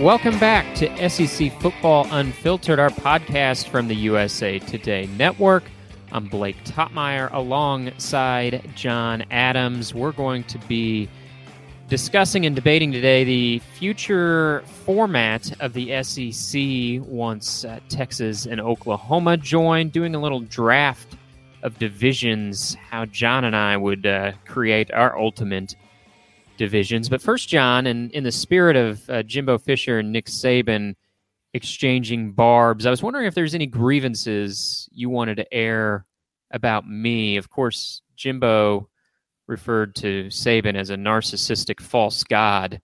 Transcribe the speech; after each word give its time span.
Welcome 0.00 0.40
back 0.40 0.74
to 0.74 1.08
SEC 1.08 1.52
Football 1.60 2.08
Unfiltered, 2.10 2.80
our 2.80 2.90
podcast 2.90 3.68
from 3.68 3.86
the 3.86 3.94
USA 3.94 4.58
Today 4.58 5.08
Network. 5.16 5.62
I'm 6.10 6.26
Blake 6.26 6.56
Toppmeyer 6.64 7.32
alongside 7.32 8.68
John 8.74 9.24
Adams. 9.30 9.94
We're 9.94 10.10
going 10.10 10.42
to 10.44 10.58
be 10.66 11.08
discussing 11.88 12.44
and 12.44 12.56
debating 12.56 12.90
today 12.90 13.22
the 13.22 13.60
future 13.60 14.64
format 14.84 15.52
of 15.60 15.74
the 15.74 16.02
SEC 16.02 17.08
once 17.08 17.64
uh, 17.64 17.78
Texas 17.88 18.46
and 18.46 18.60
Oklahoma 18.60 19.36
join, 19.36 19.90
doing 19.90 20.16
a 20.16 20.20
little 20.20 20.40
draft 20.40 21.14
of 21.62 21.78
divisions, 21.78 22.74
how 22.74 23.04
John 23.06 23.44
and 23.44 23.54
I 23.54 23.76
would 23.76 24.04
uh, 24.06 24.32
create 24.44 24.90
our 24.90 25.16
ultimate 25.16 25.76
divisions. 26.56 27.08
But 27.08 27.22
first, 27.22 27.48
John, 27.48 27.86
and 27.86 28.10
in 28.12 28.24
the 28.24 28.32
spirit 28.32 28.76
of 28.76 29.08
uh, 29.08 29.22
Jimbo 29.22 29.58
Fisher 29.58 29.98
and 29.98 30.12
Nick 30.12 30.26
Saban 30.26 30.94
exchanging 31.52 32.32
barbs, 32.32 32.86
I 32.86 32.90
was 32.90 33.02
wondering 33.02 33.26
if 33.26 33.34
there's 33.34 33.54
any 33.54 33.66
grievances 33.66 34.88
you 34.92 35.10
wanted 35.10 35.36
to 35.36 35.54
air 35.54 36.06
about 36.50 36.88
me. 36.88 37.36
Of 37.36 37.50
course, 37.50 38.02
Jimbo 38.16 38.88
referred 39.46 39.94
to 39.96 40.26
Saban 40.26 40.76
as 40.76 40.90
a 40.90 40.96
narcissistic 40.96 41.80
false 41.80 42.24
god. 42.24 42.80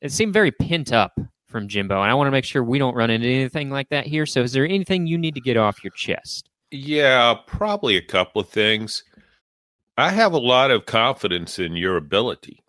It 0.00 0.12
seemed 0.12 0.32
very 0.32 0.52
pent 0.52 0.92
up 0.92 1.18
from 1.46 1.68
Jimbo, 1.68 2.00
and 2.00 2.10
I 2.10 2.14
want 2.14 2.28
to 2.28 2.32
make 2.32 2.44
sure 2.44 2.62
we 2.62 2.78
don't 2.78 2.94
run 2.94 3.10
into 3.10 3.26
anything 3.26 3.70
like 3.70 3.88
that 3.88 4.06
here. 4.06 4.24
So, 4.24 4.42
is 4.42 4.52
there 4.52 4.64
anything 4.64 5.06
you 5.06 5.18
need 5.18 5.34
to 5.34 5.40
get 5.40 5.56
off 5.56 5.82
your 5.82 5.90
chest? 5.92 6.48
Yeah, 6.70 7.34
probably 7.46 7.96
a 7.96 8.02
couple 8.02 8.40
of 8.40 8.48
things. 8.48 9.02
I 9.98 10.10
have 10.10 10.32
a 10.32 10.38
lot 10.38 10.70
of 10.70 10.86
confidence 10.86 11.58
in 11.58 11.76
your 11.76 11.96
ability. 11.96 12.62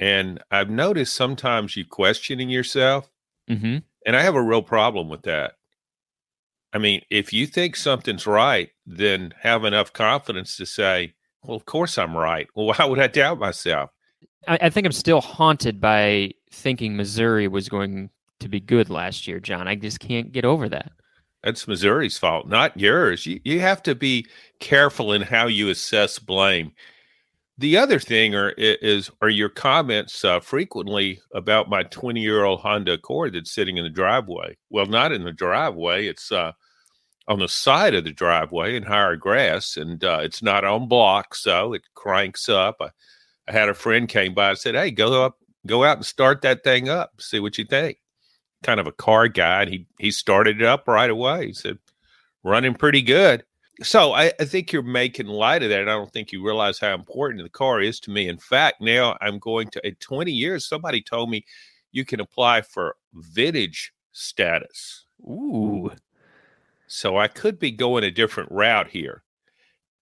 And 0.00 0.42
I've 0.50 0.70
noticed 0.70 1.14
sometimes 1.14 1.76
you 1.76 1.84
questioning 1.84 2.50
yourself. 2.50 3.10
Mm-hmm. 3.48 3.78
And 4.06 4.16
I 4.16 4.22
have 4.22 4.34
a 4.34 4.42
real 4.42 4.62
problem 4.62 5.08
with 5.08 5.22
that. 5.22 5.54
I 6.72 6.78
mean, 6.78 7.02
if 7.08 7.32
you 7.32 7.46
think 7.46 7.76
something's 7.76 8.26
right, 8.26 8.70
then 8.84 9.32
have 9.40 9.64
enough 9.64 9.92
confidence 9.92 10.56
to 10.56 10.66
say, 10.66 11.14
well, 11.44 11.56
of 11.56 11.64
course 11.66 11.96
I'm 11.98 12.16
right. 12.16 12.48
Well, 12.54 12.66
why 12.76 12.84
would 12.84 12.98
I 12.98 13.06
doubt 13.06 13.38
myself? 13.38 13.90
I, 14.48 14.58
I 14.62 14.70
think 14.70 14.86
I'm 14.86 14.92
still 14.92 15.20
haunted 15.20 15.80
by 15.80 16.32
thinking 16.50 16.96
Missouri 16.96 17.48
was 17.48 17.68
going 17.68 18.10
to 18.40 18.48
be 18.48 18.60
good 18.60 18.90
last 18.90 19.26
year, 19.26 19.40
John. 19.40 19.68
I 19.68 19.76
just 19.76 20.00
can't 20.00 20.32
get 20.32 20.44
over 20.44 20.68
that. 20.68 20.92
That's 21.42 21.68
Missouri's 21.68 22.16
fault, 22.16 22.48
not 22.48 22.78
yours. 22.78 23.26
You, 23.26 23.38
you 23.44 23.60
have 23.60 23.82
to 23.82 23.94
be 23.94 24.26
careful 24.60 25.12
in 25.12 25.22
how 25.22 25.46
you 25.46 25.68
assess 25.68 26.18
blame. 26.18 26.72
The 27.56 27.76
other 27.76 28.00
thing 28.00 28.34
are, 28.34 28.50
is 28.56 29.10
are 29.22 29.28
your 29.28 29.48
comments 29.48 30.24
uh, 30.24 30.40
frequently 30.40 31.20
about 31.32 31.70
my 31.70 31.84
20 31.84 32.20
year 32.20 32.44
old 32.44 32.60
Honda 32.60 32.94
Accord 32.94 33.34
that's 33.34 33.52
sitting 33.52 33.76
in 33.76 33.84
the 33.84 33.90
driveway. 33.90 34.56
Well, 34.70 34.86
not 34.86 35.12
in 35.12 35.22
the 35.22 35.32
driveway. 35.32 36.08
It's 36.08 36.32
uh, 36.32 36.52
on 37.28 37.38
the 37.38 37.48
side 37.48 37.94
of 37.94 38.04
the 38.04 38.12
driveway 38.12 38.76
in 38.76 38.82
higher 38.82 39.14
grass, 39.16 39.76
and 39.76 40.02
uh, 40.02 40.18
it's 40.22 40.42
not 40.42 40.64
on 40.64 40.88
block, 40.88 41.34
so 41.36 41.72
it 41.72 41.82
cranks 41.94 42.48
up. 42.48 42.76
I, 42.80 42.90
I 43.46 43.52
had 43.52 43.68
a 43.68 43.74
friend 43.74 44.08
came 44.08 44.34
by 44.34 44.50
and 44.50 44.58
said, 44.58 44.74
"Hey, 44.74 44.90
go 44.90 45.24
up, 45.24 45.38
go 45.64 45.84
out 45.84 45.98
and 45.98 46.06
start 46.06 46.42
that 46.42 46.64
thing 46.64 46.88
up. 46.88 47.20
See 47.20 47.38
what 47.38 47.56
you 47.56 47.64
think." 47.64 47.98
Kind 48.64 48.80
of 48.80 48.88
a 48.88 48.92
car 48.92 49.28
guy, 49.28 49.62
and 49.62 49.70
he 49.70 49.86
he 50.00 50.10
started 50.10 50.60
it 50.60 50.66
up 50.66 50.88
right 50.88 51.10
away. 51.10 51.46
He 51.46 51.52
said, 51.52 51.78
"Running 52.42 52.74
pretty 52.74 53.02
good." 53.02 53.44
So 53.82 54.12
I, 54.12 54.32
I 54.38 54.44
think 54.44 54.72
you're 54.72 54.82
making 54.82 55.26
light 55.26 55.62
of 55.62 55.70
that. 55.70 55.80
And 55.80 55.90
I 55.90 55.94
don't 55.94 56.12
think 56.12 56.32
you 56.32 56.44
realize 56.44 56.78
how 56.78 56.94
important 56.94 57.42
the 57.42 57.48
car 57.48 57.80
is 57.80 57.98
to 58.00 58.10
me. 58.10 58.28
In 58.28 58.38
fact, 58.38 58.80
now 58.80 59.16
I'm 59.20 59.38
going 59.38 59.68
to 59.70 59.86
in 59.86 59.96
20 59.96 60.30
years. 60.30 60.68
Somebody 60.68 61.02
told 61.02 61.30
me 61.30 61.44
you 61.90 62.04
can 62.04 62.20
apply 62.20 62.62
for 62.62 62.96
vintage 63.12 63.92
status. 64.12 65.06
Ooh. 65.22 65.90
So 66.86 67.16
I 67.16 67.28
could 67.28 67.58
be 67.58 67.72
going 67.72 68.04
a 68.04 68.10
different 68.10 68.52
route 68.52 68.88
here. 68.88 69.24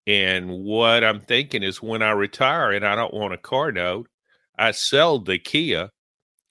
And 0.07 0.51
what 0.51 1.05
I'm 1.05 1.21
thinking 1.21 1.63
is 1.63 1.81
when 1.81 2.03
I 2.03 2.11
retire 2.11 2.73
and 2.73 2.85
I 2.85 2.97
don't 2.97 3.15
want 3.15 3.35
a 3.35 3.39
car 3.39 3.71
note, 3.71 4.09
I 4.59 4.73
sell 4.73 5.19
the 5.19 5.39
Kia 5.39 5.91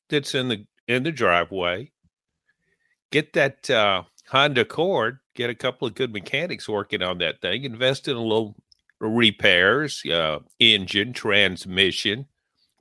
that's 0.09 0.33
in 0.33 0.47
the 0.47 0.65
in 0.87 1.03
the 1.03 1.11
driveway, 1.11 1.91
get 3.11 3.33
that 3.33 3.69
uh, 3.69 4.03
Honda 4.31 4.61
Accord, 4.61 5.19
get 5.35 5.49
a 5.49 5.55
couple 5.55 5.85
of 5.85 5.93
good 5.93 6.13
mechanics 6.13 6.69
working 6.69 7.03
on 7.03 7.17
that 7.17 7.41
thing, 7.41 7.65
invest 7.65 8.07
in 8.07 8.15
a 8.15 8.21
little 8.21 8.55
repairs, 9.01 10.05
uh, 10.05 10.39
engine, 10.59 11.11
transmission, 11.11 12.25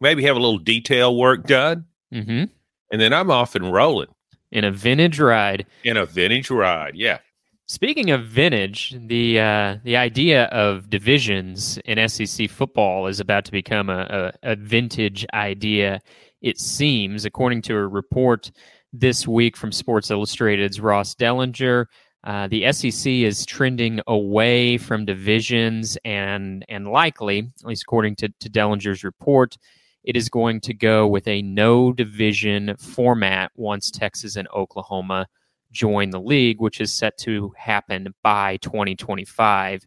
maybe 0.00 0.22
have 0.22 0.36
a 0.36 0.38
little 0.38 0.58
detail 0.58 1.16
work 1.16 1.46
done, 1.46 1.86
mm-hmm. 2.14 2.44
and 2.92 3.00
then 3.00 3.12
I'm 3.12 3.32
off 3.32 3.56
and 3.56 3.72
rolling 3.72 4.06
in 4.52 4.62
a 4.62 4.70
vintage 4.70 5.18
ride. 5.18 5.66
In 5.82 5.96
a 5.96 6.06
vintage 6.06 6.50
ride, 6.50 6.94
yeah. 6.94 7.18
Speaking 7.66 8.10
of 8.10 8.26
vintage, 8.26 8.94
the 8.96 9.40
uh, 9.40 9.76
the 9.82 9.96
idea 9.96 10.44
of 10.46 10.88
divisions 10.88 11.78
in 11.84 12.08
SEC 12.08 12.48
football 12.48 13.08
is 13.08 13.18
about 13.18 13.44
to 13.46 13.52
become 13.52 13.90
a, 13.90 14.32
a, 14.42 14.52
a 14.52 14.56
vintage 14.56 15.26
idea. 15.34 16.00
It 16.42 16.60
seems, 16.60 17.24
according 17.24 17.62
to 17.62 17.74
a 17.74 17.86
report 17.86 18.52
this 18.92 19.26
week 19.26 19.56
from 19.56 19.72
Sports 19.72 20.10
Illustrated's 20.10 20.80
Ross 20.80 21.14
Dellenger. 21.14 21.86
Uh, 22.24 22.48
the 22.48 22.70
SEC 22.72 23.10
is 23.10 23.46
trending 23.46 24.00
away 24.06 24.76
from 24.76 25.04
divisions, 25.06 25.96
and 26.04 26.64
and 26.68 26.88
likely, 26.88 27.38
at 27.38 27.66
least 27.66 27.82
according 27.82 28.16
to, 28.16 28.28
to 28.40 28.50
Dellenger's 28.50 29.04
report, 29.04 29.56
it 30.04 30.16
is 30.16 30.28
going 30.28 30.60
to 30.62 30.74
go 30.74 31.06
with 31.06 31.26
a 31.28 31.42
no 31.42 31.92
division 31.92 32.76
format 32.78 33.52
once 33.54 33.90
Texas 33.90 34.36
and 34.36 34.48
Oklahoma 34.54 35.26
join 35.72 36.10
the 36.10 36.20
league, 36.20 36.60
which 36.60 36.80
is 36.80 36.92
set 36.92 37.16
to 37.18 37.52
happen 37.56 38.12
by 38.22 38.56
2025 38.58 39.86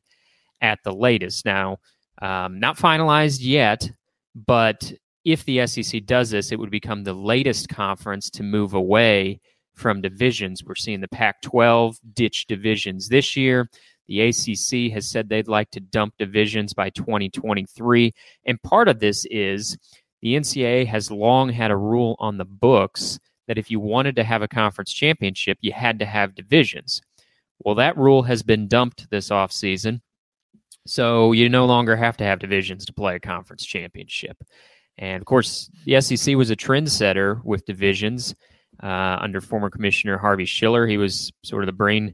at 0.62 0.80
the 0.84 0.94
latest. 0.94 1.46
Now, 1.46 1.78
um, 2.22 2.60
not 2.60 2.78
finalized 2.78 3.40
yet, 3.42 3.92
but 4.36 4.94
if 5.26 5.46
the 5.46 5.66
SEC 5.68 6.06
does 6.06 6.32
this, 6.32 6.52
it 6.52 6.60
would 6.60 6.72
become 6.72 7.04
the 7.04 7.14
latest 7.14 7.70
conference 7.70 8.30
to 8.32 8.44
move 8.44 8.74
away 8.74 9.40
from 9.74 10.02
divisions. 10.02 10.64
We're 10.64 10.76
seeing 10.76 11.02
the 11.02 11.08
Pac 11.08 11.42
12 11.42 11.98
ditch 12.14 12.48
divisions 12.48 13.08
this 13.08 13.36
year. 13.36 13.70
The 14.08 14.22
ACC 14.22 14.92
has 14.94 15.10
said 15.10 15.30
they'd 15.30 15.48
like 15.48 15.72
to 15.72 15.80
dump 15.80 16.16
divisions 16.18 16.74
by 16.74 16.90
2023. 16.90 18.14
And 18.46 18.62
part 18.62 18.88
of 18.88 19.00
this 19.00 19.26
is 19.32 19.78
the 20.22 20.36
NCAA 20.36 20.86
has 20.88 21.10
long 21.10 21.50
had 21.50 21.72
a 21.72 21.78
rule 21.78 22.16
on 22.20 22.38
the 22.38 22.46
books 22.46 23.20
that 23.48 23.58
if 23.58 23.72
you 23.72 23.80
wanted 23.80 24.16
to 24.18 24.24
have 24.24 24.42
a 24.42 24.48
conference 24.48 24.94
championship, 24.94 25.58
you 25.62 25.72
had 25.72 26.00
to 26.00 26.06
have 26.06 26.36
divisions. 26.36 27.02
Well, 27.60 27.76
that 27.76 27.98
rule 27.98 28.24
has 28.24 28.44
been 28.44 28.68
dumped 28.68 29.10
this 29.10 29.30
offseason. 29.30 30.02
So 30.86 31.32
you 31.32 31.48
no 31.48 31.66
longer 31.66 31.96
have 31.96 32.18
to 32.18 32.26
have 32.26 32.40
divisions 32.40 32.86
to 32.86 32.94
play 32.94 33.16
a 33.16 33.20
conference 33.20 33.66
championship. 33.66 34.38
And 34.98 35.22
of 35.22 35.26
course, 35.26 35.70
the 35.86 36.00
SEC 36.02 36.36
was 36.36 36.52
a 36.52 36.56
trendsetter 36.56 37.44
with 37.44 37.66
divisions 37.66 38.36
uh, 38.82 39.18
under 39.22 39.42
former 39.42 39.70
Commissioner 39.70 40.18
Harvey 40.18 40.46
Schiller. 40.46 40.88
He 40.88 40.98
was 40.98 41.32
sort 41.44 41.64
of 41.64 41.68
the 41.68 41.74
brain, 41.74 42.14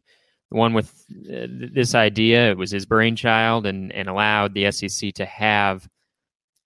the 0.51 0.57
one 0.57 0.73
with 0.73 0.89
uh, 1.31 1.47
this 1.73 1.95
idea. 1.95 2.51
It 2.51 2.57
was 2.57 2.71
his 2.71 2.85
brainchild, 2.85 3.65
and 3.65 3.91
and 3.91 4.07
allowed 4.07 4.53
the 4.53 4.71
SEC 4.71 5.13
to 5.13 5.25
have 5.25 5.87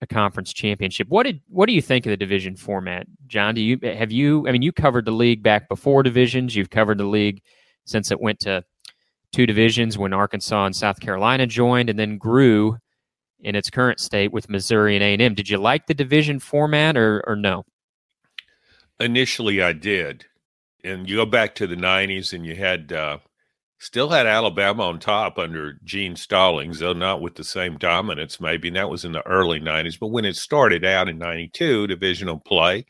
a 0.02 0.08
conference 0.08 0.54
championship. 0.54 1.08
What 1.10 1.24
did 1.24 1.42
what 1.48 1.68
do 1.68 1.74
you 1.74 1.82
think 1.82 2.06
of 2.06 2.12
the 2.12 2.18
division 2.18 2.56
format, 2.56 3.08
John? 3.28 3.56
Do 3.56 3.62
you 3.62 3.80
have 3.84 4.12
you? 4.12 4.48
I 4.48 4.52
mean, 4.52 4.62
you 4.62 4.72
covered 4.72 5.06
the 5.06 5.12
league 5.12 5.42
back 5.42 5.68
before 5.70 6.04
divisions. 6.04 6.56
You've 6.56 6.70
covered 6.70 7.00
the 7.00 7.06
league 7.06 7.42
since 7.86 8.12
it 8.12 8.22
went 8.22 8.40
to 8.42 8.64
two 9.32 9.46
divisions 9.46 9.98
when 9.98 10.14
Arkansas 10.14 10.66
and 10.66 10.76
South 10.76 11.00
Carolina 11.00 11.48
joined, 11.48 11.90
and 11.90 11.98
then 11.98 12.18
grew 12.18 12.78
in 13.44 13.56
its 13.56 13.70
current 13.70 14.00
state 14.00 14.32
with 14.32 14.50
Missouri 14.50 14.96
and 14.96 15.04
A&M. 15.04 15.34
Did 15.34 15.50
you 15.50 15.58
like 15.58 15.88
the 15.88 15.94
division 15.94 16.40
format 16.40 16.98
or, 16.98 17.24
or 17.28 17.36
no? 17.36 17.66
Initially, 19.00 19.62
I 19.62 19.74
did. 19.74 20.26
And 20.84 21.10
you 21.10 21.18
go 21.18 21.26
back 21.26 21.56
to 21.56 21.68
the 21.68 21.76
90s 21.76 22.34
and 22.34 22.46
you 22.46 22.56
had 22.56 22.92
uh, 22.92 23.18
still 23.80 24.10
had 24.10 24.26
Alabama 24.26 24.84
on 24.84 25.00
top 25.00 25.38
under 25.38 25.80
Gene 25.84 26.16
Stallings, 26.16 26.80
though 26.80 26.94
not 26.94 27.22
with 27.22 27.36
the 27.36 27.44
same 27.44 27.78
dominance, 27.78 28.40
maybe. 28.40 28.70
And 28.70 28.78
that 28.78 28.90
was 28.90 29.06
in 29.06 29.12
the 29.12 29.26
early 29.28 29.60
90s. 29.60 30.00
But 30.00 30.08
when 30.08 30.26
it 30.26 30.36
started 30.36 30.86
out 30.86 31.10
in 31.10 31.18
92, 31.18 31.88
divisional 31.88 32.40
play, 32.40 32.86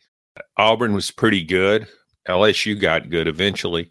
Auburn 0.57 0.93
was 0.93 1.11
pretty 1.11 1.43
good. 1.43 1.87
LSU 2.27 2.79
got 2.79 3.09
good 3.09 3.27
eventually. 3.27 3.89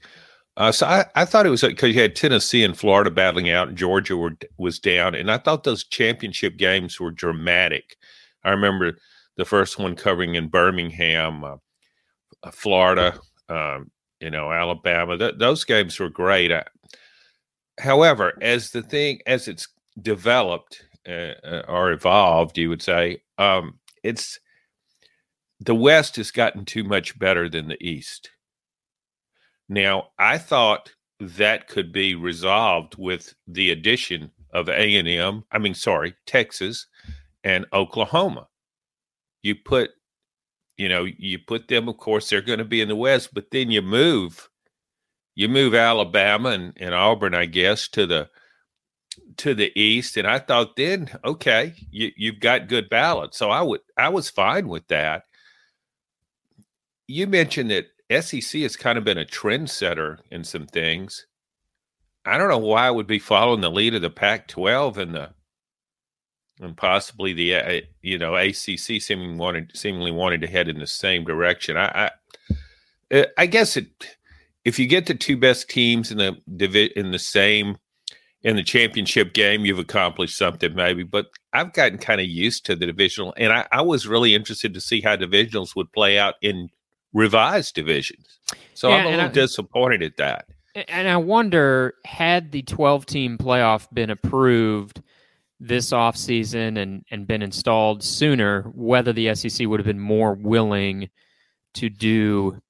Uh, 0.56 0.70
so 0.70 0.86
I, 0.86 1.06
I 1.14 1.24
thought 1.24 1.46
it 1.46 1.50
was 1.50 1.62
because 1.62 1.94
you 1.94 2.00
had 2.00 2.14
Tennessee 2.14 2.62
and 2.62 2.76
Florida 2.76 3.10
battling 3.10 3.48
out, 3.50 3.68
and 3.68 3.76
Georgia 3.76 4.16
were, 4.16 4.36
was 4.58 4.78
down, 4.78 5.14
and 5.14 5.30
I 5.30 5.38
thought 5.38 5.64
those 5.64 5.84
championship 5.84 6.58
games 6.58 7.00
were 7.00 7.10
dramatic. 7.10 7.96
I 8.44 8.50
remember 8.50 8.98
the 9.36 9.46
first 9.46 9.78
one 9.78 9.96
covering 9.96 10.34
in 10.34 10.48
Birmingham, 10.48 11.44
uh, 11.44 11.56
uh 12.42 12.50
Florida, 12.50 13.18
um, 13.48 13.90
you 14.20 14.30
know, 14.30 14.52
Alabama. 14.52 15.16
Th- 15.16 15.34
those 15.38 15.64
games 15.64 15.98
were 15.98 16.10
great. 16.10 16.52
I, 16.52 16.64
however, 17.80 18.36
as 18.42 18.72
the 18.72 18.82
thing 18.82 19.20
as 19.26 19.48
it's 19.48 19.68
developed 20.00 20.84
uh, 21.08 21.34
uh 21.44 21.62
or 21.66 21.92
evolved, 21.92 22.58
you 22.58 22.68
would 22.68 22.82
say, 22.82 23.22
um, 23.38 23.78
it's 24.02 24.38
the 25.60 25.74
West 25.74 26.16
has 26.16 26.30
gotten 26.30 26.64
too 26.64 26.84
much 26.84 27.18
better 27.18 27.48
than 27.48 27.68
the 27.68 27.82
East. 27.82 28.30
Now, 29.72 30.08
I 30.18 30.36
thought 30.36 30.92
that 31.18 31.66
could 31.66 31.92
be 31.92 32.14
resolved 32.14 32.96
with 32.98 33.32
the 33.46 33.70
addition 33.70 34.30
of 34.52 34.68
A&M, 34.68 35.44
I 35.50 35.58
mean 35.58 35.72
sorry, 35.72 36.14
Texas 36.26 36.86
and 37.42 37.64
Oklahoma. 37.72 38.48
You 39.42 39.54
put 39.54 39.90
you 40.76 40.90
know, 40.90 41.06
you 41.16 41.38
put 41.38 41.68
them 41.68 41.88
of 41.88 41.96
course 41.96 42.28
they're 42.28 42.42
going 42.42 42.58
to 42.58 42.66
be 42.66 42.82
in 42.82 42.88
the 42.88 42.96
West, 42.96 43.30
but 43.32 43.50
then 43.50 43.70
you 43.70 43.80
move 43.80 44.46
you 45.34 45.48
move 45.48 45.74
Alabama 45.74 46.50
and, 46.50 46.74
and 46.76 46.94
Auburn, 46.94 47.34
I 47.34 47.46
guess, 47.46 47.88
to 47.88 48.06
the 48.06 48.28
to 49.38 49.54
the 49.54 49.78
east 49.78 50.16
and 50.16 50.26
i 50.26 50.38
thought 50.38 50.74
then 50.74 51.06
okay 51.22 51.74
you, 51.90 52.10
you've 52.16 52.40
got 52.40 52.66
good 52.66 52.88
balance 52.88 53.36
so 53.36 53.50
i 53.50 53.60
would 53.60 53.80
i 53.98 54.08
was 54.08 54.30
fine 54.30 54.68
with 54.68 54.86
that 54.88 55.24
you 57.06 57.26
mentioned 57.26 57.70
that 57.70 57.88
sec 58.20 58.60
has 58.60 58.76
kind 58.76 58.98
of 58.98 59.04
been 59.04 59.18
a 59.18 59.24
trendsetter 59.24 60.18
in 60.30 60.44
some 60.44 60.66
things 60.66 61.26
i 62.24 62.36
don't 62.36 62.48
know 62.48 62.58
why 62.58 62.86
i 62.86 62.90
would 62.90 63.06
be 63.06 63.18
following 63.18 63.60
the 63.60 63.70
lead 63.70 63.94
of 63.94 64.02
the 64.02 64.10
pac 64.10 64.48
12 64.48 64.98
and 64.98 65.14
the 65.14 65.30
and 66.60 66.76
possibly 66.76 67.32
the 67.32 67.54
uh, 67.54 67.80
you 68.02 68.18
know 68.18 68.36
acc 68.36 68.78
seemingly 68.78 69.36
wanted 69.36 69.70
seemingly 69.74 70.12
wanted 70.12 70.40
to 70.40 70.46
head 70.46 70.68
in 70.68 70.78
the 70.78 70.86
same 70.86 71.24
direction 71.24 71.76
i 71.76 72.10
i, 73.10 73.16
uh, 73.16 73.26
I 73.36 73.46
guess 73.46 73.76
it 73.76 74.16
if 74.64 74.78
you 74.78 74.86
get 74.86 75.06
the 75.06 75.14
two 75.14 75.36
best 75.36 75.68
teams 75.68 76.10
in 76.12 76.18
the 76.18 76.92
in 76.96 77.10
the 77.10 77.18
same 77.18 77.76
in 78.42 78.56
the 78.56 78.62
championship 78.62 79.34
game, 79.34 79.64
you've 79.64 79.78
accomplished 79.78 80.36
something 80.36 80.74
maybe. 80.74 81.04
But 81.04 81.26
I've 81.52 81.72
gotten 81.72 81.98
kind 81.98 82.20
of 82.20 82.26
used 82.26 82.66
to 82.66 82.76
the 82.76 82.86
divisional, 82.86 83.34
and 83.36 83.52
I, 83.52 83.66
I, 83.70 83.82
was 83.82 84.08
really 84.08 84.34
interested 84.34 84.74
to 84.74 84.80
see 84.80 85.00
how 85.00 85.16
divisionals 85.16 85.76
would 85.76 85.92
play 85.92 86.18
out 86.18 86.34
in 86.42 86.68
revised 87.12 87.74
divisions. 87.74 88.38
So 88.74 88.88
yeah, 88.88 88.96
I'm 88.96 89.06
a 89.06 89.10
little 89.10 89.24
I, 89.26 89.28
disappointed 89.28 90.02
at 90.02 90.16
that. 90.16 90.46
And 90.88 91.08
I 91.08 91.16
wonder, 91.18 91.94
had 92.04 92.52
the 92.52 92.62
12 92.62 93.06
team 93.06 93.38
playoff 93.38 93.86
been 93.92 94.10
approved 94.10 95.02
this 95.60 95.92
offseason 95.92 96.78
and, 96.78 97.04
and 97.10 97.26
been 97.26 97.42
installed 97.42 98.02
sooner, 98.02 98.62
whether 98.74 99.12
the 99.12 99.34
SEC 99.34 99.66
would 99.66 99.80
have 99.80 99.86
been 99.86 100.00
more 100.00 100.34
willing 100.34 101.10
to 101.74 101.88
do 101.88 102.60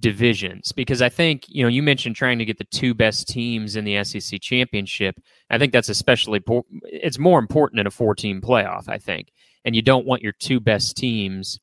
divisions 0.00 0.72
because 0.72 1.02
I 1.02 1.10
think 1.10 1.44
you 1.48 1.62
know 1.62 1.68
you 1.68 1.82
mentioned 1.82 2.16
trying 2.16 2.38
to 2.38 2.44
get 2.46 2.56
the 2.56 2.64
two 2.64 2.94
best 2.94 3.28
teams 3.28 3.76
in 3.76 3.84
the 3.84 4.02
SEC 4.02 4.40
championship. 4.40 5.20
I 5.50 5.58
think 5.58 5.72
that's 5.72 5.90
especially 5.90 6.40
it's 6.84 7.18
more 7.18 7.38
important 7.38 7.80
in 7.80 7.86
a 7.86 7.90
four 7.90 8.14
team 8.14 8.40
playoff. 8.40 8.88
I 8.88 8.98
think, 8.98 9.30
and 9.64 9.76
you 9.76 9.82
don't 9.82 10.06
want 10.06 10.22
your 10.22 10.32
two 10.32 10.58
best 10.58 10.96
teams 10.96 11.60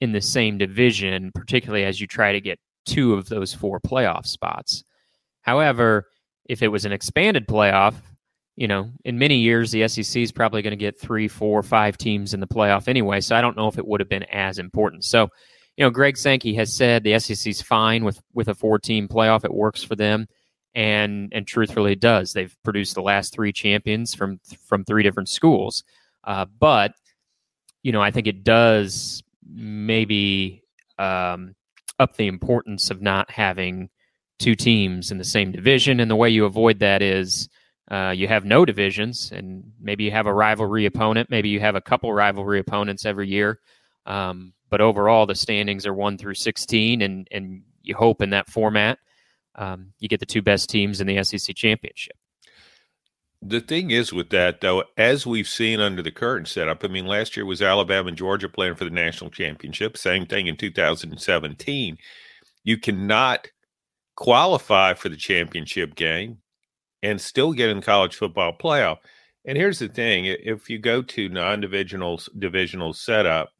in 0.00 0.12
the 0.12 0.20
same 0.20 0.58
division, 0.58 1.30
particularly 1.34 1.84
as 1.84 2.00
you 2.00 2.06
try 2.06 2.32
to 2.32 2.40
get 2.40 2.58
two 2.86 3.14
of 3.14 3.28
those 3.28 3.52
four 3.52 3.80
playoff 3.80 4.26
spots. 4.26 4.82
However, 5.42 6.06
if 6.48 6.62
it 6.62 6.68
was 6.68 6.84
an 6.84 6.92
expanded 6.92 7.46
playoff, 7.46 7.94
you 8.56 8.66
know, 8.68 8.90
in 9.04 9.18
many 9.18 9.36
years 9.36 9.70
the 9.70 9.86
SEC 9.88 10.22
is 10.22 10.32
probably 10.32 10.62
going 10.62 10.72
to 10.72 10.76
get 10.76 11.00
three, 11.00 11.28
four, 11.28 11.62
five 11.62 11.96
teams 11.96 12.34
in 12.34 12.40
the 12.40 12.46
playoff 12.46 12.88
anyway. 12.88 13.20
So 13.20 13.36
I 13.36 13.40
don't 13.40 13.56
know 13.56 13.68
if 13.68 13.78
it 13.78 13.86
would 13.86 14.00
have 14.00 14.08
been 14.08 14.24
as 14.24 14.58
important. 14.58 15.04
So 15.04 15.28
you 15.80 15.86
know, 15.86 15.90
Greg 15.90 16.18
Sankey 16.18 16.54
has 16.56 16.76
said 16.76 17.04
the 17.04 17.18
SEC's 17.18 17.62
fine 17.62 18.04
with 18.04 18.20
with 18.34 18.48
a 18.48 18.54
four 18.54 18.78
team 18.78 19.08
playoff. 19.08 19.46
It 19.46 19.54
works 19.54 19.82
for 19.82 19.96
them, 19.96 20.26
and 20.74 21.32
and 21.32 21.46
truthfully, 21.46 21.92
it 21.92 22.00
does. 22.00 22.34
They've 22.34 22.54
produced 22.64 22.94
the 22.94 23.00
last 23.00 23.32
three 23.32 23.50
champions 23.50 24.14
from 24.14 24.40
from 24.66 24.84
three 24.84 25.02
different 25.02 25.30
schools, 25.30 25.82
uh, 26.24 26.44
but 26.58 26.92
you 27.82 27.92
know, 27.92 28.02
I 28.02 28.10
think 28.10 28.26
it 28.26 28.44
does 28.44 29.22
maybe 29.52 30.62
um, 30.98 31.54
up 31.98 32.16
the 32.16 32.26
importance 32.26 32.90
of 32.90 33.02
not 33.02 33.30
having 33.30 33.90
two 34.38 34.54
teams 34.54 35.10
in 35.10 35.18
the 35.18 35.24
same 35.24 35.52
division. 35.52 36.00
And 36.00 36.10
the 36.10 36.16
way 36.16 36.30
you 36.30 36.44
avoid 36.44 36.78
that 36.80 37.02
is 37.02 37.48
uh, 37.90 38.14
you 38.16 38.28
have 38.28 38.44
no 38.44 38.64
divisions, 38.64 39.32
and 39.32 39.72
maybe 39.80 40.04
you 40.04 40.12
have 40.12 40.26
a 40.26 40.34
rivalry 40.34 40.86
opponent. 40.86 41.28
Maybe 41.28 41.48
you 41.48 41.60
have 41.60 41.74
a 41.74 41.80
couple 41.80 42.12
rivalry 42.12 42.60
opponents 42.60 43.04
every 43.04 43.28
year. 43.28 43.58
Um, 44.06 44.52
but 44.70 44.80
overall, 44.80 45.26
the 45.26 45.34
standings 45.34 45.86
are 45.86 45.94
one 45.94 46.16
through 46.16 46.34
sixteen, 46.34 47.02
and 47.02 47.26
and 47.32 47.62
you 47.82 47.96
hope 47.96 48.22
in 48.22 48.30
that 48.30 48.48
format 48.48 48.98
um, 49.56 49.92
you 49.98 50.08
get 50.08 50.20
the 50.20 50.26
two 50.26 50.42
best 50.42 50.70
teams 50.70 51.00
in 51.00 51.06
the 51.06 51.22
SEC 51.24 51.54
championship. 51.56 52.16
The 53.42 53.60
thing 53.60 53.90
is 53.90 54.12
with 54.12 54.28
that, 54.30 54.60
though, 54.60 54.84
as 54.98 55.26
we've 55.26 55.48
seen 55.48 55.80
under 55.80 56.02
the 56.02 56.10
current 56.10 56.46
setup, 56.46 56.84
I 56.84 56.88
mean, 56.88 57.06
last 57.06 57.36
year 57.36 57.46
was 57.46 57.62
Alabama 57.62 58.08
and 58.08 58.16
Georgia 58.16 58.50
playing 58.50 58.74
for 58.74 58.84
the 58.84 58.90
national 58.90 59.30
championship. 59.30 59.96
Same 59.96 60.26
thing 60.26 60.46
in 60.46 60.56
2017. 60.56 61.96
You 62.64 62.76
cannot 62.76 63.48
qualify 64.16 64.92
for 64.92 65.08
the 65.08 65.16
championship 65.16 65.94
game 65.94 66.38
and 67.02 67.18
still 67.18 67.54
get 67.54 67.70
in 67.70 67.78
the 67.78 67.86
college 67.86 68.14
football 68.16 68.52
playoff. 68.52 68.98
And 69.46 69.56
here's 69.56 69.78
the 69.78 69.88
thing: 69.88 70.26
if 70.26 70.68
you 70.68 70.78
go 70.78 71.00
to 71.00 71.28
non-divisional 71.30 72.20
divisional 72.38 72.92
setup, 72.92 73.50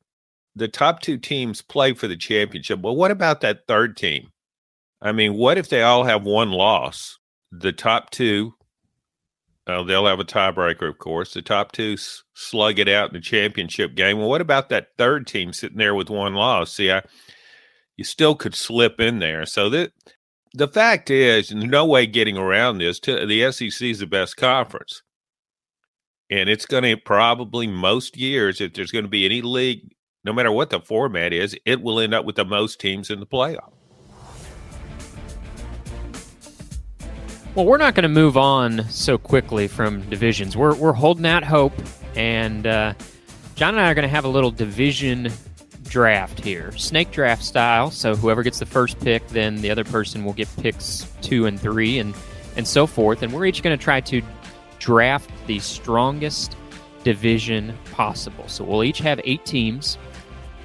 the 0.55 0.69
top 0.69 1.01
two 1.01 1.17
teams 1.17 1.63
play 1.63 1.95
for 1.95 2.07
the 2.07 2.19
championship. 2.19 2.81
Well, 2.81 2.97
what 2.97 3.11
about 3.11 3.41
that 3.41 3.67
third 3.67 3.97
team? 3.97 4.31
I 5.01 5.13
mean, 5.13 5.35
what 5.35 5.57
if 5.57 5.71
they 5.71 5.83
all 5.83 6.05
have 6.05 6.25
one 6.25 6.51
loss? 6.51 7.19
The 7.51 7.73
top 7.73 8.11
two, 8.11 8.53
well, 9.67 9.85
they'll 9.85 10.07
have 10.07 10.21
a 10.21 10.25
tiebreaker, 10.25 10.89
of 10.89 10.99
course. 10.99 11.35
The 11.35 11.43
top 11.43 11.73
two 11.73 11.97
slug 12.35 12.79
it 12.79 12.89
out 12.89 13.11
in 13.11 13.15
the 13.15 13.21
championship 13.21 13.95
game. 13.95 14.19
Well, 14.19 14.29
what 14.29 14.41
about 14.41 14.69
that 14.71 14.89
third 14.99 15.27
team 15.27 15.53
sitting 15.53 15.79
there 15.79 15.95
with 15.95 16.11
one 16.11 16.35
loss? 16.35 16.73
See, 16.73 16.91
I, 16.91 17.03
you 17.97 18.05
still 18.05 18.35
could 18.35 18.55
slip 18.55 19.01
in 19.01 19.19
there. 19.19 19.47
So 19.47 19.69
that 19.71 19.93
the 20.55 20.69
fact 20.69 21.11
is, 21.11 21.53
no 21.53 21.87
way 21.87 22.07
getting 22.07 22.37
around 22.37 22.79
this. 22.79 22.99
To, 23.01 23.27
the 23.27 23.53
SEC 23.53 23.89
is 23.89 23.99
the 24.01 24.07
best 24.07 24.37
conference. 24.37 25.03
And 26.31 26.49
it's 26.49 26.67
going 26.67 26.85
to 26.85 26.97
probably 26.97 27.67
most 27.67 28.17
years, 28.17 28.61
if 28.61 28.75
there's 28.75 28.93
going 28.93 29.05
to 29.05 29.11
be 29.11 29.25
any 29.25 29.43
league 29.43 29.93
no 30.25 30.33
matter 30.33 30.53
what 30.53 30.71
the 30.71 30.81
format 30.81 31.33
is, 31.33 31.57
it 31.65 31.81
will 31.83 32.01
end 32.01 32.15
up 32.15 32.25
with 32.25 32.37
the 32.37 32.45
most 32.45 32.81
teams 32.81 33.11
in 33.11 33.21
the 33.21 33.27
playoff. 33.27 33.73
Well, 37.57 37.67
we're 37.67 37.79
not 37.79 37.97
going 37.97 38.05
to 38.05 38.09
move 38.09 38.37
on 38.37 38.89
so 38.91 39.19
quickly 39.19 39.67
from 39.67 40.09
divisions. 40.09 40.57
We're, 40.57 40.77
we're 40.77 40.93
holding 40.93 41.27
out 41.27 41.43
hope, 41.43 41.73
and 42.15 42.65
uh, 42.65 42.95
John 43.57 43.75
and 43.75 43.81
I 43.81 43.91
are 43.91 43.95
going 43.95 44.05
to 44.05 44.09
have 44.09 44.25
a 44.25 44.29
little 44.29 44.53
division 44.53 45.33
draft 45.83 46.39
here, 46.39 46.71
snake 46.77 47.11
draft 47.11 47.43
style. 47.43 47.91
So 47.91 48.15
whoever 48.15 48.45
gets 48.45 48.61
the 48.61 48.67
first 48.67 49.01
pick, 49.01 49.27
then 49.29 49.57
the 49.57 49.71
other 49.73 49.83
person 49.83 50.25
will 50.25 50.33
get 50.33 50.49
picks 50.59 51.13
two 51.23 51.47
and 51.47 51.59
three, 51.61 51.99
and 51.99 52.15
and 52.57 52.69
so 52.69 52.87
forth. 52.87 53.23
And 53.23 53.33
we're 53.33 53.47
each 53.47 53.65
going 53.65 53.77
to 53.77 53.83
try 53.83 54.01
to 54.01 54.23
draft 54.79 55.29
the 55.49 55.59
strongest 55.59 56.57
division 57.03 57.77
possible. 57.93 58.47
So 58.47 58.63
we'll 58.63 58.85
each 58.85 58.99
have 58.99 59.21
eight 59.25 59.45
teams 59.45 59.99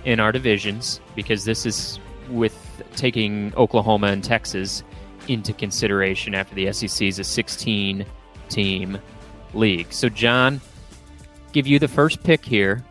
in 0.03 0.19
our 0.19 0.31
divisions 0.31 1.01
because 1.15 1.45
this 1.45 1.65
is 1.65 1.99
with 2.29 2.55
taking 2.95 3.55
Oklahoma 3.55 4.07
and 4.07 4.23
Texas 4.23 4.83
into 5.29 5.53
consideration 5.53 6.35
after 6.35 6.55
the 6.55 6.71
SEC 6.71 7.07
is 7.07 7.19
a 7.19 7.23
16 7.23 8.05
team 8.49 8.97
league. 9.53 9.91
So, 9.91 10.09
John, 10.09 10.61
give 11.51 11.67
you 11.67 11.79
the 11.79 11.87
first 11.87 12.23
pick 12.23 12.43
here. 12.45 12.83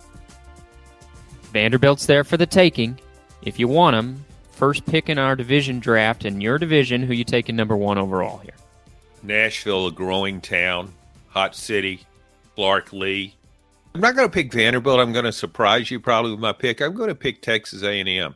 Vanderbilt's 1.53 2.07
there 2.07 2.25
for 2.25 2.37
the 2.37 2.47
taking. 2.47 2.99
If 3.43 3.59
you 3.59 3.69
want 3.69 3.95
them, 3.95 4.25
first 4.53 4.87
pick 4.87 5.09
in 5.09 5.19
our 5.19 5.37
division 5.37 5.79
draft 5.79 6.25
in 6.25 6.41
your 6.41 6.59
division, 6.59 7.03
who 7.03 7.13
you 7.13 7.25
taking 7.25 7.57
number 7.57 7.77
one 7.77 7.99
overall 7.99 8.39
here? 8.39 8.55
Nashville, 9.23 9.87
a 9.87 9.93
growing 9.93 10.41
town, 10.41 10.93
hot 11.29 11.55
city, 11.55 12.01
Clark 12.57 12.93
Lea, 12.93 13.35
I'm 13.95 14.01
not 14.01 14.17
going 14.17 14.27
to 14.27 14.33
pick 14.33 14.53
Vanderbilt. 14.53 14.99
I'm 14.99 15.13
going 15.13 15.25
to 15.25 15.33
surprise 15.33 15.89
you 15.89 16.01
probably 16.01 16.33
with 16.33 16.41
my 16.41 16.53
pick. 16.53 16.81
I'm 16.81 16.95
going 16.95 17.11
to 17.11 17.15
pick 17.15 17.43
Texas 17.43 17.85
A&M. 17.85 18.35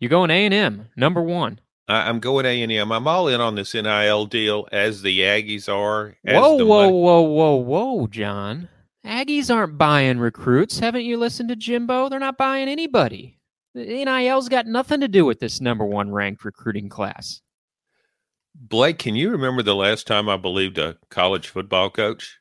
You're 0.00 0.08
going 0.08 0.30
A&M, 0.30 0.88
number 0.96 1.22
one. 1.22 1.60
I, 1.88 2.08
am 2.08 2.20
going 2.20 2.46
A&M. 2.46 2.92
I'm 2.92 3.08
all 3.08 3.28
in 3.28 3.40
on 3.40 3.54
this 3.54 3.74
NIL 3.74 4.26
deal 4.26 4.68
as 4.72 5.02
the 5.02 5.20
Aggies 5.20 5.68
are. 5.68 6.16
Whoa, 6.24 6.56
whoa, 6.56 6.66
money. 6.66 6.92
whoa, 6.92 7.20
whoa, 7.22 7.54
whoa, 7.56 8.06
John. 8.06 8.68
Aggies 9.04 9.52
aren't 9.52 9.78
buying 9.78 10.18
recruits. 10.18 10.78
Haven't 10.78 11.04
you 11.04 11.16
listened 11.16 11.48
to 11.48 11.56
Jimbo? 11.56 12.08
They're 12.08 12.20
not 12.20 12.38
buying 12.38 12.68
anybody. 12.68 13.38
The 13.74 14.04
NIL's 14.04 14.48
got 14.48 14.66
nothing 14.66 15.00
to 15.00 15.08
do 15.08 15.24
with 15.24 15.40
this 15.40 15.60
number 15.60 15.84
one 15.84 16.12
ranked 16.12 16.44
recruiting 16.44 16.88
class. 16.88 17.40
Blake, 18.54 18.98
can 18.98 19.16
you 19.16 19.30
remember 19.30 19.62
the 19.62 19.74
last 19.74 20.06
time 20.06 20.28
I 20.28 20.36
believed 20.36 20.78
a 20.78 20.98
college 21.10 21.48
football 21.48 21.90
coach? 21.90 22.38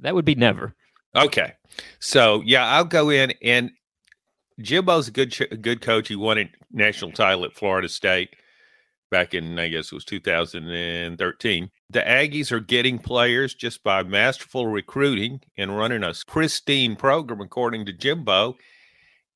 That 0.00 0.14
would 0.14 0.24
be 0.24 0.34
never. 0.34 0.74
Okay, 1.14 1.52
so 2.00 2.42
yeah, 2.44 2.66
I'll 2.66 2.84
go 2.84 3.10
in 3.10 3.32
and 3.42 3.70
Jimbo's 4.60 5.08
a 5.08 5.10
good 5.10 5.36
a 5.50 5.56
good 5.56 5.80
coach. 5.80 6.08
He 6.08 6.16
won 6.16 6.38
a 6.38 6.50
national 6.70 7.12
title 7.12 7.44
at 7.44 7.54
Florida 7.54 7.88
State 7.88 8.30
back 9.10 9.34
in 9.34 9.58
I 9.58 9.68
guess 9.68 9.86
it 9.86 9.94
was 9.94 10.04
2013. 10.04 11.70
The 11.90 12.00
Aggies 12.00 12.52
are 12.52 12.60
getting 12.60 12.98
players 12.98 13.54
just 13.54 13.82
by 13.82 14.02
masterful 14.02 14.66
recruiting 14.66 15.40
and 15.56 15.76
running 15.76 16.04
a 16.04 16.14
pristine 16.26 16.96
program, 16.96 17.40
according 17.40 17.86
to 17.86 17.92
Jimbo. 17.92 18.56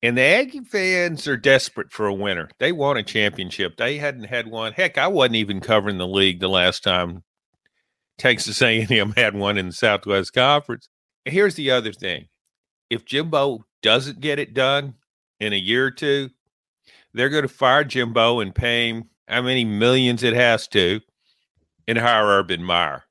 And 0.01 0.17
the 0.17 0.21
Aggie 0.21 0.61
fans 0.61 1.27
are 1.27 1.35
desperate 1.35 1.91
for 1.91 2.07
a 2.07 2.13
winner. 2.13 2.49
They 2.59 2.71
want 2.71 2.99
a 2.99 3.03
championship. 3.03 3.75
They 3.75 3.97
hadn't 3.97 4.25
had 4.25 4.47
one. 4.47 4.71
Heck, 4.71 4.97
I 4.97 5.07
wasn't 5.07 5.35
even 5.35 5.59
covering 5.59 5.97
the 5.97 6.07
league 6.07 6.39
the 6.39 6.47
last 6.47 6.83
time 6.83 7.23
Texas 8.17 8.61
A&M 8.61 9.13
had 9.17 9.35
one 9.35 9.57
in 9.57 9.67
the 9.67 9.73
Southwest 9.73 10.33
Conference. 10.33 10.87
Here's 11.25 11.55
the 11.55 11.71
other 11.71 11.91
thing: 11.91 12.27
if 12.89 13.03
Jimbo 13.03 13.65
doesn't 13.81 14.21
get 14.21 14.39
it 14.39 14.53
done 14.53 14.95
in 15.39 15.53
a 15.53 15.57
year 15.57 15.85
or 15.85 15.91
two, 15.91 16.29
they're 17.13 17.29
going 17.29 17.43
to 17.43 17.49
fire 17.49 17.83
Jimbo 17.83 18.39
and 18.39 18.53
pay 18.53 18.89
him 18.89 19.09
how 19.27 19.41
many 19.41 19.63
millions 19.63 20.23
it 20.23 20.33
has 20.33 20.67
to, 20.69 20.99
and 21.87 21.97
hire 21.97 22.25
Urban 22.25 22.63
Meyer. 22.63 23.03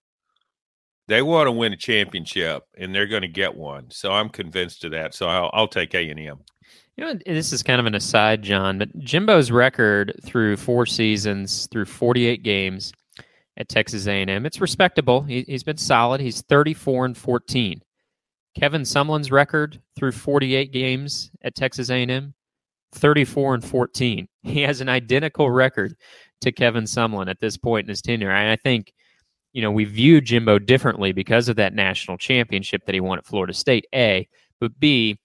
They 1.06 1.22
want 1.22 1.46
to 1.46 1.52
win 1.52 1.72
a 1.72 1.76
championship, 1.76 2.64
and 2.76 2.94
they're 2.94 3.06
going 3.06 3.22
to 3.22 3.28
get 3.28 3.54
one. 3.54 3.90
So 3.90 4.12
I'm 4.12 4.28
convinced 4.28 4.84
of 4.84 4.90
that. 4.90 5.14
So 5.14 5.26
I'll, 5.26 5.50
I'll 5.52 5.68
take 5.68 5.94
A 5.94 6.10
and 6.10 6.20
M. 6.20 6.38
You 6.96 7.04
know, 7.04 7.14
this 7.26 7.52
is 7.52 7.62
kind 7.62 7.80
of 7.80 7.86
an 7.86 7.94
aside, 7.94 8.42
John, 8.42 8.78
but 8.78 8.96
Jimbo's 8.98 9.52
record 9.52 10.18
through 10.24 10.56
four 10.56 10.84
seasons, 10.84 11.68
through 11.70 11.84
48 11.84 12.42
games 12.42 12.92
at 13.56 13.68
Texas 13.68 14.06
A&M, 14.06 14.46
it's 14.46 14.60
respectable. 14.60 15.22
He, 15.22 15.44
has 15.48 15.62
been 15.62 15.76
solid. 15.76 16.20
He's 16.20 16.42
34 16.42 17.06
and 17.06 17.16
14. 17.16 17.82
Kevin 18.58 18.82
Sumlin's 18.82 19.30
record 19.30 19.80
through 19.94 20.10
48 20.10 20.72
games 20.72 21.30
at 21.42 21.54
Texas 21.54 21.90
A&M, 21.90 22.34
34 22.92 23.54
and 23.54 23.64
14. 23.64 24.28
He 24.42 24.62
has 24.62 24.80
an 24.80 24.88
identical 24.88 25.50
record 25.50 25.94
to 26.40 26.50
Kevin 26.50 26.84
Sumlin 26.84 27.28
at 27.28 27.38
this 27.38 27.58
point 27.58 27.84
in 27.84 27.90
his 27.90 28.00
tenure. 28.00 28.30
And 28.30 28.50
I 28.50 28.56
think, 28.56 28.94
you 29.52 29.60
know, 29.60 29.70
we 29.70 29.84
view 29.84 30.22
Jimbo 30.22 30.58
differently 30.58 31.12
because 31.12 31.50
of 31.50 31.56
that 31.56 31.74
national 31.74 32.16
championship 32.16 32.86
that 32.86 32.94
he 32.94 33.00
won 33.00 33.18
at 33.18 33.26
Florida 33.26 33.52
State, 33.52 33.84
A, 33.94 34.26
but 34.58 34.78
B, 34.80 35.18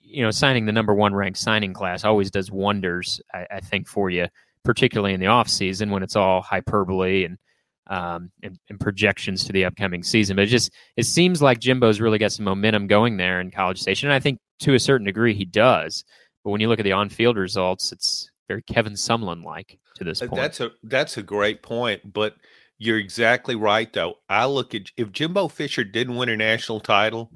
you 0.00 0.22
know, 0.22 0.30
signing 0.30 0.66
the 0.66 0.72
number 0.72 0.92
one 0.92 1.14
ranked 1.14 1.38
signing 1.38 1.72
class 1.72 2.04
always 2.04 2.30
does 2.30 2.50
wonders, 2.50 3.20
I, 3.32 3.46
I 3.50 3.60
think, 3.60 3.88
for 3.88 4.10
you, 4.10 4.26
particularly 4.62 5.14
in 5.14 5.20
the 5.20 5.26
offseason 5.26 5.90
when 5.90 6.02
it's 6.02 6.16
all 6.16 6.42
hyperbole 6.42 7.24
and, 7.24 7.38
um, 7.86 8.30
and, 8.42 8.58
and 8.68 8.78
projections 8.78 9.44
to 9.44 9.52
the 9.52 9.64
upcoming 9.64 10.02
season. 10.02 10.36
But 10.36 10.44
it 10.44 10.48
just 10.48 10.70
it 10.96 11.04
seems 11.04 11.42
like 11.42 11.60
Jimbo's 11.60 12.00
really 12.00 12.18
got 12.18 12.32
some 12.32 12.44
momentum 12.44 12.86
going 12.86 13.16
there 13.16 13.40
in 13.40 13.50
College 13.50 13.80
Station. 13.80 14.08
And 14.08 14.14
I 14.14 14.20
think 14.20 14.38
to 14.60 14.74
a 14.74 14.78
certain 14.78 15.06
degree 15.06 15.34
he 15.34 15.44
does. 15.44 16.04
But 16.44 16.50
when 16.50 16.60
you 16.60 16.68
look 16.68 16.78
at 16.78 16.84
the 16.84 16.92
on-field 16.92 17.36
results, 17.36 17.92
it's 17.92 18.30
very 18.48 18.62
Kevin 18.62 18.94
Sumlin 18.94 19.44
like 19.44 19.78
to 19.96 20.04
this 20.04 20.22
uh, 20.22 20.26
point. 20.26 20.40
That's 20.40 20.60
a 20.60 20.70
that's 20.82 21.16
a 21.16 21.22
great 21.22 21.62
point, 21.62 22.12
but 22.12 22.36
you're 22.78 22.98
exactly 22.98 23.56
right 23.56 23.92
though. 23.92 24.14
I 24.28 24.46
look 24.46 24.74
at 24.74 24.90
if 24.96 25.12
Jimbo 25.12 25.48
Fisher 25.48 25.84
didn't 25.84 26.16
win 26.16 26.28
a 26.28 26.36
national 26.36 26.80
title 26.80 27.30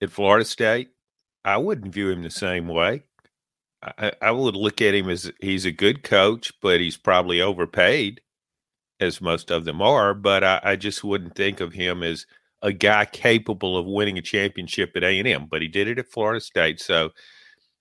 at 0.00 0.10
Florida 0.10 0.44
State, 0.44 0.90
I 1.44 1.58
wouldn't 1.58 1.92
view 1.92 2.10
him 2.10 2.22
the 2.22 2.30
same 2.30 2.68
way. 2.68 3.02
I, 3.82 4.12
I 4.22 4.30
would 4.30 4.54
look 4.54 4.80
at 4.80 4.94
him 4.94 5.10
as 5.10 5.30
he's 5.40 5.64
a 5.64 5.72
good 5.72 6.02
coach, 6.02 6.52
but 6.62 6.80
he's 6.80 6.96
probably 6.96 7.40
overpaid, 7.40 8.20
as 9.02 9.20
most 9.20 9.50
of 9.50 9.64
them 9.64 9.82
are. 9.82 10.14
But 10.14 10.44
I, 10.44 10.60
I 10.62 10.76
just 10.76 11.04
wouldn't 11.04 11.34
think 11.34 11.60
of 11.60 11.72
him 11.72 12.02
as 12.02 12.26
a 12.62 12.72
guy 12.72 13.04
capable 13.04 13.76
of 13.76 13.86
winning 13.86 14.18
a 14.18 14.22
championship 14.22 14.92
at 14.96 15.04
A 15.04 15.18
and 15.18 15.28
M. 15.28 15.46
But 15.50 15.62
he 15.62 15.68
did 15.68 15.88
it 15.88 15.98
at 15.98 16.10
Florida 16.10 16.40
State, 16.40 16.80
so 16.80 17.10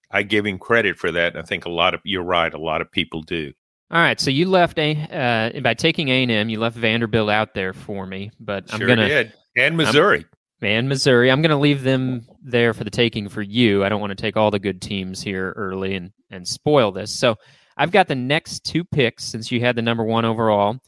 I 0.09 0.23
give 0.23 0.45
him 0.45 0.57
credit 0.59 0.97
for 0.97 1.11
that. 1.11 1.33
And 1.33 1.41
I 1.41 1.45
think 1.45 1.65
a 1.65 1.69
lot 1.69 1.93
of 1.93 2.01
you're 2.03 2.23
right. 2.23 2.53
A 2.53 2.59
lot 2.59 2.81
of 2.81 2.91
people 2.91 3.21
do. 3.21 3.53
All 3.91 3.99
right, 3.99 4.21
so 4.21 4.29
you 4.31 4.49
left 4.49 4.79
a 4.79 5.53
uh, 5.55 5.59
by 5.59 5.73
taking 5.73 6.07
A 6.07 6.23
and 6.23 6.31
M, 6.31 6.47
you 6.47 6.59
left 6.59 6.77
Vanderbilt 6.77 7.29
out 7.29 7.53
there 7.53 7.73
for 7.73 8.05
me, 8.05 8.31
but 8.39 8.69
sure 8.69 8.79
I'm 8.79 8.87
gonna 8.87 9.07
did. 9.07 9.33
and 9.57 9.75
Missouri. 9.75 10.25
I'm, 10.61 10.67
and 10.67 10.87
Missouri, 10.87 11.29
I'm 11.29 11.41
gonna 11.41 11.59
leave 11.59 11.83
them 11.83 12.25
there 12.41 12.73
for 12.73 12.85
the 12.85 12.89
taking 12.89 13.27
for 13.27 13.41
you. 13.41 13.83
I 13.83 13.89
don't 13.89 13.99
want 13.99 14.11
to 14.11 14.21
take 14.21 14.37
all 14.37 14.49
the 14.49 14.59
good 14.59 14.81
teams 14.81 15.21
here 15.21 15.51
early 15.57 15.95
and 15.95 16.13
and 16.29 16.47
spoil 16.47 16.93
this. 16.93 17.11
So 17.11 17.35
I've 17.75 17.91
got 17.91 18.07
the 18.07 18.15
next 18.15 18.63
two 18.63 18.85
picks 18.85 19.25
since 19.25 19.51
you 19.51 19.59
had 19.59 19.75
the 19.75 19.81
number 19.81 20.05
one 20.05 20.23
overall, 20.23 20.79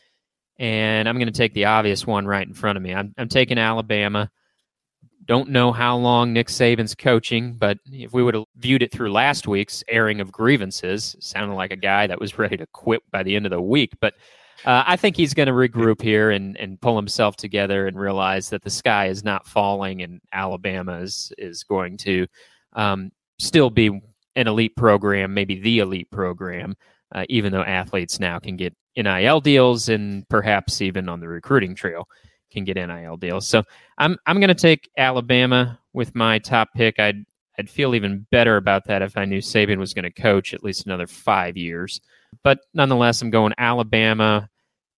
and 0.59 1.07
I'm 1.07 1.15
going 1.15 1.27
to 1.27 1.37
take 1.37 1.53
the 1.53 1.65
obvious 1.65 2.05
one 2.05 2.25
right 2.25 2.47
in 2.47 2.53
front 2.53 2.77
of 2.77 2.83
me. 2.83 2.93
I'm 2.93 3.13
I'm 3.17 3.29
taking 3.29 3.57
Alabama. 3.57 4.29
Don't 5.25 5.49
know 5.49 5.71
how 5.71 5.95
long 5.95 6.33
Nick 6.33 6.47
Saban's 6.47 6.95
coaching, 6.95 7.53
but 7.53 7.77
if 7.85 8.11
we 8.11 8.23
would 8.23 8.33
have 8.33 8.43
viewed 8.57 8.83
it 8.83 8.91
through 8.91 9.11
last 9.11 9.47
week's 9.47 9.81
airing 9.87 10.19
of 10.19 10.33
grievances, 10.33 11.15
sounded 11.19 11.55
like 11.55 11.71
a 11.71 11.77
guy 11.77 12.07
that 12.07 12.19
was 12.19 12.37
ready 12.37 12.57
to 12.57 12.67
quit 12.67 13.01
by 13.11 13.23
the 13.23 13.35
end 13.35 13.45
of 13.45 13.51
the 13.51 13.61
week. 13.61 13.93
But 14.01 14.15
uh, 14.65 14.83
I 14.85 14.95
think 14.95 15.17
he's 15.17 15.33
going 15.33 15.47
to 15.47 15.53
regroup 15.53 16.01
here 16.01 16.31
and, 16.31 16.57
and 16.57 16.79
pull 16.79 16.95
himself 16.95 17.35
together 17.35 17.87
and 17.87 17.99
realize 17.99 18.49
that 18.49 18.63
the 18.63 18.69
sky 18.69 19.07
is 19.07 19.23
not 19.23 19.47
falling 19.47 20.01
and 20.01 20.21
Alabama 20.31 20.99
is, 20.99 21.33
is 21.37 21.63
going 21.63 21.97
to 21.97 22.27
um, 22.73 23.11
still 23.39 23.69
be 23.69 23.87
an 24.35 24.47
elite 24.47 24.75
program, 24.75 25.33
maybe 25.33 25.59
the 25.59 25.79
elite 25.79 26.09
program, 26.11 26.75
uh, 27.13 27.25
even 27.29 27.51
though 27.51 27.63
athletes 27.63 28.19
now 28.19 28.39
can 28.39 28.55
get 28.55 28.73
NIL 28.95 29.41
deals 29.41 29.89
and 29.89 30.27
perhaps 30.29 30.81
even 30.81 31.09
on 31.09 31.19
the 31.19 31.27
recruiting 31.27 31.75
trail 31.75 32.07
can 32.51 32.63
get 32.63 32.75
NIL 32.75 33.17
deals. 33.17 33.47
So 33.47 33.63
I'm 33.97 34.17
I'm 34.25 34.39
going 34.39 34.49
to 34.49 34.55
take 34.55 34.89
Alabama 34.97 35.79
with 35.93 36.15
my 36.15 36.39
top 36.39 36.69
pick. 36.75 36.99
I'd 36.99 37.25
I'd 37.57 37.69
feel 37.69 37.95
even 37.95 38.25
better 38.31 38.57
about 38.57 38.85
that 38.85 39.01
if 39.01 39.17
I 39.17 39.25
knew 39.25 39.39
Saban 39.39 39.77
was 39.77 39.93
going 39.93 40.03
to 40.03 40.11
coach 40.11 40.53
at 40.53 40.63
least 40.63 40.85
another 40.85 41.07
five 41.07 41.57
years. 41.57 42.01
But 42.43 42.59
nonetheless, 42.73 43.21
I'm 43.21 43.29
going 43.29 43.53
Alabama, 43.57 44.49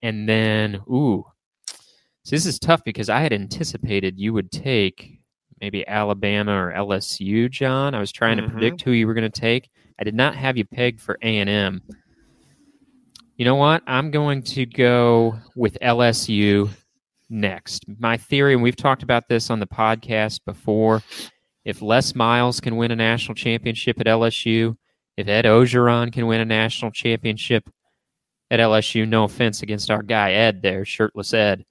and 0.01 0.27
then 0.27 0.75
ooh, 0.89 1.25
so 2.23 2.35
this 2.35 2.45
is 2.45 2.59
tough 2.59 2.83
because 2.83 3.09
I 3.09 3.19
had 3.19 3.33
anticipated 3.33 4.19
you 4.19 4.33
would 4.33 4.51
take 4.51 5.19
maybe 5.61 5.87
Alabama 5.87 6.53
or 6.53 6.73
LSU, 6.73 7.49
John. 7.49 7.93
I 7.93 7.99
was 7.99 8.11
trying 8.11 8.37
mm-hmm. 8.37 8.47
to 8.47 8.51
predict 8.51 8.81
who 8.81 8.91
you 8.91 9.07
were 9.07 9.13
going 9.13 9.29
to 9.29 9.41
take. 9.41 9.69
I 9.99 10.03
did 10.03 10.15
not 10.15 10.35
have 10.35 10.57
you 10.57 10.65
pegged 10.65 11.01
for 11.01 11.17
A 11.21 11.37
and 11.37 11.49
M. 11.49 11.81
You 13.37 13.43
know 13.43 13.55
what? 13.55 13.83
I'm 13.85 14.11
going 14.11 14.43
to 14.43 14.65
go 14.65 15.37
with 15.57 15.77
LSU 15.81 16.69
next. 17.29 17.83
My 17.99 18.15
theory, 18.15 18.53
and 18.53 18.63
we've 18.63 18.77
talked 18.77 19.03
about 19.03 19.27
this 19.27 19.49
on 19.49 19.59
the 19.59 19.67
podcast 19.67 20.39
before, 20.45 21.03
if 21.65 21.81
Les 21.81 22.15
Miles 22.15 22.61
can 22.61 22.77
win 22.77 22.91
a 22.91 22.95
national 22.95 23.35
championship 23.35 23.99
at 23.99 24.05
LSU, 24.05 24.77
if 25.17 25.27
Ed 25.27 25.43
Orgeron 25.43 26.13
can 26.13 26.27
win 26.27 26.39
a 26.39 26.45
national 26.45 26.91
championship 26.91 27.69
at 28.51 28.61
LSU, 28.61 29.05
no 29.05 29.25
offense 29.25 29.63
against 29.63 29.91
our 29.91 30.01
guy 30.01 30.31
Ed 30.31 30.61
there, 30.61 30.85
shirtless 30.85 31.33
Ed, 31.33 31.65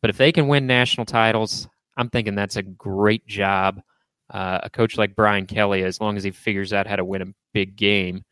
but 0.00 0.10
if 0.10 0.16
they 0.16 0.32
can 0.32 0.48
win 0.48 0.66
national 0.66 1.06
titles, 1.06 1.68
I'm 1.96 2.10
thinking 2.10 2.34
that's 2.34 2.56
a 2.56 2.62
great 2.62 3.24
job. 3.24 3.80
Uh, 4.28 4.58
a 4.64 4.70
coach 4.70 4.98
like 4.98 5.14
Brian 5.14 5.46
Kelly, 5.46 5.84
as 5.84 6.00
long 6.00 6.16
as 6.16 6.24
he 6.24 6.32
figures 6.32 6.72
out 6.72 6.88
how 6.88 6.96
to 6.96 7.04
win 7.04 7.22
a 7.22 7.34
big 7.52 7.76
game, 7.76 8.24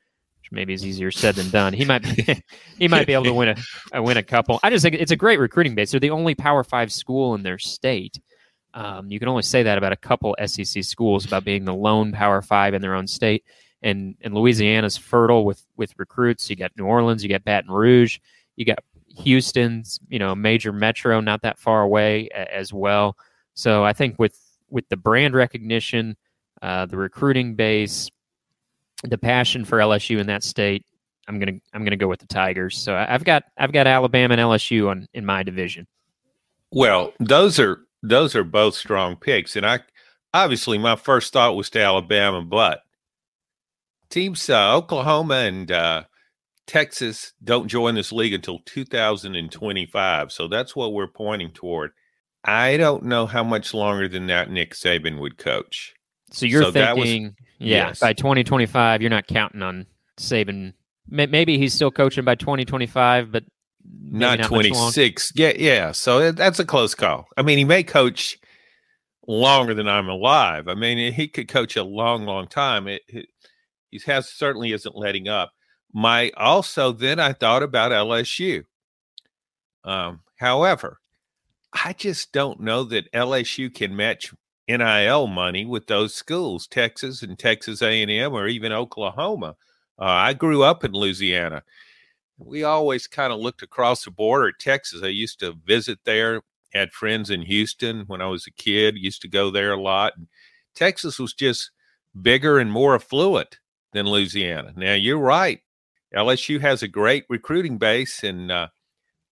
maybe 0.51 0.75
is 0.75 0.85
easier 0.85 1.11
said 1.11 1.35
than 1.35 1.51
done. 1.51 1.73
He 1.73 1.85
might 1.85 2.03
be, 2.03 2.43
he 2.79 2.89
might 2.89 3.07
be 3.07 3.13
able 3.13 3.25
to 3.25 3.35
win 3.35 3.49
a, 3.51 3.57
a, 3.93 4.03
win 4.03 4.17
a 4.17 4.23
couple. 4.23 4.61
I 4.63 4.71
just 4.71 4.83
think 4.83 4.97
it's 4.97 5.13
a 5.13 5.17
great 5.17 5.39
recruiting 5.39 5.75
base. 5.75 5.91
They're 5.91 6.01
the 6.01 6.11
only 6.11 6.35
Power 6.35 6.65
Five 6.65 6.93
school 6.93 7.35
in 7.35 7.43
their 7.43 7.59
state. 7.59 8.21
Um, 8.73 9.11
you 9.11 9.19
can 9.19 9.29
only 9.29 9.43
say 9.43 9.63
that 9.63 9.79
about 9.79 9.93
a 9.93 9.97
couple 9.97 10.37
SEC 10.45 10.85
schools 10.85 11.25
about 11.25 11.45
being 11.45 11.65
the 11.65 11.75
lone 11.75 12.13
Power 12.13 12.43
Five 12.43 12.75
in 12.75 12.83
their 12.83 12.95
own 12.95 13.07
state. 13.07 13.45
And 13.83 14.15
and 14.21 14.35
Louisiana's 14.35 14.97
fertile 14.97 15.45
with 15.45 15.65
with 15.77 15.99
recruits. 15.99 16.51
You 16.51 16.57
got 16.57 16.77
New 16.77 16.85
Orleans, 16.85 17.23
you 17.23 17.31
got 17.31 17.45
Baton 17.45 17.71
Rouge, 17.71 18.19
you 18.57 18.65
got 18.65 18.79
Houston's 19.23 19.99
you 20.09 20.19
know 20.19 20.35
major 20.35 20.73
metro 20.73 21.21
not 21.21 21.43
that 21.43 21.59
far 21.59 21.83
away 21.83 22.29
as 22.31 22.73
well. 22.73 23.17
So 23.55 23.85
I 23.85 23.93
think 23.93 24.19
with 24.19 24.39
with 24.69 24.89
the 24.89 24.97
brand 24.97 25.35
recognition, 25.35 26.17
uh, 26.63 26.87
the 26.87 26.97
recruiting 26.97 27.55
base, 27.55 28.11
the 29.05 29.19
passion 29.19 29.65
for 29.65 29.79
LSU 29.79 30.19
in 30.19 30.27
that 30.27 30.43
state, 30.43 30.85
I'm 31.29 31.39
gonna 31.39 31.59
I'm 31.73 31.85
gonna 31.85 31.97
go 31.97 32.09
with 32.09 32.21
the 32.21 32.27
Tigers. 32.27 32.77
So 32.77 32.95
I've 32.97 33.25
got 33.25 33.45
I've 33.57 33.73
got 33.73 33.87
Alabama 33.87 34.35
and 34.35 34.41
LSU 34.41 34.91
on 34.91 35.07
in 35.15 35.25
my 35.25 35.43
division. 35.43 35.87
Well, 36.73 37.13
those 37.21 37.59
are 37.59 37.81
those 38.03 38.35
are 38.35 38.45
both 38.45 38.75
strong 38.75 39.17
picks, 39.17 39.57
and 39.57 39.67
I 39.67 39.81
obviously 40.35 40.79
my 40.79 40.97
first 40.97 41.33
thought 41.33 41.57
was 41.57 41.71
to 41.71 41.81
Alabama, 41.81 42.43
but 42.43 42.83
teams 44.09 44.49
uh, 44.51 44.77
Oklahoma 44.77 45.37
and 45.37 45.71
uh, 45.71 46.05
Texas 46.67 47.33
don't 47.43 47.69
join 47.69 47.95
this 47.95 48.13
league 48.13 48.35
until 48.35 48.61
2025, 48.67 50.33
so 50.33 50.49
that's 50.49 50.75
what 50.75 50.93
we're 50.93 51.07
pointing 51.07 51.53
toward. 51.53 51.93
I 52.45 52.77
don't 52.77 53.05
know 53.05 53.27
how 53.27 53.45
much 53.45 53.75
longer 53.75 54.09
than 54.09 54.27
that 54.29 54.51
Nick 54.51 54.75
Saban 54.75 55.21
would 55.21 55.37
coach. 55.37 55.95
So 56.31 56.47
you're 56.47 56.63
so 56.63 56.73
thinking, 56.73 57.25
was, 57.25 57.33
yeah, 57.59 57.89
yes. 57.89 58.01
by 58.01 58.13
2025, 58.13 59.03
you're 59.03 59.11
not 59.11 59.27
counting 59.27 59.63
on 59.63 59.87
Saban. 60.17 60.73
Maybe 61.09 61.59
he's 61.59 61.75
still 61.75 61.91
coaching 61.91 62.25
by 62.25 62.37
2025, 62.37 63.33
but 63.33 63.45
not, 64.03 64.39
not 64.39 64.47
26. 64.47 65.33
Yeah, 65.35 65.53
yeah. 65.57 65.93
So 65.93 66.31
that's 66.31 66.59
a 66.59 66.65
close 66.65 66.95
call. 66.95 67.27
I 67.37 67.43
mean, 67.43 67.59
he 67.59 67.65
may 67.65 67.83
coach 67.83 68.39
longer 69.27 69.75
than 69.75 69.89
I'm 69.89 70.09
alive. 70.09 70.69
I 70.69 70.75
mean, 70.75 71.13
he 71.13 71.29
could 71.29 71.49
coach 71.49 71.77
a 71.77 71.83
long, 71.83 72.27
long 72.27 72.47
time. 72.47 72.87
It, 72.87 73.03
it 73.09 73.27
he 73.91 74.01
has 74.07 74.29
certainly 74.29 74.73
isn't 74.73 74.97
letting 74.97 75.29
up. 75.29 75.53
My 75.93 76.31
also 76.37 76.93
then 76.93 77.19
I 77.19 77.33
thought 77.33 77.63
about 77.63 77.93
LSU. 77.93 78.65
Um, 79.85 80.21
however, 80.37 81.01
I 81.73 81.93
just 81.93 82.33
don't 82.33 82.61
know 82.61 82.85
that 82.85 83.13
LSU 83.13 83.75
can 83.75 83.97
match 83.97 84.33
NIL 84.77 85.27
money 85.27 85.65
with 85.65 85.87
those 85.87 86.15
schools, 86.15 86.67
Texas 86.67 87.23
and 87.23 87.39
Texas 87.39 87.83
A&M, 87.83 88.33
or 88.33 88.47
even 88.47 88.73
Oklahoma. 88.73 89.57
Uh, 89.99 90.05
I 90.05 90.33
grew 90.33 90.63
up 90.63 90.85
in 90.85 90.93
Louisiana. 90.93 91.63
We 92.39 92.65
always 92.65 93.07
kind 93.07 93.33
of 93.33 93.41
looked 93.41 93.63
across 93.63 94.05
the 94.05 94.11
border 94.11 94.49
at 94.49 94.59
Texas. 94.59 95.03
I 95.03 95.09
used 95.09 95.41
to 95.41 95.55
visit 95.65 95.99
there. 96.05 96.43
Had 96.73 96.93
friends 96.93 97.31
in 97.31 97.43
Houston 97.43 98.05
when 98.07 98.23
I 98.23 98.27
was 98.27 98.47
a 98.47 98.53
kid. 98.53 98.97
Used 98.97 99.23
to 99.23 99.29
go 99.29 99.51
there 99.51 99.73
a 99.73 99.81
lot. 99.81 100.13
Texas 100.75 101.19
was 101.19 101.35
just 101.35 101.71
bigger 102.23 102.59
and 102.59 102.71
more 102.71 102.95
affluent 102.95 103.59
than 103.93 104.07
Louisiana. 104.07 104.73
Now 104.77 104.95
you're 104.95 105.19
right. 105.19 105.61
LSU 106.15 106.61
has 106.61 106.83
a 106.83 106.89
great 106.89 107.25
recruiting 107.29 107.79
base, 107.79 108.25
and 108.25 108.51
uh, 108.51 108.69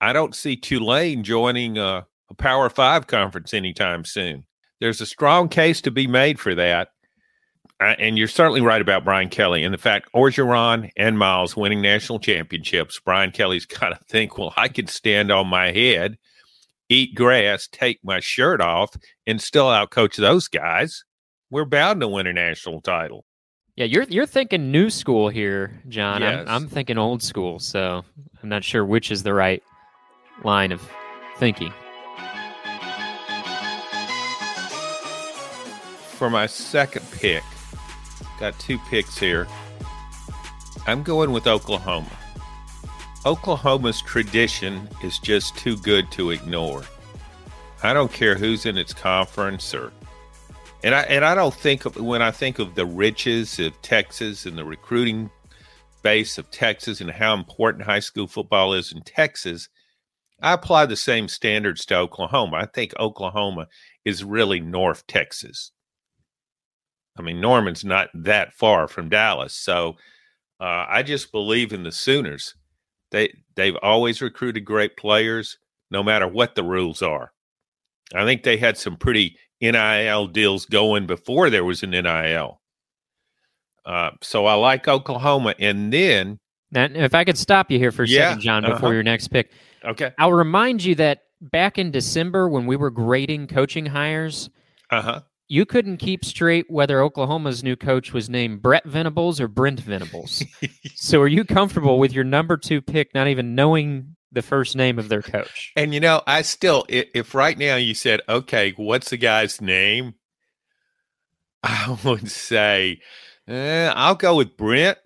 I 0.00 0.12
don't 0.12 0.35
see 0.35 0.57
Tulane 0.57 1.25
joining 1.25 1.78
uh, 1.78 2.02
a 2.30 2.35
Power 2.35 2.68
Five 2.68 3.07
conference 3.07 3.54
anytime 3.54 4.04
soon. 4.04 4.45
There's 4.81 5.01
a 5.01 5.07
strong 5.07 5.49
case 5.49 5.81
to 5.83 5.91
be 5.91 6.07
made 6.07 6.39
for 6.39 6.55
that. 6.55 6.89
Uh, 7.81 7.95
and 7.99 8.19
you're 8.19 8.29
certainly 8.29 8.61
right 8.61 8.81
about 8.81 9.05
Brian 9.05 9.29
Kelly. 9.29 9.63
And 9.63 9.73
the 9.73 9.79
fact 9.79 10.11
Orgeron 10.13 10.91
and 10.97 11.19
Miles 11.19 11.57
winning 11.57 11.81
national 11.81 12.19
championships, 12.19 13.01
Brian 13.05 13.31
Kelly's 13.31 13.67
got 13.81 13.91
to 13.91 13.99
think, 14.09 14.37
well, 14.37 14.53
I 14.57 14.69
could 14.69 14.89
stand 14.89 15.31
on 15.31 15.47
my 15.47 15.71
head, 15.71 16.19
eat 16.89 17.15
grass, 17.15 17.69
take 17.71 18.01
my 18.03 18.21
shirt 18.21 18.61
off, 18.61 18.97
and 19.27 19.41
still 19.41 19.67
outcoach 19.67 20.17
those 20.17 20.49
guys. 20.49 21.05
We're 21.51 21.65
bound 21.65 22.01
to 22.01 22.09
win 22.09 22.27
a 22.27 22.33
national 22.33 22.83
title. 22.83 23.25
Yeah, 23.77 23.85
you're 23.85 24.03
you're 24.05 24.27
thinking 24.27 24.73
new 24.73 24.91
school 24.91 25.29
here, 25.29 25.81
John. 25.89 26.21
Yes. 26.21 26.49
I'm, 26.49 26.65
I'm 26.65 26.69
thinking 26.69 26.99
old 26.99 27.23
school, 27.23 27.61
so 27.61 28.05
I'm 28.43 28.49
not 28.49 28.65
sure 28.65 28.85
which 28.85 29.13
is 29.13 29.23
the 29.23 29.33
right 29.33 29.63
line 30.43 30.73
of 30.73 30.83
thinking. 31.39 31.73
For 36.19 36.29
my 36.29 36.47
second 36.47 37.09
pick, 37.13 37.45
got 38.41 38.59
two 38.59 38.81
picks 38.91 39.17
here. 39.17 39.47
I'm 40.85 41.05
going 41.05 41.31
with 41.31 41.47
Oklahoma. 41.47 42.11
Oklahoma's 43.25 44.03
tradition 44.03 44.89
is 45.05 45.21
just 45.21 45.57
too 45.57 45.77
good 45.77 46.11
to 46.11 46.33
ignore. 46.33 46.83
I 47.85 47.93
don't 47.93 48.13
care 48.13 48.35
who's 48.35 48.67
in 48.67 48.77
its 48.77 48.93
conference 48.93 49.73
or 49.73 49.93
and 50.83 50.93
I 50.93 51.03
and 51.03 51.25
I 51.25 51.37
don't 51.37 51.55
think 51.55 51.85
of, 51.85 51.95
when 51.95 52.21
I 52.21 52.33
think 52.33 52.59
of 52.59 52.75
the 52.75 52.85
riches 52.85 53.61
of 53.61 53.81
Texas 53.83 54.45
and 54.45 54.59
the 54.59 54.65
recruiting 54.65 55.31
base 56.03 56.37
of 56.37 56.51
Texas 56.51 57.01
and 57.01 57.13
how 57.13 57.33
important 57.33 57.85
high 57.85 58.01
school 58.01 58.27
football 58.27 58.75
is 58.75 58.91
in 58.91 59.03
Texas, 59.03 59.69
I 60.43 60.55
apply 60.55 60.87
the 60.87 60.97
same 60.97 61.29
standards 61.29 61.87
to 61.87 61.97
Oklahoma. 61.97 62.57
I 62.57 62.67
think 62.67 62.93
Oklahoma 62.99 63.69
is 64.05 64.25
really 64.25 64.59
North 64.59 65.07
Texas. 65.07 65.71
I 67.19 67.23
mean, 67.23 67.41
Norman's 67.41 67.85
not 67.85 68.09
that 68.15 68.53
far 68.55 68.89
from 68.89 69.09
Dallas, 69.09 69.55
so 69.55 69.97
uh, 70.61 70.87
I 70.89 71.03
just 71.03 71.33
believe 71.33 71.73
in 71.73 71.83
the 71.83 71.93
Sooners. 71.93 72.55
They 73.11 73.33
they've 73.57 73.77
always 73.83 74.21
recruited 74.21 74.65
great 74.65 74.97
players, 74.97 75.59
no 75.91 76.03
matter 76.03 76.29
what 76.29 76.55
the 76.55 76.65
rules 76.65 77.03
are. 77.03 77.33
I 78.15 78.25
think 78.25 78.43
they 78.43 78.57
had 78.57 78.77
some 78.77 78.97
pretty 78.97 79.37
NIL 79.61 80.29
deals 80.29 80.67
going 80.67 81.07
before 81.07 81.51
there 81.51 81.65
was 81.65 81.83
an 81.83 81.91
NIL. 81.91 82.61
Uh, 83.85 84.11
so 84.23 84.47
I 84.47 84.55
like 84.55 84.87
Oklahoma. 84.87 85.55
And 85.59 85.93
then. 85.93 86.39
Now, 86.71 86.89
if 86.93 87.15
I 87.15 87.25
could 87.25 87.39
stop 87.39 87.71
you 87.71 87.79
here 87.79 87.91
for 87.91 88.03
a 88.03 88.09
Yeah, 88.09 88.31
second, 88.31 88.43
John, 88.43 88.63
before 88.63 88.77
uh-huh. 88.77 88.89
your 88.91 89.03
next 89.03 89.29
pick, 89.29 89.51
Okay. 89.85 90.13
I'll 90.19 90.33
remind 90.33 90.85
you 90.85 90.95
that 90.97 91.23
back 91.41 91.79
in 91.79 91.91
December 91.91 92.49
when 92.49 92.67
we 92.67 92.77
were 92.77 92.91
grading 92.91 93.47
coaching 93.47 93.87
hires, 93.87 94.51
Uh 94.91 95.03
huh. 95.03 95.21
You 95.49 95.64
couldn't 95.64 95.97
keep 95.97 96.25
straight 96.25 96.67
whether 96.71 97.00
Oklahoma's 97.02 97.62
new 97.64 97.75
coach 97.76 98.12
was 98.12 98.28
named 98.28 98.61
Brett 98.62 98.85
Venables 98.85 99.40
or 99.40 99.49
Brent 99.49 99.81
Venables. 99.81 100.45
so 100.95 101.21
are 101.21 101.28
you 101.28 101.45
comfortable 101.45 101.99
with 101.99 102.12
your 102.12 102.25
number 102.25 102.57
two 102.57 102.81
pick 102.83 103.14
not 103.14 103.28
even 103.28 103.55
knowing 103.55 104.14
the 104.31 104.43
first 104.43 104.77
name 104.77 104.99
of 104.99 105.09
their 105.09 105.23
coach? 105.23 105.73
And 105.77 105.94
you 105.94 106.01
know, 106.01 106.23
I 106.27 106.42
still, 106.42 106.85
i- 106.90 107.07
if 107.14 107.35
right 107.35 107.57
now 107.57 107.77
you 107.77 107.94
said, 107.94 108.20
okay, 108.29 108.73
what's 108.77 109.11
the 109.11 109.16
guy's 109.16 109.61
name? 109.61 110.14
I 111.62 111.99
would 112.05 112.31
say, 112.31 113.01
eh, 113.46 113.92
I'll 113.94 114.14
go 114.14 114.37
with 114.37 114.57
Brent. 114.57 114.99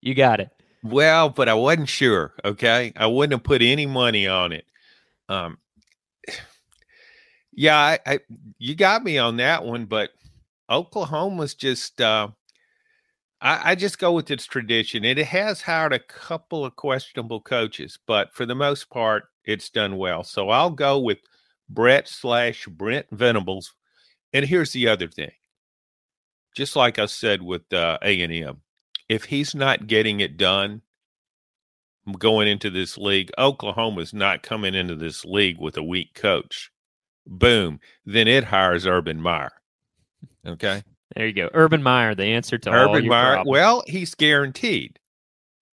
You 0.00 0.14
got 0.14 0.40
it. 0.40 0.48
Well, 0.82 1.28
but 1.28 1.48
I 1.48 1.54
wasn't 1.54 1.88
sure. 1.88 2.32
Okay, 2.44 2.92
I 2.96 3.06
wouldn't 3.06 3.34
have 3.38 3.44
put 3.44 3.62
any 3.62 3.86
money 3.86 4.26
on 4.26 4.52
it. 4.52 4.64
Um, 5.28 5.58
yeah, 7.52 7.76
I, 7.76 7.98
I 8.06 8.20
you 8.58 8.74
got 8.74 9.04
me 9.04 9.18
on 9.18 9.36
that 9.36 9.64
one, 9.64 9.86
but 9.86 10.10
Oklahoma's 10.70 11.54
just. 11.54 12.00
Uh, 12.00 12.28
I, 13.42 13.72
I 13.72 13.74
just 13.74 13.98
go 13.98 14.12
with 14.12 14.30
its 14.30 14.46
tradition. 14.46 15.04
And 15.04 15.18
It 15.18 15.26
has 15.26 15.60
hired 15.60 15.92
a 15.92 15.98
couple 15.98 16.64
of 16.64 16.76
questionable 16.76 17.40
coaches, 17.40 17.98
but 18.06 18.32
for 18.32 18.46
the 18.46 18.54
most 18.54 18.88
part, 18.88 19.24
it's 19.44 19.68
done 19.68 19.96
well. 19.96 20.22
So 20.22 20.48
I'll 20.50 20.70
go 20.70 20.98
with 21.00 21.18
Brett 21.68 22.08
slash 22.08 22.66
Brent 22.66 23.06
Venables. 23.10 23.74
And 24.32 24.46
here's 24.46 24.72
the 24.72 24.88
other 24.88 25.08
thing. 25.08 25.32
Just 26.54 26.76
like 26.76 26.98
I 26.98 27.06
said 27.06 27.42
with 27.42 27.70
uh, 27.72 27.98
A&M, 28.02 28.60
if 29.08 29.24
he's 29.24 29.54
not 29.54 29.86
getting 29.86 30.20
it 30.20 30.36
done 30.36 30.82
going 32.18 32.48
into 32.48 32.70
this 32.70 32.98
league, 32.98 33.30
Oklahoma's 33.38 34.14
not 34.14 34.42
coming 34.42 34.74
into 34.74 34.94
this 34.96 35.24
league 35.24 35.58
with 35.58 35.76
a 35.76 35.82
weak 35.82 36.14
coach. 36.14 36.71
Boom. 37.26 37.80
Then 38.04 38.28
it 38.28 38.44
hires 38.44 38.86
Urban 38.86 39.20
Meyer. 39.20 39.52
Okay. 40.46 40.82
There 41.14 41.26
you 41.26 41.32
go. 41.32 41.50
Urban 41.52 41.82
Meyer, 41.82 42.14
the 42.14 42.24
answer 42.24 42.58
to 42.58 42.70
all 42.70 42.90
Urban 42.90 43.04
your 43.04 43.10
Meyer. 43.10 43.34
problems. 43.34 43.50
Well, 43.50 43.84
he's 43.86 44.14
guaranteed. 44.14 44.98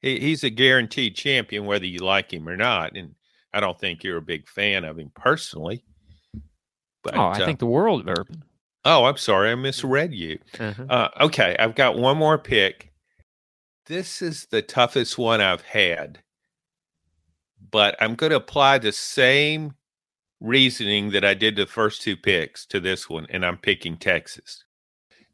He, 0.01 0.19
he's 0.19 0.43
a 0.43 0.49
guaranteed 0.49 1.15
champion, 1.15 1.65
whether 1.65 1.85
you 1.85 1.99
like 1.99 2.31
him 2.31 2.47
or 2.47 2.57
not. 2.57 2.95
And 2.95 3.15
I 3.53 3.59
don't 3.59 3.79
think 3.79 4.03
you're 4.03 4.17
a 4.17 4.21
big 4.21 4.47
fan 4.47 4.83
of 4.83 4.99
him 4.99 5.11
personally. 5.15 5.83
But 7.03 7.15
oh, 7.15 7.21
I 7.21 7.41
uh, 7.41 7.45
think 7.45 7.59
the 7.59 7.65
world 7.65 8.01
of 8.01 8.09
Urban. 8.09 8.43
oh, 8.85 9.05
I'm 9.05 9.17
sorry, 9.17 9.51
I 9.51 9.55
misread 9.55 10.13
you. 10.13 10.39
Uh-huh. 10.59 10.83
Uh, 10.89 11.09
okay, 11.21 11.55
I've 11.57 11.75
got 11.75 11.97
one 11.97 12.17
more 12.17 12.37
pick. 12.37 12.91
This 13.85 14.21
is 14.21 14.45
the 14.51 14.61
toughest 14.61 15.17
one 15.17 15.41
I've 15.41 15.63
had, 15.63 16.19
but 17.71 17.95
I'm 17.99 18.15
going 18.15 18.29
to 18.31 18.35
apply 18.35 18.77
the 18.77 18.91
same 18.91 19.73
reasoning 20.39 21.11
that 21.11 21.25
I 21.25 21.33
did 21.33 21.55
the 21.55 21.65
first 21.65 22.01
two 22.01 22.15
picks 22.15 22.65
to 22.67 22.79
this 22.79 23.09
one, 23.09 23.27
and 23.29 23.45
I'm 23.45 23.57
picking 23.57 23.97
Texas. 23.97 24.63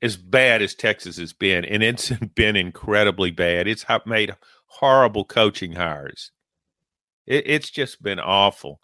As 0.01 0.17
bad 0.17 0.61
as 0.61 0.75
Texas 0.75 1.17
has 1.17 1.33
been, 1.33 1.65
and 1.65 1.83
it's 1.83 2.09
been 2.35 2.55
incredibly 2.55 3.31
bad. 3.31 3.67
It's 3.67 3.85
made 4.05 4.35
horrible 4.67 5.25
coaching 5.25 5.73
hires. 5.73 6.31
It, 7.25 7.47
it's 7.47 7.69
just 7.69 8.01
been 8.01 8.19
awful, 8.19 8.79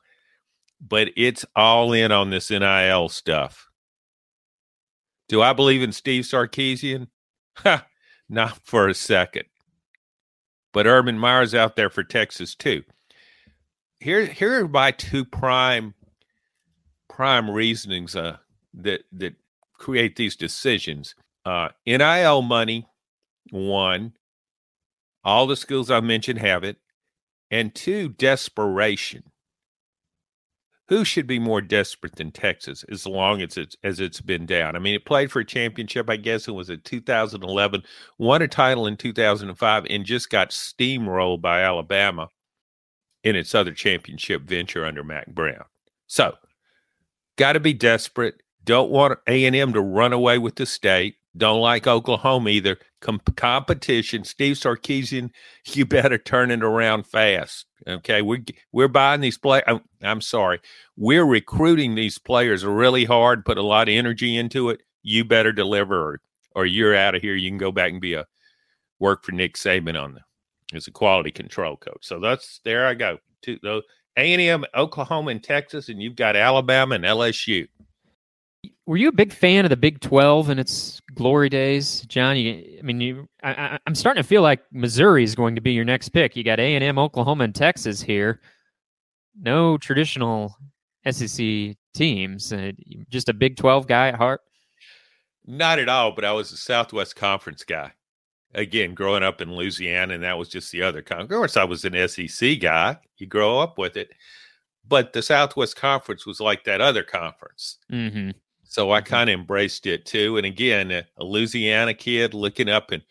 but 0.79 1.09
it's 1.15 1.45
all 1.55 1.93
in 1.93 2.11
on 2.11 2.29
this 2.29 2.49
NIL 2.49 3.09
stuff. 3.09 3.67
Do 5.27 5.41
I 5.41 5.53
believe 5.53 5.81
in 5.81 5.91
Steve 5.91 6.25
Sarkisian? 6.25 7.07
Not 8.29 8.59
for 8.63 8.87
a 8.87 8.93
second. 8.93 9.45
But 10.73 10.87
Urban 10.87 11.17
Meyer's 11.17 11.53
out 11.53 11.75
there 11.75 11.89
for 11.89 12.03
Texas 12.03 12.55
too. 12.55 12.83
Here, 13.99 14.25
here 14.25 14.63
are 14.63 14.67
my 14.67 14.91
two 14.91 15.25
prime 15.25 15.93
prime 17.11 17.49
reasonings 17.49 18.15
uh, 18.15 18.37
that 18.73 19.01
that 19.11 19.35
create 19.73 20.15
these 20.15 20.35
decisions. 20.35 21.15
Uh, 21.45 21.69
NIL 21.85 22.41
money, 22.41 22.87
one. 23.51 24.13
All 25.23 25.45
the 25.45 25.55
schools 25.55 25.91
I 25.91 25.99
mentioned 25.99 26.39
have 26.39 26.63
it, 26.63 26.77
and 27.51 27.75
two, 27.75 28.09
desperation 28.09 29.23
who 30.91 31.05
should 31.05 31.25
be 31.25 31.39
more 31.39 31.61
desperate 31.61 32.17
than 32.17 32.31
Texas 32.31 32.83
as 32.91 33.07
long 33.07 33.41
as 33.41 33.55
it's 33.55 33.77
as 33.81 34.01
it's 34.01 34.19
been 34.19 34.45
down? 34.45 34.75
I 34.75 34.79
mean, 34.79 34.93
it 34.93 35.05
played 35.05 35.31
for 35.31 35.39
a 35.39 35.45
championship, 35.45 36.09
I 36.09 36.17
guess 36.17 36.49
it 36.49 36.51
was 36.51 36.69
in 36.69 36.81
2011, 36.81 37.83
won 38.17 38.41
a 38.41 38.47
title 38.49 38.85
in 38.87 38.97
2005, 38.97 39.85
and 39.89 40.03
just 40.03 40.29
got 40.29 40.49
steamrolled 40.49 41.41
by 41.41 41.61
Alabama 41.61 42.27
in 43.23 43.37
its 43.37 43.55
other 43.55 43.71
championship 43.71 44.41
venture 44.41 44.85
under 44.85 45.01
Mack 45.01 45.27
Brown. 45.27 45.63
So, 46.07 46.35
got 47.37 47.53
to 47.53 47.59
be 47.59 47.73
desperate. 47.73 48.41
Don't 48.63 48.91
want 48.91 49.19
A 49.27 49.45
and 49.45 49.55
M 49.55 49.73
to 49.73 49.81
run 49.81 50.13
away 50.13 50.37
with 50.37 50.55
the 50.55 50.65
state. 50.65 51.15
Don't 51.35 51.61
like 51.61 51.87
Oklahoma 51.87 52.49
either. 52.49 52.77
Com- 52.99 53.21
competition. 53.35 54.23
Steve 54.23 54.57
Sarkisian, 54.57 55.31
you 55.65 55.85
better 55.85 56.17
turn 56.17 56.51
it 56.51 56.63
around 56.63 57.07
fast. 57.07 57.65
Okay, 57.87 58.21
we're 58.21 58.43
we're 58.71 58.87
buying 58.87 59.21
these 59.21 59.37
play. 59.37 59.63
I'm, 59.65 59.81
I'm 60.01 60.21
sorry, 60.21 60.59
we're 60.97 61.25
recruiting 61.25 61.95
these 61.95 62.19
players 62.19 62.63
really 62.63 63.05
hard. 63.05 63.45
Put 63.45 63.57
a 63.57 63.63
lot 63.63 63.89
of 63.89 63.93
energy 63.93 64.37
into 64.37 64.69
it. 64.69 64.81
You 65.01 65.25
better 65.25 65.51
deliver, 65.51 66.13
or, 66.13 66.21
or 66.55 66.65
you're 66.65 66.95
out 66.95 67.15
of 67.15 67.23
here. 67.23 67.33
You 67.33 67.49
can 67.49 67.57
go 67.57 67.71
back 67.71 67.91
and 67.91 68.01
be 68.01 68.13
a 68.13 68.27
work 68.99 69.23
for 69.23 69.31
Nick 69.31 69.55
Saban 69.55 69.99
on 69.99 70.13
the 70.13 70.21
as 70.77 70.87
a 70.87 70.91
quality 70.91 71.31
control 71.31 71.75
coach. 71.75 72.01
So 72.01 72.19
that's 72.19 72.59
there. 72.63 72.85
I 72.85 72.93
go 72.93 73.17
to 73.43 73.59
the 73.63 73.81
A 74.17 74.33
and 74.33 74.41
M, 74.41 74.65
Oklahoma, 74.75 75.31
and 75.31 75.43
Texas, 75.43 75.89
and 75.89 76.01
you've 76.01 76.15
got 76.15 76.35
Alabama 76.35 76.95
and 76.95 77.03
LSU. 77.03 77.67
Were 78.85 78.97
you 78.97 79.09
a 79.09 79.13
big 79.13 79.31
fan 79.31 79.65
of 79.65 79.69
the 79.69 79.77
Big 79.77 80.01
Twelve 80.01 80.49
in 80.49 80.59
its 80.59 81.01
glory 81.15 81.49
days, 81.49 82.01
John? 82.07 82.35
You, 82.35 82.77
I 82.79 82.81
mean, 82.81 82.99
you, 82.99 83.27
I, 83.43 83.79
am 83.87 83.95
starting 83.95 84.21
to 84.21 84.27
feel 84.27 84.41
like 84.41 84.61
Missouri 84.71 85.23
is 85.23 85.35
going 85.35 85.55
to 85.55 85.61
be 85.61 85.71
your 85.71 85.85
next 85.85 86.09
pick. 86.09 86.35
You 86.35 86.43
got 86.43 86.59
A 86.59 86.75
and 86.75 86.83
M, 86.83 86.99
Oklahoma, 86.99 87.45
and 87.45 87.55
Texas 87.55 88.01
here. 88.01 88.41
No 89.39 89.77
traditional 89.77 90.57
SEC 91.09 91.77
teams. 91.93 92.51
Uh, 92.51 92.71
just 93.09 93.29
a 93.29 93.33
Big 93.33 93.55
Twelve 93.55 93.87
guy 93.87 94.09
at 94.09 94.15
heart. 94.15 94.41
Not 95.45 95.79
at 95.79 95.89
all, 95.89 96.11
but 96.11 96.25
I 96.25 96.33
was 96.33 96.51
a 96.51 96.57
Southwest 96.57 97.15
Conference 97.15 97.63
guy. 97.63 97.93
Again, 98.53 98.93
growing 98.93 99.23
up 99.23 99.39
in 99.41 99.55
Louisiana, 99.55 100.13
and 100.13 100.23
that 100.23 100.37
was 100.37 100.49
just 100.49 100.71
the 100.71 100.81
other 100.81 101.01
conference. 101.01 101.55
I 101.55 101.63
was 101.63 101.85
an 101.85 102.07
SEC 102.07 102.59
guy. 102.59 102.97
You 103.17 103.27
grow 103.27 103.59
up 103.59 103.77
with 103.77 103.95
it, 103.95 104.11
but 104.87 105.13
the 105.13 105.21
Southwest 105.21 105.77
Conference 105.77 106.25
was 106.25 106.41
like 106.41 106.65
that 106.65 106.81
other 106.81 107.03
conference. 107.03 107.77
Mm-hmm. 107.91 108.31
So 108.63 108.91
I 108.91 108.99
mm-hmm. 108.99 109.07
kind 109.07 109.29
of 109.29 109.39
embraced 109.39 109.85
it 109.85 110.05
too. 110.05 110.37
And 110.37 110.45
again, 110.45 110.91
a, 110.91 111.05
a 111.17 111.23
Louisiana 111.23 111.93
kid 111.93 112.33
looking 112.33 112.69
up 112.69 112.91
and 112.91 113.03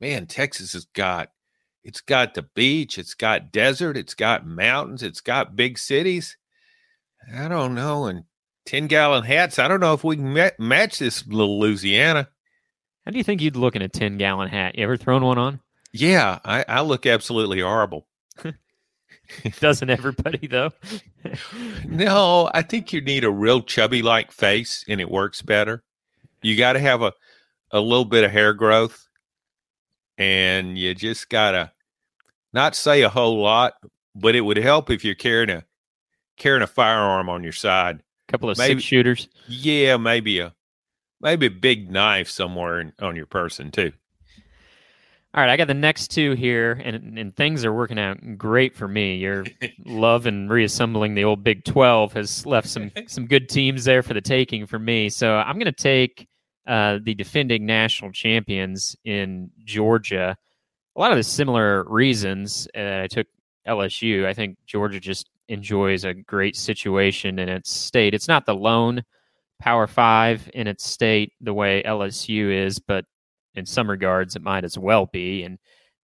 man, 0.00 0.26
Texas 0.26 0.72
has 0.74 0.84
got 0.84 1.30
it's 1.82 2.00
got 2.00 2.32
the 2.32 2.42
beach, 2.42 2.96
it's 2.98 3.14
got 3.14 3.52
desert, 3.52 3.96
it's 3.96 4.14
got 4.14 4.46
mountains, 4.46 5.02
it's 5.02 5.20
got 5.20 5.54
big 5.54 5.78
cities. 5.78 6.36
I 7.34 7.48
don't 7.48 7.74
know. 7.74 8.06
And 8.06 8.24
10 8.66 8.86
gallon 8.86 9.24
hats, 9.24 9.58
I 9.58 9.68
don't 9.68 9.80
know 9.80 9.92
if 9.92 10.02
we 10.02 10.16
can 10.16 10.32
ma- 10.32 10.50
match 10.58 10.98
this 10.98 11.26
little 11.26 11.60
Louisiana. 11.60 12.28
How 13.04 13.10
do 13.12 13.18
you 13.18 13.24
think 13.24 13.40
you'd 13.40 13.56
look 13.56 13.76
in 13.76 13.82
a 13.82 13.88
10 13.88 14.16
gallon 14.16 14.48
hat? 14.48 14.76
You 14.78 14.84
ever 14.84 14.96
thrown 14.96 15.22
one 15.22 15.38
on? 15.38 15.60
Yeah, 15.92 16.38
I, 16.44 16.64
I 16.66 16.80
look 16.80 17.06
absolutely 17.06 17.60
horrible. 17.60 18.06
Doesn't 19.60 19.90
everybody 19.90 20.46
though? 20.46 20.70
no, 21.86 22.50
I 22.52 22.62
think 22.62 22.92
you 22.92 23.00
need 23.00 23.24
a 23.24 23.30
real 23.30 23.62
chubby 23.62 24.02
like 24.02 24.32
face 24.32 24.84
and 24.88 25.00
it 25.00 25.10
works 25.10 25.42
better. 25.42 25.82
You 26.42 26.56
got 26.56 26.74
to 26.74 26.80
have 26.80 27.02
a 27.02 27.12
a 27.70 27.80
little 27.80 28.04
bit 28.04 28.24
of 28.24 28.30
hair 28.30 28.54
growth 28.54 29.08
and 30.18 30.78
you 30.78 30.94
just 30.94 31.28
got 31.28 31.52
to 31.52 31.72
not 32.52 32.76
say 32.76 33.02
a 33.02 33.08
whole 33.08 33.40
lot, 33.40 33.74
but 34.14 34.34
it 34.34 34.42
would 34.42 34.56
help 34.56 34.90
if 34.90 35.04
you're 35.04 35.14
carrying 35.14 35.50
a 35.50 35.64
carrying 36.36 36.62
a 36.62 36.66
firearm 36.66 37.28
on 37.28 37.42
your 37.42 37.52
side. 37.52 38.00
A 38.28 38.32
couple 38.32 38.50
of 38.50 38.58
maybe, 38.58 38.74
six 38.74 38.84
shooters. 38.84 39.28
Yeah, 39.48 39.96
maybe 39.96 40.40
a 40.40 40.54
maybe 41.24 41.46
a 41.46 41.50
big 41.50 41.90
knife 41.90 42.28
somewhere 42.28 42.80
in, 42.80 42.92
on 43.00 43.16
your 43.16 43.26
person 43.26 43.72
too. 43.72 43.92
All 45.34 45.42
right, 45.42 45.50
I 45.50 45.56
got 45.56 45.66
the 45.66 45.74
next 45.74 46.12
two 46.12 46.34
here, 46.34 46.80
and 46.84 47.18
and 47.18 47.34
things 47.34 47.64
are 47.64 47.72
working 47.72 47.98
out 47.98 48.38
great 48.38 48.76
for 48.76 48.86
me. 48.86 49.16
Your 49.16 49.44
love 49.84 50.26
and 50.26 50.48
reassembling 50.48 51.16
the 51.16 51.24
old 51.24 51.42
Big 51.42 51.64
Twelve 51.64 52.12
has 52.12 52.46
left 52.46 52.68
some 52.68 52.92
some 53.08 53.26
good 53.26 53.48
teams 53.48 53.84
there 53.84 54.04
for 54.04 54.14
the 54.14 54.20
taking 54.20 54.66
for 54.66 54.78
me. 54.78 55.08
So 55.08 55.34
I'm 55.34 55.56
going 55.56 55.64
to 55.64 55.72
take 55.72 56.28
uh, 56.68 57.00
the 57.02 57.14
defending 57.14 57.66
national 57.66 58.12
champions 58.12 58.94
in 59.04 59.50
Georgia. 59.64 60.36
A 60.94 61.00
lot 61.00 61.10
of 61.10 61.16
the 61.16 61.24
similar 61.24 61.82
reasons 61.88 62.68
uh, 62.76 63.00
I 63.02 63.08
took 63.08 63.26
LSU. 63.66 64.26
I 64.26 64.34
think 64.34 64.56
Georgia 64.66 65.00
just 65.00 65.28
enjoys 65.48 66.04
a 66.04 66.14
great 66.14 66.54
situation 66.54 67.40
in 67.40 67.48
its 67.48 67.72
state. 67.72 68.14
It's 68.14 68.28
not 68.28 68.46
the 68.46 68.54
lone 68.54 69.02
Power 69.60 69.86
Five 69.86 70.50
in 70.54 70.66
its 70.66 70.88
state 70.88 71.32
the 71.40 71.54
way 71.54 71.82
LSU 71.84 72.52
is, 72.52 72.78
but 72.78 73.04
in 73.54 73.66
some 73.66 73.88
regards 73.88 74.36
it 74.36 74.42
might 74.42 74.64
as 74.64 74.78
well 74.78 75.06
be. 75.06 75.42
And 75.44 75.58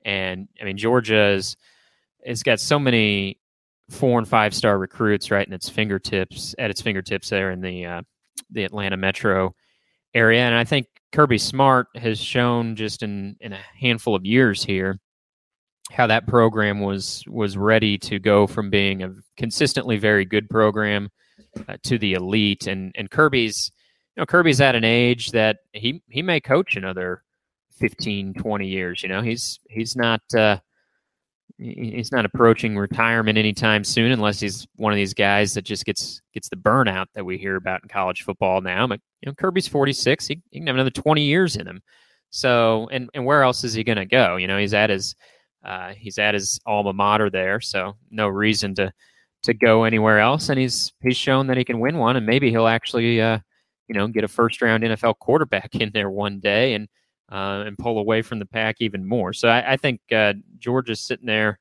and 0.05 0.49
I 0.61 0.65
mean 0.65 0.77
Georgia 0.77 1.31
is 1.31 1.57
it's 2.21 2.43
got 2.43 2.61
so 2.61 2.79
many 2.79 3.39
four 3.91 4.19
and 4.19 4.29
five 4.29 4.55
star 4.55 4.79
recruits 4.79 5.31
right 5.31 5.47
in 5.47 5.53
its 5.53 5.69
fingertips 5.69 6.55
at 6.59 6.71
its 6.71 6.81
fingertips 6.81 7.29
there 7.29 7.51
in 7.51 7.61
the 7.61 7.85
uh, 7.85 8.03
the 8.51 8.65
Atlanta 8.65 8.97
metro 8.97 9.55
area. 10.15 10.41
And 10.41 10.55
I 10.55 10.65
think 10.65 10.87
Kirby 11.13 11.39
Smart 11.39 11.89
has 11.97 12.19
shown 12.19 12.77
just 12.77 13.03
in 13.03 13.37
in 13.41 13.53
a 13.53 13.61
handful 13.79 14.15
of 14.15 14.25
years 14.25 14.63
here 14.63 14.99
how 15.91 16.07
that 16.07 16.27
program 16.27 16.81
was 16.81 17.25
was 17.27 17.57
ready 17.57 17.99
to 17.99 18.19
go 18.19 18.47
from 18.47 18.71
being 18.71 19.03
a 19.03 19.13
consistently 19.37 19.99
very 19.99 20.25
good 20.25 20.49
program 20.49 21.09
uh, 21.69 21.77
to 21.85 21.99
the 21.99 22.15
elite 22.15 22.67
and 22.67 22.93
and 22.97 23.11
Kirby's 23.11 23.73
you 24.17 24.21
know 24.21 24.27
Kirby's 24.27 24.61
at 24.61 24.75
an 24.75 24.85
age 24.85 25.31
that 25.33 25.59
he 25.73 26.03
he 26.09 26.23
may 26.23 26.41
coach 26.41 26.77
another 26.77 27.23
15, 27.81 28.35
20 28.35 28.69
years. 28.69 29.03
You 29.03 29.09
know, 29.09 29.23
he's 29.23 29.59
he's 29.69 29.97
not 29.97 30.21
uh, 30.37 30.59
he's 31.59 32.13
not 32.13 32.25
approaching 32.25 32.77
retirement 32.77 33.39
anytime 33.39 33.83
soon, 33.83 34.13
unless 34.13 34.39
he's 34.39 34.69
one 34.77 34.93
of 34.93 34.97
these 34.97 35.15
guys 35.15 35.55
that 35.55 35.65
just 35.65 35.85
gets 35.85 36.21
gets 36.33 36.49
the 36.49 36.57
burnout 36.57 37.07
that 37.15 37.25
we 37.25 37.39
hear 37.39 37.57
about 37.57 37.83
in 37.83 37.89
college 37.89 38.23
football 38.23 38.61
now. 38.61 38.87
But 38.87 39.01
you 39.23 39.27
know, 39.27 39.35
Kirby's 39.35 39.67
forty 39.67 39.93
six; 39.93 40.27
he, 40.27 40.41
he, 40.51 40.61
can 40.61 40.69
have 40.69 40.77
another 40.77 40.91
twenty 40.91 41.25
years 41.25 41.57
in 41.57 41.67
him. 41.67 41.83
So, 42.29 42.89
and 42.93 43.11
and 43.15 43.25
where 43.25 43.43
else 43.43 43.65
is 43.65 43.75
he 43.75 43.83
going 43.83 43.99
to 43.99 44.07
go? 44.07 44.37
You 44.37 44.47
know, 44.47 44.59
he's 44.59 44.75
at 44.75 44.91
his 44.91 45.17
uh, 45.65 45.95
he's 45.97 46.19
at 46.19 46.35
his 46.35 46.61
alma 46.67 46.93
mater 46.93 47.31
there, 47.31 47.61
so 47.61 47.97
no 48.11 48.29
reason 48.29 48.75
to 48.77 48.93
to 49.43 49.55
go 49.55 49.85
anywhere 49.85 50.19
else. 50.19 50.49
And 50.49 50.59
he's 50.59 50.93
he's 51.03 51.17
shown 51.17 51.47
that 51.49 51.57
he 51.57 51.65
can 51.65 51.81
win 51.81 51.99
one, 51.99 52.17
and 52.17 52.27
maybe 52.27 52.51
he'll 52.51 52.67
actually 52.67 53.21
uh, 53.21 53.39
you 53.89 53.95
know 53.95 54.07
get 54.09 54.25
a 54.25 54.29
first 54.29 54.63
round 54.63 54.83
NFL 54.83 55.19
quarterback 55.19 55.75
in 55.75 55.91
there 55.93 56.11
one 56.11 56.41
day 56.41 56.75
and 56.75 56.89
uh, 57.31 57.65
and 57.67 57.79
pull 57.79 57.99
away 57.99 58.23
from 58.23 58.39
the 58.39 58.47
pack 58.47 58.77
even 58.81 59.07
more. 59.07 59.33
So 59.33 59.49
I, 59.49 59.73
I 59.73 59.77
think 59.77 60.01
uh, 60.13 60.35
Georgia's 60.59 61.01
sitting 61.01 61.27
there 61.27 61.59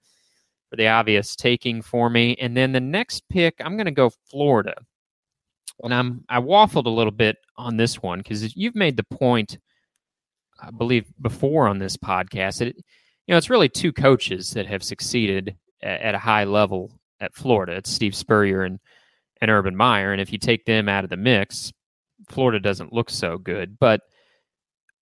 for 0.70 0.76
the 0.76 0.88
obvious 0.88 1.36
taking 1.36 1.82
for 1.82 2.10
me. 2.10 2.36
And 2.39 2.56
then 2.56 2.72
the 2.72 2.80
next 2.80 3.28
pick, 3.30 3.56
I'm 3.60 3.76
going 3.76 3.86
to 3.86 3.92
go 3.92 4.12
Florida. 4.30 4.76
And 5.82 5.94
I'm 5.94 6.26
I 6.28 6.39
waffled 6.39 6.86
a 6.86 6.89
little 6.89 7.12
bit 7.12 7.38
on 7.58 7.78
this 7.78 8.02
one 8.02 8.20
because 8.20 8.56
you've 8.56 8.76
made 8.76 8.98
the 8.98 9.04
point, 9.04 9.58
I 10.62 10.72
believe, 10.72 11.06
before 11.22 11.68
on 11.68 11.80
this 11.80 11.96
podcast. 11.96 12.62
It, 12.62 12.76
you 12.76 13.34
know, 13.34 13.38
it's 13.38 13.50
really 13.50 13.70
two 13.70 13.94
coaches 13.94 14.52
that 14.52 14.65
have 14.65 14.84
succeeded 14.84 15.56
at, 15.82 16.02
at 16.02 16.15
a 16.15 16.20
high 16.20 16.44
level 16.44 16.99
at 17.20 17.36
Florida. 17.36 17.74
It's 17.74 17.92
Steve 17.92 18.16
Spurrier 18.16 18.64
and 18.64 18.80
and 19.42 19.52
Urban 19.52 19.76
Meyer. 19.76 20.12
And 20.12 20.22
if 20.22 20.32
you 20.32 20.38
take 20.38 20.66
them 20.66 20.90
out 20.90 21.04
of 21.04 21.10
the 21.10 21.18
mix, 21.18 21.72
Florida 22.30 22.60
doesn't 22.60 22.94
look 22.94 23.10
so 23.10 23.38
good. 23.38 23.78
But 23.80 24.02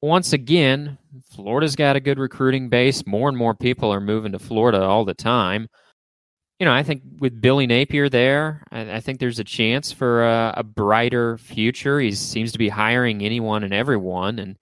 once 0.01 0.33
again, 0.33 0.97
Florida's 1.31 1.75
got 1.75 1.95
a 1.95 2.01
good 2.01 2.19
recruiting 2.19 2.69
base. 2.69 3.05
More 3.07 3.29
and 3.29 3.37
more 3.37 3.55
people 3.55 3.91
are 3.91 3.99
moving 3.99 4.31
to 4.33 4.39
Florida 4.39 4.81
all 4.81 5.05
the 5.05 5.13
time. 5.13 5.67
You 6.59 6.65
know, 6.65 6.73
I 6.73 6.83
think 6.83 7.03
with 7.19 7.39
Billy 7.39 7.67
Napier 7.67 8.09
there, 8.09 8.63
I, 8.71 8.95
I 8.95 8.99
think 8.99 9.19
there's 9.19 9.39
a 9.39 9.43
chance 9.43 9.91
for 9.91 10.23
a, 10.25 10.55
a, 10.57 10.63
brighter 10.63 11.37
future. 11.37 11.99
He 11.99 12.11
seems 12.13 12.51
to 12.51 12.57
be 12.57 12.69
hiring 12.69 13.21
anyone 13.21 13.63
and 13.63 13.73
everyone, 13.73 14.39
and 14.39 14.57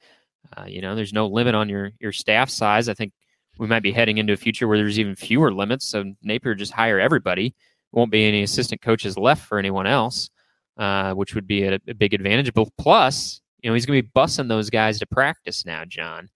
uh, 0.58 0.66
you 0.66 0.82
know, 0.82 0.96
there's 0.96 1.14
no 1.14 1.28
limit 1.28 1.56
on 1.56 1.70
your 1.70 1.92
your 2.00 2.12
staff 2.12 2.50
size. 2.50 2.90
I 2.90 2.96
think 2.96 3.14
we 3.58 3.68
might 3.68 3.84
be 3.84 3.92
heading 3.92 4.18
into 4.18 4.34
a 4.34 4.38
future 4.38 4.68
where 4.68 4.78
there's 4.78 5.00
even 5.00 5.16
fewer 5.16 5.54
limits. 5.54 5.86
So 5.86 6.14
Napier 6.22 6.56
just 6.56 6.74
hire 6.74 7.00
everybody. 7.00 7.56
Won't 7.92 8.12
be 8.12 8.26
any 8.26 8.44
assistant 8.44 8.82
coaches 8.82 9.18
left 9.18 9.46
for 9.46 9.58
anyone 9.58 9.88
else, 9.88 10.30
uh, 10.78 11.14
which 11.14 11.36
would 11.36 11.48
be 11.48 11.64
a, 11.64 11.80
a 11.88 11.94
big 11.94 12.14
advantage. 12.14 12.54
But 12.54 12.68
plus, 12.78 13.42
you 13.62 13.70
know, 13.70 13.74
he's 13.74 13.86
going 13.86 13.98
to 14.00 14.04
be 14.04 14.12
bussing 14.16 14.50
those 14.50 14.70
guys 14.70 15.00
to 15.00 15.06
practice 15.06 15.66
now, 15.66 15.86
John. 15.86 16.30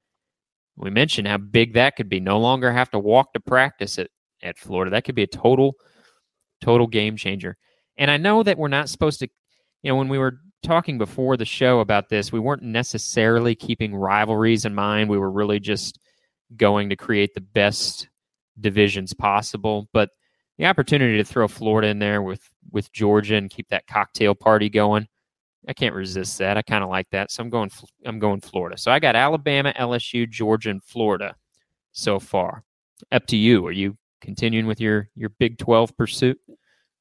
We 0.77 0.89
mentioned 0.89 1.27
how 1.27 1.37
big 1.37 1.73
that 1.73 1.97
could 1.97 2.07
be. 2.07 2.21
No 2.21 2.39
longer 2.39 2.71
have 2.71 2.89
to 2.91 2.99
walk 2.99 3.33
to 3.33 3.39
practice 3.41 3.99
at, 3.99 4.09
at 4.41 4.57
Florida. 4.57 4.91
That 4.91 5.03
could 5.03 5.15
be 5.15 5.23
a 5.23 5.27
total, 5.27 5.75
total 6.61 6.87
game 6.87 7.17
changer. 7.17 7.57
And 7.97 8.09
I 8.09 8.15
know 8.15 8.43
that 8.43 8.57
we're 8.57 8.69
not 8.69 8.87
supposed 8.87 9.19
to, 9.19 9.27
you 9.83 9.91
know, 9.91 9.97
when 9.97 10.07
we 10.07 10.17
were 10.17 10.39
talking 10.63 10.97
before 10.97 11.35
the 11.35 11.45
show 11.45 11.81
about 11.81 12.07
this, 12.07 12.31
we 12.31 12.39
weren't 12.39 12.63
necessarily 12.63 13.55
keeping 13.55 13.93
rivalries 13.93 14.63
in 14.63 14.73
mind. 14.73 15.09
We 15.09 15.17
were 15.17 15.31
really 15.31 15.59
just 15.59 15.99
going 16.55 16.89
to 16.89 16.95
create 16.95 17.33
the 17.33 17.41
best 17.41 18.09
divisions 18.59 19.13
possible. 19.13 19.87
But 19.93 20.09
the 20.57 20.65
opportunity 20.65 21.17
to 21.17 21.23
throw 21.23 21.47
Florida 21.47 21.87
in 21.87 21.99
there 21.99 22.21
with 22.21 22.41
with 22.71 22.91
Georgia 22.91 23.35
and 23.35 23.49
keep 23.49 23.69
that 23.69 23.87
cocktail 23.87 24.35
party 24.35 24.69
going, 24.69 25.07
I 25.67 25.73
can't 25.73 25.95
resist 25.95 26.37
that. 26.39 26.57
I 26.57 26.61
kind 26.61 26.83
of 26.83 26.89
like 26.89 27.09
that. 27.11 27.31
So 27.31 27.43
I'm 27.43 27.49
going 27.49 27.71
I'm 28.05 28.19
going 28.19 28.41
Florida. 28.41 28.77
So 28.77 28.91
I 28.91 28.99
got 28.99 29.15
Alabama, 29.15 29.73
LSU, 29.77 30.29
Georgia, 30.29 30.69
and 30.69 30.83
Florida 30.83 31.35
so 31.91 32.19
far. 32.19 32.63
Up 33.11 33.25
to 33.27 33.37
you. 33.37 33.65
Are 33.65 33.71
you 33.71 33.97
continuing 34.21 34.67
with 34.67 34.81
your 34.81 35.09
your 35.15 35.29
Big 35.29 35.57
12 35.57 35.95
pursuit? 35.95 36.39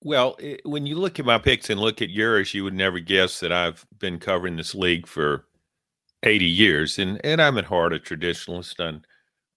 Well, 0.01 0.39
when 0.65 0.87
you 0.87 0.95
look 0.95 1.19
at 1.19 1.27
my 1.27 1.39
picks 1.39 1.71
and 1.71 1.81
look 1.81 2.01
at 2.01 2.11
yours, 2.11 2.55
you 2.55 2.63
would 2.63 2.75
never 2.75 3.01
guess 3.01 3.41
that 3.41 3.51
I've 3.51 3.85
been 3.99 4.21
covering 4.21 4.57
this 4.57 4.73
league 4.75 5.09
for 5.09 5.47
80 6.23 6.45
years, 6.45 6.99
and 6.99 7.21
and 7.25 7.43
I'm 7.43 7.59
at 7.59 7.65
heart 7.65 7.93
a 7.93 7.99
traditionalist. 7.99 8.79
and 8.79 9.07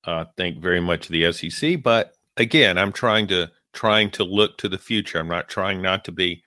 uh, 0.05 0.25
think 0.37 0.59
very 0.59 0.79
much 0.79 1.07
the 1.07 1.31
SEC, 1.31 1.81
but 1.81 2.13
again, 2.37 2.77
I'm 2.77 2.91
trying 2.91 3.27
to 3.27 3.51
trying 3.73 4.11
to 4.11 4.23
look 4.23 4.57
to 4.57 4.67
the 4.67 4.77
future. 4.77 5.19
I'm 5.19 5.27
not 5.27 5.47
trying 5.47 5.81
not 5.81 6.03
to 6.05 6.11
be 6.11 6.43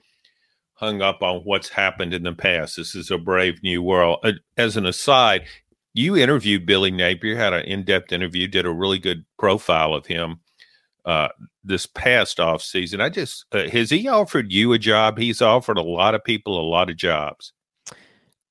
hung 0.74 1.00
up 1.00 1.22
on 1.22 1.40
what's 1.40 1.70
happened 1.70 2.12
in 2.12 2.22
the 2.22 2.32
past. 2.32 2.76
This 2.76 2.94
is 2.94 3.10
a 3.10 3.18
brave 3.18 3.62
new 3.62 3.82
world. 3.82 4.18
Uh, 4.22 4.32
as 4.56 4.76
an 4.76 4.86
aside, 4.86 5.44
you 5.94 6.16
interviewed 6.16 6.66
Billy 6.66 6.90
Napier, 6.90 7.36
had 7.36 7.52
an 7.52 7.64
in 7.64 7.84
depth 7.84 8.12
interview, 8.12 8.48
did 8.48 8.66
a 8.66 8.72
really 8.72 8.98
good 8.98 9.24
profile 9.38 9.94
of 9.94 10.06
him 10.06 10.40
uh, 11.04 11.28
this 11.62 11.86
past 11.86 12.40
off 12.40 12.62
season. 12.62 13.00
I 13.00 13.08
just, 13.08 13.46
uh, 13.52 13.68
has 13.68 13.90
he 13.90 14.08
offered 14.08 14.52
you 14.52 14.72
a 14.72 14.78
job? 14.78 15.18
He's 15.18 15.40
offered 15.40 15.78
a 15.78 15.82
lot 15.82 16.14
of 16.14 16.24
people 16.24 16.60
a 16.60 16.68
lot 16.68 16.90
of 16.90 16.96
jobs. 16.96 17.52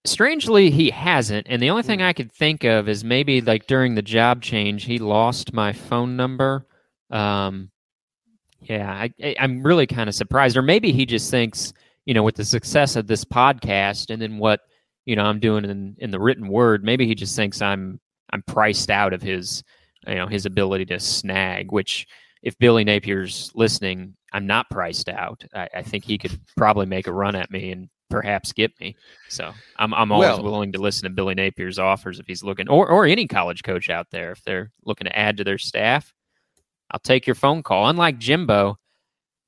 Strangely, 0.05 0.69
he 0.69 0.89
hasn't. 0.89 1.47
And 1.49 1.61
the 1.61 1.69
only 1.69 1.83
thing 1.83 1.99
Hmm. 1.99 2.05
I 2.05 2.13
could 2.13 2.31
think 2.31 2.63
of 2.63 2.89
is 2.89 3.03
maybe 3.03 3.41
like 3.41 3.67
during 3.67 3.95
the 3.95 4.01
job 4.01 4.41
change, 4.41 4.83
he 4.83 4.99
lost 4.99 5.53
my 5.53 5.71
phone 5.71 6.17
number. 6.17 6.67
Um, 7.09 7.71
yeah, 8.61 8.91
I, 8.91 9.13
I, 9.23 9.35
I'm 9.39 9.63
really 9.63 9.87
kind 9.87 10.09
of 10.09 10.15
surprised. 10.15 10.57
Or 10.57 10.61
maybe 10.61 10.91
he 10.91 11.05
just 11.05 11.31
thinks, 11.31 11.73
you 12.05 12.13
know, 12.13 12.23
with 12.23 12.35
the 12.35 12.45
success 12.45 12.95
of 12.95 13.07
this 13.07 13.23
podcast 13.23 14.09
and 14.09 14.21
then 14.21 14.37
what, 14.37 14.61
you 15.05 15.15
know, 15.15 15.23
I'm 15.23 15.39
doing 15.39 15.65
in, 15.65 15.95
in 15.99 16.11
the 16.11 16.19
written 16.19 16.47
word, 16.47 16.83
maybe 16.83 17.07
he 17.07 17.15
just 17.15 17.35
thinks 17.35 17.61
I'm 17.61 17.99
I'm 18.31 18.41
priced 18.43 18.89
out 18.89 19.13
of 19.13 19.21
his, 19.21 19.63
you 20.07 20.15
know, 20.15 20.27
his 20.27 20.45
ability 20.45 20.85
to 20.85 20.99
snag, 20.99 21.71
which 21.71 22.07
if 22.41 22.57
Billy 22.57 22.83
Napier's 22.83 23.51
listening, 23.53 24.15
I'm 24.33 24.47
not 24.47 24.69
priced 24.69 25.07
out. 25.07 25.43
I, 25.53 25.69
I 25.75 25.81
think 25.83 26.03
he 26.03 26.17
could 26.17 26.39
probably 26.57 26.87
make 26.87 27.07
a 27.07 27.13
run 27.13 27.35
at 27.35 27.51
me 27.51 27.71
and 27.71 27.89
perhaps 28.13 28.53
get 28.53 28.79
me. 28.79 28.95
So 29.29 29.51
I'm 29.77 29.93
I'm 29.93 30.11
always 30.11 30.27
Well- 30.29 30.43
willing 30.43 30.71
to 30.73 30.79
listen 30.81 31.03
to 31.03 31.09
Billy 31.09 31.35
Napier's 31.35 31.79
offers 31.79 32.19
if 32.19 32.27
he's 32.27 32.43
looking, 32.43 32.69
or 32.69 32.87
or 32.89 33.05
any 33.05 33.27
college 33.27 33.63
coach 33.63 33.89
out 33.89 34.07
there 34.11 34.31
if 34.31 34.43
they're 34.43 34.71
looking 34.85 35.05
to 35.05 35.17
add 35.17 35.37
to 35.37 35.43
their 35.43 35.57
staff. 35.57 36.13
I'll 36.91 36.99
take 36.99 37.25
your 37.25 37.35
phone 37.35 37.63
call. 37.63 37.87
Unlike 37.89 38.19
Jimbo, 38.19 38.77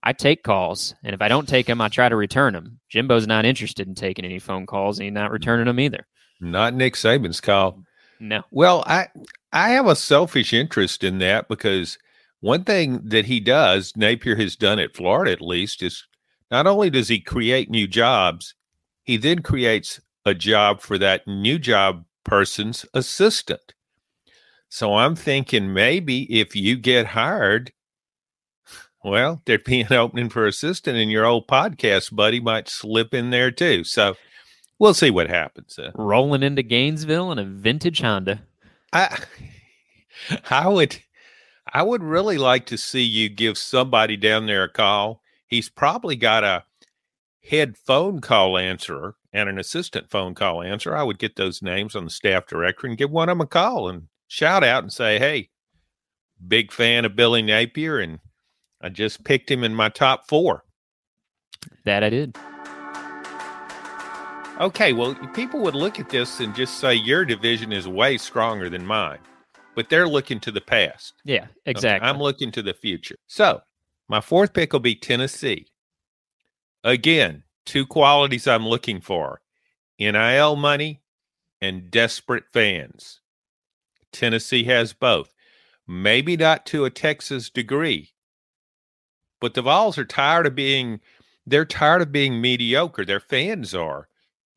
I 0.02 0.14
take 0.14 0.44
calls, 0.44 0.96
and 1.04 1.14
if 1.14 1.22
I 1.22 1.28
don't 1.28 1.48
take 1.48 1.68
them, 1.68 1.80
I 1.82 1.90
try 1.90 2.10
to 2.10 2.16
return 2.16 2.54
them. 2.54 2.80
Jimbo's 2.90 3.28
not 3.28 3.46
interested 3.46 3.88
in 3.88 3.94
taking 3.96 4.26
any 4.26 4.40
phone 4.40 4.66
calls, 4.66 4.98
and 4.98 5.06
he's 5.06 5.14
not 5.14 5.32
returning 5.32 5.66
them 5.68 5.80
either. 5.80 6.08
Not 6.42 6.74
Nick 6.74 6.96
Saban's 6.96 7.42
call. 7.42 7.84
No. 8.20 8.44
Well, 8.52 8.84
I 8.88 9.08
I 9.54 9.70
have 9.70 9.88
a 9.88 9.96
selfish 9.96 10.54
interest 10.54 11.04
in 11.04 11.20
that 11.20 11.48
because 11.48 11.98
one 12.42 12.64
thing 12.64 13.02
that 13.04 13.26
he 13.26 13.40
does, 13.40 13.94
Napier 13.96 14.36
has 14.36 14.56
done 14.56 14.80
at 14.80 14.96
Florida 14.96 15.32
at 15.32 15.42
least, 15.42 15.82
is 15.84 16.06
not 16.52 16.68
only 16.68 16.90
does 16.90 17.08
he 17.08 17.20
create 17.20 17.70
new 17.70 17.88
jobs, 17.88 18.56
he 19.04 19.18
then 19.18 19.42
creates 19.42 20.00
a 20.26 20.34
job 20.34 20.82
for 20.82 20.98
that 20.98 21.28
new 21.28 21.60
job 21.60 22.06
person's 22.24 22.86
assistant. 22.94 23.74
So 24.70 24.96
I'm 24.96 25.16
thinking 25.16 25.74
maybe 25.74 26.24
if 26.40 26.56
you 26.56 26.76
get 26.76 27.08
hired, 27.08 27.72
well, 29.04 29.42
there'd 29.46 29.64
be 29.64 29.82
an 29.82 29.94
opening 29.94 30.30
for 30.30 30.48
assistant, 30.48 30.98
and 30.98 31.12
your 31.12 31.26
old 31.26 31.48
podcast 31.48 32.16
buddy 32.16 32.40
might 32.40 32.68
slip 32.68 33.14
in 33.14 33.30
there 33.30 33.52
too. 33.52 33.84
So 33.84 34.16
we'll 34.80 34.96
see 34.96 35.12
what 35.12 35.30
happens. 35.30 35.78
Uh, 35.78 35.92
Rolling 35.96 36.44
into 36.44 36.64
Gainesville 36.64 37.32
in 37.32 37.40
a 37.40 37.46
vintage 37.46 38.02
Honda. 38.02 38.42
I 38.92 39.20
I 40.50 40.68
would 40.68 40.98
I 41.72 41.84
would 41.84 42.04
really 42.04 42.38
like 42.38 42.66
to 42.68 42.78
see 42.78 43.04
you 43.04 43.30
give 43.30 43.58
somebody 43.58 44.18
down 44.18 44.48
there 44.48 44.64
a 44.64 44.70
call. 44.70 45.22
He's 45.56 45.70
probably 45.70 46.18
got 46.18 46.44
a 46.44 46.66
head 47.42 47.78
phone 47.78 48.20
call 48.20 48.58
answerer 48.58 49.16
and 49.32 49.48
an 49.48 49.58
assistant 49.58 50.10
phone 50.10 50.36
call 50.36 50.62
answerer. 50.62 50.98
I 50.98 51.04
would 51.04 51.18
get 51.18 51.38
those 51.38 51.62
names 51.62 51.96
on 51.96 52.04
the 52.04 52.10
staff 52.10 52.46
directory 52.46 52.90
and 52.90 52.98
give 52.98 53.10
one 53.10 53.30
of 53.30 53.38
them 53.38 53.46
a 53.46 53.48
call 53.48 53.88
and 53.88 54.10
shout 54.28 54.66
out 54.66 54.84
and 54.84 54.92
say, 54.92 55.18
"Hey, 55.18 55.50
big 56.46 56.74
fan 56.74 57.06
of 57.06 57.16
Billy 57.16 57.42
Napier 57.42 58.00
and 58.00 58.20
I 58.82 58.90
just 58.90 59.24
picked 59.24 59.50
him 59.50 59.64
in 59.64 59.74
my 59.74 59.88
top 59.88 60.28
4." 60.28 60.66
That 61.86 62.04
I 62.04 62.10
did. 62.10 62.36
Okay, 64.60 64.92
well, 64.92 65.16
people 65.34 65.62
would 65.62 65.76
look 65.76 66.02
at 66.02 66.10
this 66.10 66.42
and 66.42 66.54
just 66.54 66.80
say 66.80 66.96
your 66.96 67.24
division 67.24 67.72
is 67.72 67.88
way 67.88 68.18
stronger 68.18 68.70
than 68.70 68.86
mine. 68.86 69.20
But 69.74 69.88
they're 69.90 70.08
looking 70.08 70.42
to 70.42 70.52
the 70.52 70.60
past. 70.60 71.14
Yeah, 71.24 71.44
Okay, 71.44 71.52
exactly. 71.68 72.10
I'm 72.10 72.20
looking 72.20 72.52
to 72.52 72.62
the 72.62 72.74
future. 72.74 73.16
So 73.28 73.62
my 74.08 74.22
fourth 74.22 74.54
pick 74.54 74.74
will 74.74 74.80
be 74.80 74.96
Tennessee. 74.96 75.68
Again, 76.84 77.44
two 77.66 77.86
qualities 77.86 78.48
I'm 78.48 78.68
looking 78.68 79.02
for 79.02 79.42
NIL 80.00 80.56
money 80.56 81.02
and 81.62 81.90
desperate 81.90 82.46
fans. 82.52 83.22
Tennessee 84.12 84.64
has 84.66 84.94
both. 84.94 85.34
Maybe 85.88 86.38
not 86.38 86.66
to 86.68 86.86
a 86.86 86.90
Texas 86.90 87.50
degree, 87.50 88.14
but 89.40 89.54
the 89.54 89.62
Vols 89.62 89.98
are 89.98 90.06
tired 90.06 90.48
of 90.48 90.56
being 90.56 91.00
they're 91.46 91.66
tired 91.66 92.02
of 92.02 92.12
being 92.12 92.42
mediocre. 92.42 93.06
Their 93.06 93.20
fans 93.20 93.76
are. 93.76 94.08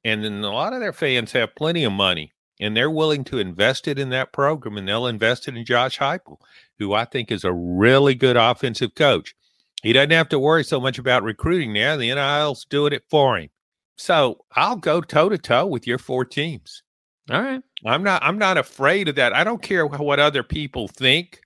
And 0.05 0.25
then 0.25 0.43
a 0.43 0.53
lot 0.53 0.73
of 0.73 0.81
their 0.81 0.93
fans 0.93 1.33
have 1.33 1.55
plenty 1.55 1.85
of 1.85 1.93
money 1.93 2.33
and 2.61 2.77
they're 2.77 2.91
willing 2.91 3.25
to 3.25 3.39
invest 3.39 3.87
it 3.87 3.99
in 3.99 4.09
that 4.11 4.33
program 4.33 4.79
and 4.79 4.89
they'll 4.89 5.07
invest 5.07 5.49
it 5.49 5.57
in 5.57 5.65
Josh 5.65 5.99
Heupel, 5.99 6.39
who 6.79 6.95
I 6.95 7.05
think 7.05 7.31
is 7.31 7.45
a 7.45 7.53
really 7.53 8.15
good 8.15 8.37
offensive 8.37 8.95
coach. 8.95 9.35
He 9.83 9.93
doesn't 9.93 10.11
have 10.11 10.29
to 10.31 10.39
worry 10.39 10.65
so 10.65 10.81
much 10.81 10.99
about 10.99 11.23
recruiting 11.23 11.73
now. 11.73 11.97
The 11.97 12.13
NIL's 12.15 12.65
doing 12.65 12.93
it 12.93 13.05
for 13.09 13.39
him. 13.39 13.49
So 13.97 14.45
I'll 14.57 14.77
go 14.77 15.01
toe 15.01 15.29
to 15.29 15.39
toe 15.39 15.67
with 15.67 15.87
your 15.87 15.99
four 15.99 16.25
teams. 16.25 16.83
All 17.31 17.43
right. 17.43 17.63
I'm 17.85 18.03
not 18.03 18.23
I'm 18.23 18.39
not 18.39 18.57
afraid 18.59 19.09
of 19.09 19.17
that. 19.17 19.33
I 19.35 19.45
don't 19.45 19.63
care 19.63 19.87
what 19.87 20.19
other 20.19 20.43
people 20.43 20.89
think. 20.89 21.41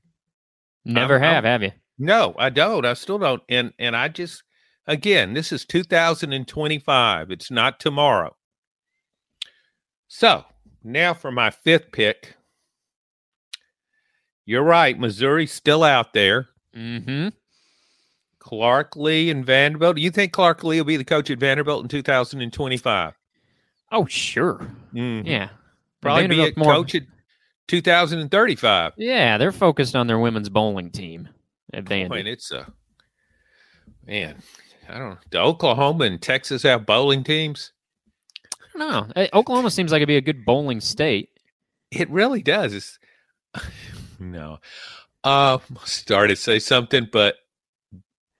Never 0.84 1.14
I'm- 1.14 1.22
have, 1.22 1.44
have 1.44 1.62
you? 1.62 1.72
No, 1.98 2.34
I 2.38 2.48
don't. 2.50 2.84
I 2.86 2.94
still 2.94 3.18
don't. 3.18 3.42
And 3.48 3.72
and 3.78 3.94
I 3.96 4.08
just 4.08 4.42
again, 4.86 5.34
this 5.34 5.52
is 5.52 5.64
2025. 5.66 7.30
It's 7.30 7.50
not 7.50 7.80
tomorrow. 7.80 8.34
So 10.08 10.44
now 10.82 11.14
for 11.14 11.30
my 11.30 11.50
fifth 11.50 11.92
pick. 11.92 12.34
You're 14.44 14.64
right. 14.64 14.98
Missouri's 14.98 15.52
still 15.52 15.84
out 15.84 16.12
there. 16.12 16.48
Mm-hmm. 16.76 17.28
Clark 18.42 18.96
Lea 18.96 19.30
and 19.30 19.46
Vanderbilt. 19.46 19.94
Do 19.96 20.02
you 20.02 20.10
think 20.10 20.32
Clark 20.32 20.64
Lea 20.64 20.78
will 20.80 20.84
be 20.86 20.96
the 20.96 21.04
coach 21.04 21.30
at 21.30 21.38
Vanderbilt 21.38 21.84
in 21.84 21.88
2025? 21.88 23.14
Oh, 23.92 24.04
sure. 24.06 24.66
Mhm. 24.92 25.24
Yeah. 25.26 25.50
Probably 26.00 26.26
be 26.26 26.48
a 26.48 26.52
more- 26.56 26.72
coach 26.74 26.96
at 26.96 27.04
2035. 27.68 28.94
Yeah, 28.96 29.38
they're 29.38 29.52
focused 29.52 29.94
on 29.94 30.08
their 30.08 30.18
women's 30.18 30.48
bowling 30.48 30.90
team 30.90 31.28
at 31.72 31.84
Vanderbilt. 31.84 32.16
Vandy. 32.16 32.20
and 32.20 32.28
it's 32.28 32.50
a 32.50 32.72
man. 34.06 34.42
I 34.88 34.98
don't 34.98 35.10
know. 35.10 35.18
Do 35.30 35.38
Oklahoma 35.38 36.04
and 36.04 36.20
Texas 36.20 36.64
have 36.64 36.84
bowling 36.84 37.22
teams? 37.22 37.72
I 38.74 38.78
don't 38.78 38.90
know. 38.90 39.12
Eh, 39.22 39.28
Oklahoma 39.32 39.70
seems 39.70 39.92
like 39.92 39.98
it'd 40.00 40.08
be 40.08 40.16
a 40.16 40.20
good 40.20 40.44
bowling 40.44 40.80
state. 40.80 41.28
It 41.92 42.10
really 42.10 42.42
does. 42.42 42.74
It's, 42.74 42.98
no. 44.18 44.58
Uh, 45.22 45.58
started 45.84 46.34
to 46.34 46.42
say 46.42 46.58
something, 46.58 47.08
but 47.12 47.36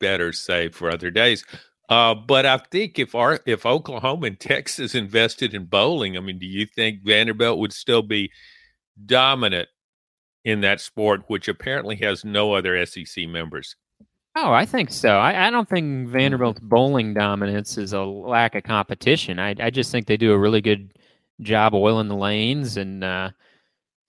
better 0.03 0.33
save 0.33 0.75
for 0.75 0.91
other 0.91 1.11
days. 1.11 1.45
Uh, 1.88 2.15
but 2.15 2.45
I 2.45 2.59
think 2.59 2.99
if 2.99 3.15
our 3.15 3.41
if 3.47 3.65
Oklahoma 3.65 4.27
and 4.27 4.41
Texas 4.41 4.95
invested 4.95 5.55
in 5.55 5.65
bowling, 5.67 6.17
I 6.17 6.21
mean, 6.21 6.38
do 6.38 6.47
you 6.47 6.67
think 6.67 7.03
Vanderbilt 7.05 7.59
would 7.59 7.73
still 7.73 8.03
be 8.03 8.31
dominant 9.07 9.69
in 10.45 10.61
that 10.62 10.81
sport, 10.81 11.23
which 11.29 11.49
apparently 11.49 11.97
has 11.97 12.25
no 12.25 12.55
other 12.55 12.85
SEC 12.85 13.29
members? 13.29 13.77
Oh, 14.35 14.53
I 14.53 14.65
think 14.65 14.91
so. 14.91 15.19
I, 15.19 15.49
I 15.49 15.51
don't 15.51 15.69
think 15.69 16.09
Vanderbilt's 16.09 16.61
bowling 16.61 17.12
dominance 17.12 17.77
is 17.77 17.93
a 17.93 18.03
lack 18.03 18.55
of 18.55 18.62
competition. 18.62 19.38
I, 19.38 19.55
I 19.61 19.71
just 19.71 19.93
think 19.93 20.07
they 20.07 20.17
do 20.17 20.33
a 20.33 20.38
really 20.38 20.62
good 20.62 20.95
job 21.43 21.75
oiling 21.75 22.09
the 22.09 22.17
lanes 22.17 22.79
and 22.79 23.05
uh, 23.05 23.31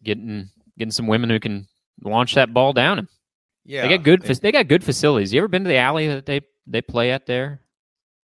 getting 0.04 0.50
getting 0.78 0.92
some 0.92 1.08
women 1.08 1.30
who 1.30 1.40
can 1.40 1.68
launch 2.04 2.36
that 2.36 2.54
ball 2.54 2.74
down. 2.74 3.08
Yeah, 3.66 3.84
They 3.84 3.98
got 3.98 4.04
good. 4.04 4.24
fac- 4.26 4.38
They 4.40 4.52
got 4.52 4.68
good 4.68 4.84
facilities. 4.84 5.34
You 5.34 5.40
ever 5.40 5.48
been 5.48 5.64
to 5.64 5.70
the 5.70 5.78
alley 5.78 6.08
that 6.08 6.26
they 6.26 6.42
they 6.68 6.82
play 6.82 7.12
at 7.12 7.26
there, 7.26 7.62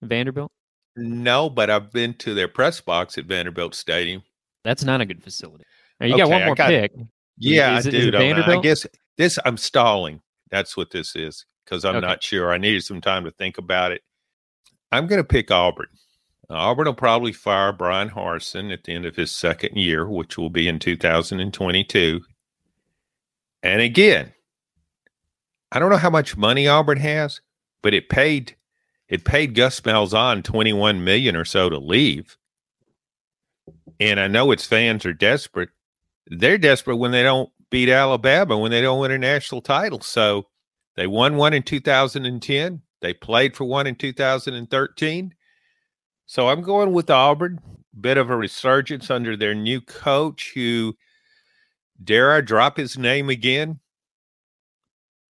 Vanderbilt? 0.03 0.51
No, 0.97 1.51
but 1.51 1.69
I've 1.71 1.93
been 1.93 2.15
to 2.15 2.33
their 2.35 2.49
press 2.49 2.81
box 2.81 3.19
at 3.19 3.27
Vanderbilt 3.27 3.75
Stadium. 3.75 4.23
That's 4.65 4.83
not 4.85 5.01
a 5.01 5.05
good 5.05 5.23
facility. 5.23 5.65
Now, 6.01 6.07
you 6.07 6.17
got 6.17 6.29
one 6.31 6.45
more 6.45 6.55
got- 6.55 6.69
pick. 6.69 6.93
Yeah, 7.39 7.77
Is 7.79 7.87
I 7.87 7.91
do. 7.91 8.17
I 8.17 8.61
guess 8.63 8.87
this 9.19 9.39
I'm 9.45 9.59
stalling. 9.59 10.23
That's 10.51 10.75
what 10.77 10.91
this 10.91 11.15
is 11.15 11.45
because 11.65 11.85
I'm 11.85 11.97
Okay. 11.97 12.07
not 12.07 12.23
sure. 12.23 12.51
I 12.53 12.57
needed 12.59 12.83
some 12.85 13.01
time 13.03 13.25
to 13.25 13.31
think 13.31 13.59
about 13.59 13.93
it. 13.93 14.03
I'm 14.91 15.07
going 15.07 15.19
to 15.21 15.25
pick 15.25 15.51
Auburn. 15.51 15.89
Auburn 16.49 16.87
will 16.87 16.95
probably 16.95 17.33
fire 17.33 17.73
Bryan 17.73 18.09
Harsin 18.09 18.73
at 18.73 18.85
the 18.85 18.93
end 18.95 19.05
of 19.05 19.17
his 19.17 19.33
second 19.33 19.77
year, 19.77 20.09
which 20.09 20.39
will 20.39 20.49
be 20.49 20.67
in 20.69 20.79
2022. 20.79 22.21
And 23.63 23.81
again, 23.83 24.33
I 25.73 25.79
don't 25.79 25.91
know 25.91 25.97
how 25.97 26.11
much 26.11 26.37
money 26.37 26.69
Auburn 26.69 26.99
has, 26.99 27.41
but 27.83 27.95
it 27.95 28.09
paid 28.09 28.57
it 29.09 29.25
paid 29.25 29.55
Gus 29.55 29.81
Malzahn 29.81 30.43
21 30.43 31.05
million 31.05 31.37
or 31.37 31.45
so 31.45 31.69
to 31.69 31.79
leave. 31.79 32.37
And 34.01 34.19
I 34.19 34.27
know 34.27 34.51
its 34.51 34.67
fans 34.67 35.07
are 35.07 35.13
desperate. 35.13 35.69
They're 36.27 36.59
desperate 36.59 36.97
when 36.97 37.13
they 37.13 37.23
don't 37.23 37.51
beat 37.71 37.89
Alabama, 37.89 38.59
when 38.59 38.73
they 38.73 38.83
don't 38.83 39.01
win 39.01 39.13
a 39.13 39.19
national 39.19 39.61
title. 39.61 40.01
So 40.01 40.47
they 40.97 41.07
won 41.07 41.37
one 41.37 41.53
in 41.53 41.63
2010. 41.63 42.83
They 43.01 43.15
played 43.15 43.55
for 43.55 43.65
one 43.65 43.87
in 43.87 43.95
2013. 43.95 45.35
So 46.27 46.49
I'm 46.49 46.63
going 46.63 46.93
with 46.93 47.11
Auburn. 47.11 47.61
Bit 47.99 48.19
of 48.19 48.29
a 48.29 48.37
resurgence 48.37 49.11
under 49.11 49.37
their 49.37 49.55
new 49.55 49.81
coach, 49.81 50.53
who, 50.55 50.97
dare 52.03 52.35
I 52.35 52.43
drop 52.43 52.77
his 52.77 52.99
name 52.99 53.31
again? 53.31 53.81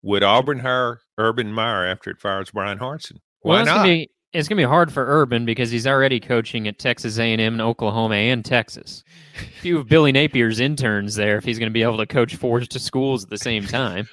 Would 0.03 0.23
Auburn 0.23 0.59
hire 0.59 1.01
Urban 1.17 1.53
Meyer 1.53 1.85
after 1.85 2.09
it 2.09 2.19
fires 2.19 2.51
Bryan 2.51 2.79
Harsin? 2.79 3.17
Why 3.41 3.53
well, 3.53 3.61
it's 3.61 3.67
not? 3.67 3.75
Gonna 3.77 3.87
be, 3.89 4.11
it's 4.33 4.47
going 4.47 4.57
to 4.57 4.63
be 4.63 4.67
hard 4.67 4.93
for 4.93 5.05
Urban 5.05 5.45
because 5.45 5.71
he's 5.71 5.85
already 5.85 6.19
coaching 6.19 6.67
at 6.67 6.79
Texas 6.79 7.19
A&M 7.19 7.39
and 7.39 7.61
Oklahoma 7.61 8.15
and 8.15 8.45
Texas. 8.45 9.03
A 9.35 9.61
few 9.61 9.77
of 9.77 9.89
Billy 9.89 10.13
Napier's 10.13 10.59
interns 10.59 11.15
there 11.15 11.37
if 11.37 11.43
he's 11.43 11.59
going 11.59 11.69
to 11.69 11.73
be 11.73 11.83
able 11.83 11.97
to 11.97 12.05
coach 12.05 12.35
four 12.35 12.61
to 12.61 12.79
schools 12.79 13.23
at 13.23 13.29
the 13.29 13.37
same 13.37 13.65
time. 13.65 14.07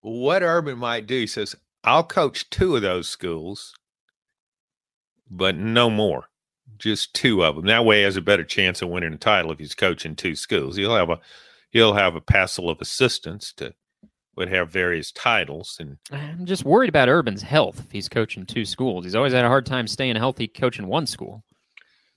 What 0.00 0.42
Urban 0.42 0.78
might 0.78 1.06
do, 1.06 1.20
he 1.20 1.26
says, 1.26 1.56
I'll 1.82 2.04
coach 2.04 2.48
two 2.50 2.76
of 2.76 2.82
those 2.82 3.08
schools, 3.08 3.74
but 5.28 5.56
no 5.56 5.90
more. 5.90 6.26
Just 6.78 7.14
two 7.14 7.44
of 7.44 7.56
them. 7.56 7.66
That 7.66 7.84
way, 7.84 7.98
he 7.98 8.02
has 8.04 8.16
a 8.16 8.20
better 8.20 8.44
chance 8.44 8.82
of 8.82 8.88
winning 8.88 9.12
a 9.12 9.18
title 9.18 9.52
if 9.52 9.58
he's 9.58 9.74
coaching 9.74 10.16
two 10.16 10.34
schools. 10.34 10.76
He'll 10.76 10.96
have 10.96 11.10
a 11.10 11.20
he'll 11.70 11.94
have 11.94 12.16
a 12.16 12.20
passel 12.20 12.68
of 12.68 12.80
assistants 12.80 13.52
to 13.54 13.74
would 14.36 14.48
have 14.48 14.70
various 14.70 15.12
titles 15.12 15.76
and 15.80 15.96
I'm 16.10 16.46
just 16.46 16.64
worried 16.64 16.88
about 16.88 17.08
Urban's 17.08 17.42
health 17.42 17.80
if 17.80 17.92
he's 17.92 18.08
coaching 18.08 18.46
two 18.46 18.64
schools. 18.64 19.04
He's 19.04 19.14
always 19.14 19.32
had 19.32 19.44
a 19.44 19.48
hard 19.48 19.66
time 19.66 19.86
staying 19.86 20.16
healthy 20.16 20.48
coaching 20.48 20.86
one 20.86 21.06
school. 21.06 21.44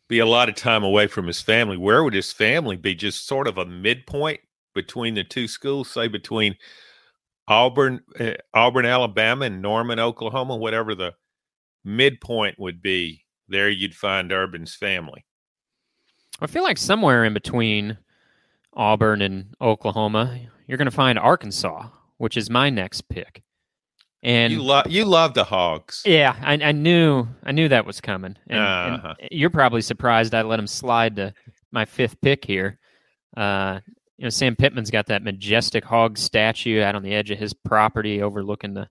Be 0.08 0.20
a 0.20 0.26
lot 0.26 0.50
of 0.50 0.56
time 0.56 0.84
away 0.84 1.08
from 1.08 1.28
his 1.28 1.42
family. 1.42 1.78
Where 1.78 2.04
would 2.04 2.14
his 2.14 2.32
family 2.32 2.78
be? 2.78 2.96
Just 2.96 3.28
sort 3.28 3.48
of 3.48 3.58
a 3.58 3.66
midpoint 3.66 4.40
between 4.74 5.16
the 5.16 5.24
two 5.24 5.48
schools, 5.48 5.90
say 5.90 6.08
between 6.08 6.56
Auburn, 7.48 8.02
uh, 8.20 8.34
Auburn, 8.54 8.86
Alabama, 8.86 9.46
and 9.46 9.62
Norman, 9.62 10.00
Oklahoma, 10.00 10.56
whatever 10.56 10.96
the 10.96 11.14
midpoint 11.84 12.60
would 12.60 12.82
be. 12.82 13.26
There, 13.50 13.70
you'd 13.70 13.96
find 13.96 14.32
Urban's 14.32 14.76
family. 14.76 15.26
I 16.42 16.48
feel 16.48 16.64
like 16.64 16.78
somewhere 16.78 17.24
in 17.24 17.34
between 17.34 17.98
Auburn 18.74 19.22
and 19.22 19.56
Oklahoma, 19.62 20.40
you're 20.68 20.78
going 20.78 20.86
to 20.86 20.92
find 20.92 21.18
Arkansas, 21.18 21.88
which 22.18 22.38
is 22.38 22.50
my 22.50 22.70
next 22.70 23.10
pick. 23.10 23.44
And 24.24 24.52
you 24.52 24.64
love 24.64 24.88
you 24.90 25.06
love 25.06 25.34
the 25.36 25.44
Hogs. 25.44 26.02
Yeah, 26.06 26.36
I, 26.42 26.54
I 26.54 26.72
knew 26.72 27.28
I 27.44 27.52
knew 27.52 27.70
that 27.70 27.86
was 27.86 28.02
coming. 28.02 28.36
And, 28.48 28.60
uh-huh. 28.60 29.14
and, 29.20 29.30
you're 29.32 29.52
probably 29.52 29.82
surprised 29.82 30.34
I 30.34 30.42
let 30.42 30.60
him 30.60 30.68
slide 30.68 31.16
to 31.18 31.34
my 31.72 31.86
fifth 31.86 32.20
pick 32.22 32.44
here. 32.44 32.80
Uh, 33.36 33.80
you 34.18 34.24
know, 34.24 34.30
Sam 34.30 34.56
Pittman's 34.56 34.90
got 34.90 35.06
that 35.08 35.22
majestic 35.22 35.86
hog 35.86 36.18
statue 36.18 36.82
out 36.82 36.96
on 36.96 37.04
the 37.04 37.14
edge 37.14 37.30
of 37.30 37.38
his 37.38 37.54
property, 37.54 38.22
overlooking 38.22 38.74
the 38.74 38.90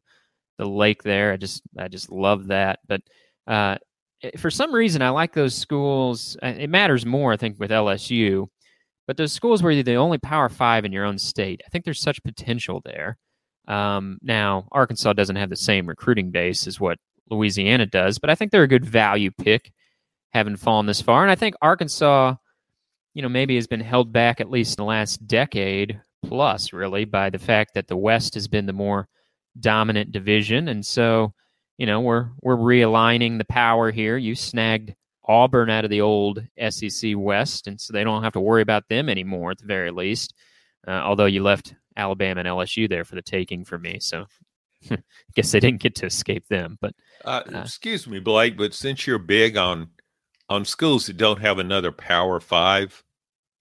the 0.58 0.66
lake 0.66 1.02
there. 1.02 1.32
I 1.32 1.36
just 1.36 1.62
I 1.76 1.88
just 1.88 2.10
love 2.10 2.46
that. 2.46 2.78
But 2.86 3.02
uh, 3.48 3.78
for 4.38 4.50
some 4.50 4.72
reason, 4.72 5.02
I 5.02 5.10
like 5.10 5.32
those 5.32 5.54
schools. 5.54 6.36
Uh, 6.42 6.54
it 6.56 6.70
matters 6.70 7.04
more, 7.04 7.32
I 7.32 7.36
think, 7.36 7.58
with 7.58 7.70
LSU. 7.70 8.48
But 9.06 9.16
those 9.16 9.32
schools 9.32 9.62
where 9.62 9.72
you're 9.72 9.82
the 9.82 9.94
only 9.94 10.18
Power 10.18 10.48
Five 10.48 10.84
in 10.84 10.92
your 10.92 11.04
own 11.04 11.18
state, 11.18 11.60
I 11.66 11.70
think 11.70 11.84
there's 11.84 12.00
such 12.00 12.22
potential 12.22 12.82
there. 12.84 13.18
Um, 13.68 14.18
now, 14.22 14.68
Arkansas 14.72 15.12
doesn't 15.12 15.36
have 15.36 15.50
the 15.50 15.56
same 15.56 15.86
recruiting 15.86 16.30
base 16.30 16.66
as 16.66 16.80
what 16.80 16.98
Louisiana 17.30 17.86
does, 17.86 18.18
but 18.18 18.30
I 18.30 18.34
think 18.34 18.50
they're 18.50 18.62
a 18.62 18.68
good 18.68 18.84
value 18.84 19.30
pick, 19.30 19.72
having 20.30 20.56
fallen 20.56 20.86
this 20.86 21.00
far. 21.00 21.22
And 21.22 21.30
I 21.30 21.34
think 21.34 21.54
Arkansas, 21.62 22.34
you 23.14 23.22
know, 23.22 23.28
maybe 23.28 23.56
has 23.56 23.66
been 23.66 23.80
held 23.80 24.12
back 24.12 24.40
at 24.40 24.50
least 24.50 24.78
in 24.78 24.82
the 24.82 24.88
last 24.88 25.26
decade 25.26 26.00
plus, 26.24 26.72
really, 26.72 27.04
by 27.04 27.30
the 27.30 27.38
fact 27.38 27.74
that 27.74 27.88
the 27.88 27.96
West 27.96 28.34
has 28.34 28.48
been 28.48 28.66
the 28.66 28.72
more 28.72 29.08
dominant 29.58 30.12
division, 30.12 30.68
and 30.68 30.84
so 30.84 31.32
you 31.78 31.86
know 31.86 32.00
we're 32.00 32.28
we're 32.42 32.56
realigning 32.56 33.38
the 33.38 33.44
power 33.44 33.90
here. 33.90 34.16
You 34.16 34.34
snagged 34.34 34.94
Auburn 35.28 35.70
out 35.70 35.84
of 35.84 35.90
the 35.90 36.00
old 36.00 36.42
SEC 36.70 37.12
West, 37.16 37.66
and 37.66 37.80
so 37.80 37.92
they 37.92 38.04
don't 38.04 38.22
have 38.22 38.32
to 38.34 38.40
worry 38.40 38.62
about 38.62 38.88
them 38.88 39.08
anymore 39.08 39.50
at 39.50 39.58
the 39.58 39.66
very 39.66 39.90
least. 39.90 40.34
Uh, 40.86 41.02
although 41.04 41.26
you 41.26 41.42
left 41.42 41.74
Alabama 41.96 42.40
and 42.40 42.48
LSU 42.48 42.88
there 42.88 43.04
for 43.04 43.16
the 43.16 43.22
taking 43.22 43.64
for 43.64 43.78
me, 43.78 43.98
so 44.00 44.26
I 44.90 44.98
guess 45.34 45.50
they 45.50 45.60
didn't 45.60 45.80
get 45.80 45.94
to 45.96 46.06
escape 46.06 46.46
them. 46.48 46.78
But 46.80 46.94
uh, 47.24 47.42
uh, 47.52 47.60
excuse 47.60 48.06
me, 48.06 48.20
Blake, 48.20 48.56
but 48.56 48.74
since 48.74 49.06
you're 49.06 49.18
big 49.18 49.56
on 49.56 49.88
on 50.48 50.64
schools 50.64 51.06
that 51.06 51.16
don't 51.16 51.40
have 51.40 51.58
another 51.58 51.90
Power 51.90 52.40
Five 52.40 53.02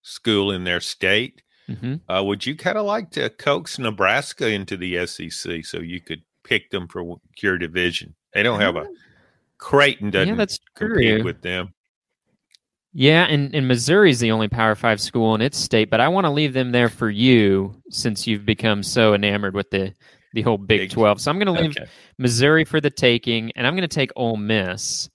school 0.04 0.52
in 0.52 0.64
their 0.66 0.82
state, 0.82 1.42
mm-hmm. 1.68 1.96
Uh, 2.08 2.24
would 2.24 2.46
you 2.46 2.56
kind 2.56 2.78
of 2.78 2.86
like 2.86 3.10
to 3.12 3.30
coax 3.30 3.80
Nebraska 3.80 4.48
into 4.48 4.78
the 4.78 5.06
SEC 5.08 5.66
so 5.66 5.80
you 5.80 6.00
could 6.00 6.22
pick 6.44 6.70
them 6.70 6.88
for 6.88 7.16
your 7.42 7.58
division? 7.58 8.16
They 8.34 8.44
don't 8.44 8.60
have 8.60 8.76
a. 8.76 8.88
Creighton 9.58 10.10
doesn't 10.10 10.30
yeah, 10.30 10.36
that's 10.36 10.60
compete 10.76 11.24
with 11.24 11.42
them. 11.42 11.74
Yeah, 12.98 13.26
and, 13.26 13.54
and 13.54 13.68
Missouri 13.68 14.10
is 14.10 14.22
the 14.22 14.32
only 14.32 14.48
Power 14.48 14.74
Five 14.74 15.02
school 15.02 15.36
in 15.36 15.42
its 15.42 15.58
state, 15.58 15.90
but 15.90 16.00
I 16.00 16.08
want 16.08 16.26
to 16.26 16.32
leave 16.32 16.54
them 16.54 16.72
there 16.72 16.88
for 16.88 17.10
you 17.10 17.82
since 17.90 18.26
you've 18.26 18.46
become 18.46 18.84
so 18.84 19.14
enamored 19.14 19.54
with 19.54 19.70
the 19.70 19.94
the 20.34 20.42
whole 20.42 20.58
Big, 20.58 20.80
Big 20.80 20.92
Twelve. 20.92 21.20
So 21.20 21.30
I'm 21.30 21.38
going 21.38 21.54
to 21.54 21.62
leave 21.62 21.78
okay. 21.78 21.90
Missouri 22.18 22.64
for 22.64 22.80
the 22.80 22.90
taking, 22.90 23.52
and 23.56 23.68
I'm 23.68 23.74
going 23.74 23.88
to 23.88 23.94
take 23.94 24.12
Ole 24.16 24.38
Miss. 24.38 25.10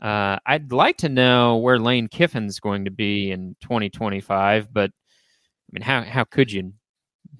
Uh, 0.00 0.38
I'd 0.46 0.70
like 0.70 0.98
to 0.98 1.08
know 1.08 1.56
where 1.56 1.78
Lane 1.78 2.06
Kiffin's 2.06 2.60
going 2.60 2.84
to 2.84 2.92
be 2.92 3.32
in 3.32 3.56
2025, 3.62 4.72
but 4.72 4.90
I 4.90 5.70
mean, 5.72 5.82
how 5.82 6.02
how 6.02 6.22
could 6.22 6.52
you 6.52 6.72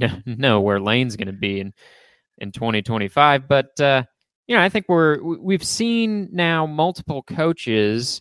know 0.27 0.61
where 0.61 0.81
Lane's 0.81 1.15
going 1.15 1.27
to 1.29 1.33
be 1.33 1.61
in 1.61 1.73
in 2.39 2.51
2025? 2.51 3.47
But 3.47 3.81
uh, 3.81 4.03
you 4.47 4.57
know, 4.57 4.63
I 4.63 4.69
think 4.69 4.87
we're 4.89 5.23
we've 5.23 5.65
seen 5.65 6.29
now 6.33 6.67
multiple 6.67 7.23
coaches, 7.23 8.21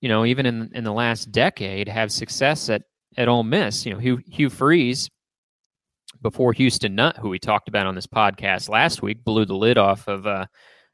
you 0.00 0.08
know, 0.08 0.24
even 0.24 0.46
in 0.46 0.70
in 0.74 0.84
the 0.84 0.92
last 0.92 1.30
decade, 1.30 1.88
have 1.88 2.10
success 2.10 2.70
at 2.70 2.82
at 3.16 3.28
Ole 3.28 3.42
Miss. 3.42 3.84
You 3.84 3.92
know, 3.92 3.98
Hugh, 3.98 4.20
Hugh 4.26 4.50
Freeze 4.50 5.10
before 6.22 6.52
Houston 6.54 6.94
Nutt, 6.94 7.18
who 7.18 7.28
we 7.28 7.38
talked 7.38 7.68
about 7.68 7.86
on 7.86 7.94
this 7.94 8.06
podcast 8.06 8.68
last 8.68 9.02
week, 9.02 9.22
blew 9.24 9.44
the 9.44 9.54
lid 9.54 9.76
off 9.76 10.08
of 10.08 10.26
uh, 10.26 10.46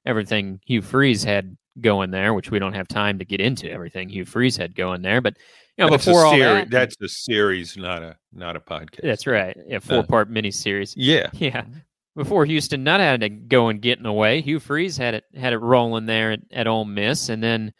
everything 0.04 0.60
Hugh 0.66 0.82
Freeze 0.82 1.22
had 1.22 1.56
going 1.80 2.10
there, 2.10 2.34
which 2.34 2.50
we 2.50 2.58
don't 2.58 2.74
have 2.74 2.88
time 2.88 3.18
to 3.20 3.24
get 3.24 3.40
into 3.40 3.70
everything 3.70 4.08
Hugh 4.08 4.24
Freeze 4.24 4.56
had 4.56 4.74
going 4.74 5.02
there. 5.02 5.20
But 5.20 5.36
you 5.76 5.84
know, 5.84 5.90
that's 5.90 6.04
before 6.04 6.24
all 6.24 6.38
that, 6.38 6.68
that's 6.70 6.96
a 7.00 7.08
series, 7.08 7.76
not 7.76 8.02
a 8.02 8.16
not 8.32 8.56
a 8.56 8.60
podcast. 8.60 9.02
That's 9.02 9.26
right, 9.26 9.56
a 9.70 9.80
four 9.80 10.02
part 10.02 10.28
uh, 10.28 10.32
mini 10.32 10.50
series. 10.50 10.94
Yeah, 10.96 11.30
yeah 11.34 11.64
before 12.16 12.44
Houston 12.44 12.84
Nutt 12.84 13.00
had 13.00 13.20
to 13.20 13.28
go 13.28 13.68
and 13.68 13.82
get 13.82 13.98
in 13.98 14.04
the 14.04 14.12
way. 14.12 14.40
Hugh 14.40 14.60
Freeze 14.60 14.96
had 14.96 15.14
it 15.14 15.24
had 15.36 15.52
it 15.52 15.58
rolling 15.58 16.06
there 16.06 16.32
at, 16.32 16.40
at 16.52 16.66
Ole 16.66 16.84
Miss, 16.84 17.28
and 17.28 17.42
then 17.42 17.72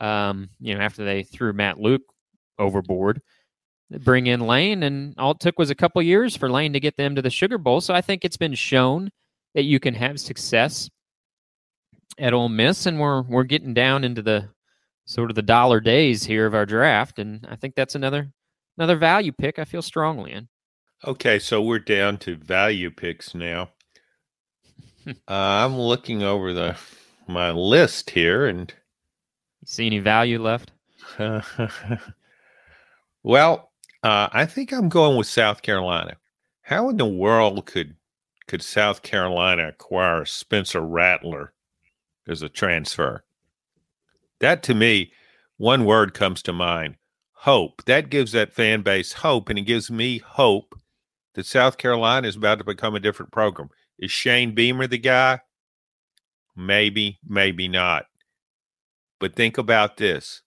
um, 0.00 0.50
you 0.60 0.74
know 0.74 0.80
after 0.80 1.04
they 1.04 1.22
threw 1.22 1.52
Matt 1.52 1.80
Luke 1.80 2.02
overboard, 2.58 3.20
bring 3.90 4.26
in 4.26 4.40
Lane, 4.40 4.82
and 4.82 5.14
all 5.18 5.32
it 5.32 5.40
took 5.40 5.58
was 5.58 5.70
a 5.70 5.74
couple 5.74 6.02
years 6.02 6.36
for 6.36 6.50
Lane 6.50 6.72
to 6.72 6.80
get 6.80 6.96
them 6.96 7.14
to 7.14 7.22
the 7.22 7.30
Sugar 7.30 7.58
Bowl. 7.58 7.80
So 7.80 7.94
I 7.94 8.00
think 8.00 8.24
it's 8.24 8.36
been 8.36 8.54
shown 8.54 9.10
that 9.54 9.64
you 9.64 9.80
can 9.80 9.94
have 9.94 10.20
success 10.20 10.90
at 12.18 12.34
Ole 12.34 12.48
Miss, 12.48 12.86
and 12.86 13.00
we're 13.00 13.22
we're 13.22 13.44
getting 13.44 13.74
down 13.74 14.04
into 14.04 14.22
the 14.22 14.48
sort 15.06 15.30
of 15.30 15.34
the 15.34 15.42
dollar 15.42 15.80
days 15.80 16.24
here 16.24 16.46
of 16.46 16.54
our 16.54 16.66
draft, 16.66 17.18
and 17.18 17.46
I 17.50 17.56
think 17.56 17.74
that's 17.74 17.94
another 17.94 18.30
another 18.76 18.96
value 18.96 19.32
pick 19.32 19.58
I 19.58 19.64
feel 19.64 19.82
strongly 19.82 20.32
in. 20.32 20.48
Okay, 21.02 21.38
so 21.38 21.62
we're 21.62 21.78
down 21.78 22.18
to 22.18 22.36
value 22.36 22.90
picks 22.90 23.34
now. 23.34 23.70
uh, 25.06 25.12
I'm 25.26 25.78
looking 25.78 26.22
over 26.22 26.52
the 26.52 26.76
my 27.26 27.52
list 27.52 28.10
here, 28.10 28.44
and 28.44 28.70
you 29.62 29.66
see 29.66 29.86
any 29.86 29.98
value 29.98 30.42
left? 30.42 30.72
well, 33.22 33.70
uh, 34.02 34.28
I 34.30 34.44
think 34.44 34.72
I'm 34.74 34.90
going 34.90 35.16
with 35.16 35.26
South 35.26 35.62
Carolina. 35.62 36.18
How 36.60 36.90
in 36.90 36.98
the 36.98 37.06
world 37.06 37.64
could 37.64 37.96
could 38.46 38.62
South 38.62 39.00
Carolina 39.00 39.68
acquire 39.68 40.26
Spencer 40.26 40.82
Rattler 40.82 41.54
as 42.28 42.42
a 42.42 42.50
transfer? 42.50 43.24
That 44.40 44.62
to 44.64 44.74
me, 44.74 45.14
one 45.56 45.86
word 45.86 46.12
comes 46.12 46.42
to 46.42 46.52
mind: 46.52 46.96
hope. 47.32 47.84
That 47.86 48.10
gives 48.10 48.32
that 48.32 48.52
fan 48.52 48.82
base 48.82 49.14
hope, 49.14 49.48
and 49.48 49.58
it 49.58 49.62
gives 49.62 49.90
me 49.90 50.18
hope 50.18 50.74
that 51.34 51.46
South 51.46 51.78
Carolina 51.78 52.28
is 52.28 52.36
about 52.36 52.58
to 52.58 52.64
become 52.64 52.94
a 52.94 53.00
different 53.00 53.32
program. 53.32 53.70
Is 53.98 54.10
Shane 54.10 54.54
Beamer 54.54 54.86
the 54.86 54.98
guy? 54.98 55.40
Maybe, 56.56 57.18
maybe 57.26 57.68
not. 57.68 58.06
But 59.18 59.36
think 59.36 59.58
about 59.58 59.96
this. 59.96 60.42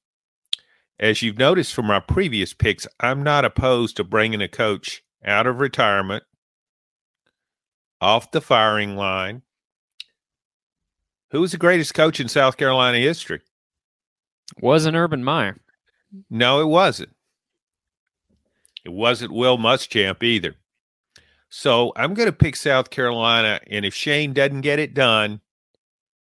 As 1.00 1.22
you've 1.22 1.38
noticed 1.38 1.74
from 1.74 1.88
my 1.88 1.99
previous 1.99 2.53
picks, 2.53 2.88
I'm 2.99 3.24
not 3.24 3.45
opposed 3.45 3.97
to 3.97 4.03
bringing 4.03 4.41
a 4.41 4.47
coach 4.47 5.03
out 5.26 5.47
of 5.47 5.60
retirement, 5.60 6.24
off 8.01 8.32
the 8.32 8.41
firing 8.41 8.95
line. 8.95 9.41
Who 11.32 11.41
was 11.41 11.51
the 11.51 11.58
greatest 11.58 11.93
coach 11.93 12.20
in 12.20 12.28
South 12.28 12.58
Carolina 12.58 12.99
history? 12.99 13.41
Wasn't 14.62 14.95
Urban 14.95 15.24
Meyer. 15.24 15.58
No, 16.30 16.62
it 16.62 16.68
wasn't. 16.68 17.16
It 18.86 18.91
wasn't 18.91 19.32
Will 19.32 19.58
Muschamp 19.58 20.22
either. 20.22 20.55
So 21.56 21.93
I'm 21.95 22.16
going 22.16 22.26
to 22.26 22.34
pick 22.34 22.56
South 22.56 22.89
Carolina. 22.89 23.60
And 23.70 23.86
if 23.86 23.93
Shane 23.93 24.34
doesn't 24.34 24.62
get 24.62 24.80
it 24.80 24.95
done, 24.95 25.39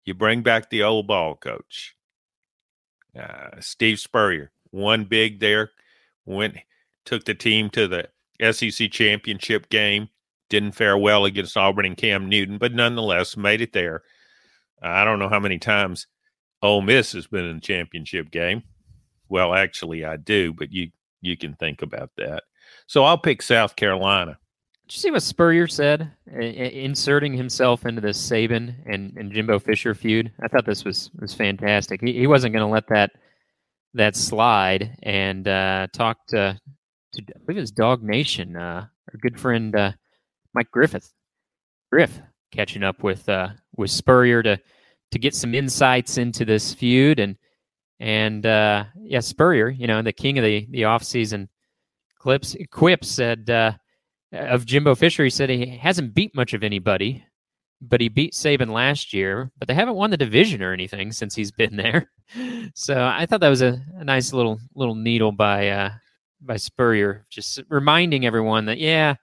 you 0.04 0.14
bring 0.14 0.42
back 0.42 0.70
the 0.70 0.84
old 0.84 1.08
ball 1.08 1.34
coach, 1.34 1.96
uh, 3.18 3.48
Steve 3.58 3.98
Spurrier. 3.98 4.52
Won 4.70 5.04
big 5.04 5.40
there, 5.40 5.72
went 6.26 6.58
took 7.04 7.24
the 7.24 7.34
team 7.34 7.70
to 7.70 7.88
the 7.88 8.52
SEC 8.52 8.92
championship 8.92 9.68
game. 9.68 10.10
Didn't 10.48 10.76
fare 10.76 10.96
well 10.96 11.24
against 11.24 11.56
Auburn 11.56 11.86
and 11.86 11.96
Cam 11.96 12.28
Newton, 12.28 12.56
but 12.56 12.72
nonetheless 12.72 13.36
made 13.36 13.60
it 13.60 13.72
there. 13.72 14.04
I 14.80 15.04
don't 15.04 15.18
know 15.18 15.28
how 15.28 15.40
many 15.40 15.58
times 15.58 16.06
Ole 16.62 16.82
Miss 16.82 17.10
has 17.12 17.26
been 17.26 17.46
in 17.46 17.56
the 17.56 17.60
championship 17.60 18.30
game. 18.30 18.62
Well, 19.28 19.54
actually, 19.54 20.04
I 20.04 20.18
do, 20.18 20.52
but 20.52 20.72
you 20.72 20.92
you 21.20 21.36
can 21.36 21.54
think 21.54 21.82
about 21.82 22.12
that. 22.16 22.44
So 22.86 23.02
I'll 23.02 23.18
pick 23.18 23.42
South 23.42 23.74
Carolina. 23.74 24.38
Did 24.88 24.94
you 24.94 25.00
see 25.00 25.10
what 25.10 25.22
Spurrier 25.24 25.66
said, 25.66 26.12
inserting 26.32 27.32
himself 27.34 27.86
into 27.86 28.00
this 28.00 28.24
Saban 28.24 28.72
and, 28.86 29.16
and 29.16 29.32
Jimbo 29.32 29.58
Fisher 29.58 29.96
feud? 29.96 30.30
I 30.40 30.46
thought 30.46 30.64
this 30.64 30.84
was 30.84 31.10
was 31.18 31.34
fantastic. 31.34 32.00
He, 32.00 32.12
he 32.12 32.28
wasn't 32.28 32.54
going 32.54 32.64
to 32.64 32.72
let 32.72 32.86
that 32.88 33.10
that 33.94 34.14
slide, 34.14 34.96
and 35.02 35.48
uh, 35.48 35.88
talked 35.92 36.28
to, 36.28 36.60
to 37.14 37.22
I 37.22 37.38
believe 37.44 37.58
it 37.58 37.62
was 37.62 37.72
DawgNation, 37.72 38.54
uh, 38.56 38.60
our 38.84 39.18
good 39.20 39.40
friend 39.40 39.74
uh, 39.74 39.92
Mike 40.54 40.70
Griffith, 40.70 41.12
Griff, 41.90 42.20
catching 42.52 42.84
up 42.84 43.02
with 43.02 43.28
uh, 43.28 43.48
with 43.76 43.90
Spurrier 43.90 44.40
to 44.44 44.56
to 45.10 45.18
get 45.18 45.34
some 45.34 45.52
insights 45.52 46.16
into 46.16 46.44
this 46.44 46.72
feud 46.72 47.18
and 47.18 47.36
and 47.98 48.46
uh, 48.46 48.84
yeah, 49.00 49.18
Spurrier, 49.18 49.68
you 49.68 49.88
know, 49.88 50.00
the 50.02 50.12
king 50.12 50.38
of 50.38 50.44
the 50.44 50.68
the 50.70 50.82
offseason 50.82 51.48
clips 52.20 52.54
quips 52.70 53.08
said 53.10 53.50
uh, 53.50 53.72
of 54.36 54.66
Jimbo 54.66 54.94
Fisher, 54.94 55.24
he 55.24 55.30
said 55.30 55.50
he 55.50 55.66
hasn't 55.66 56.14
beat 56.14 56.34
much 56.34 56.54
of 56.54 56.62
anybody, 56.62 57.24
but 57.80 58.00
he 58.00 58.08
beat 58.08 58.32
Saban 58.32 58.70
last 58.70 59.12
year, 59.12 59.50
but 59.58 59.68
they 59.68 59.74
haven't 59.74 59.96
won 59.96 60.10
the 60.10 60.16
division 60.16 60.62
or 60.62 60.72
anything 60.72 61.12
since 61.12 61.34
he's 61.34 61.50
been 61.50 61.76
there. 61.76 62.10
So 62.74 63.04
I 63.04 63.26
thought 63.26 63.40
that 63.40 63.48
was 63.48 63.62
a, 63.62 63.80
a 63.96 64.04
nice 64.04 64.32
little 64.32 64.58
little 64.74 64.94
needle 64.94 65.32
by 65.32 65.68
uh, 65.68 65.90
by 66.40 66.56
Spurrier, 66.56 67.26
just 67.30 67.60
reminding 67.68 68.26
everyone 68.26 68.66
that 68.66 68.78
yeah, 68.78 69.14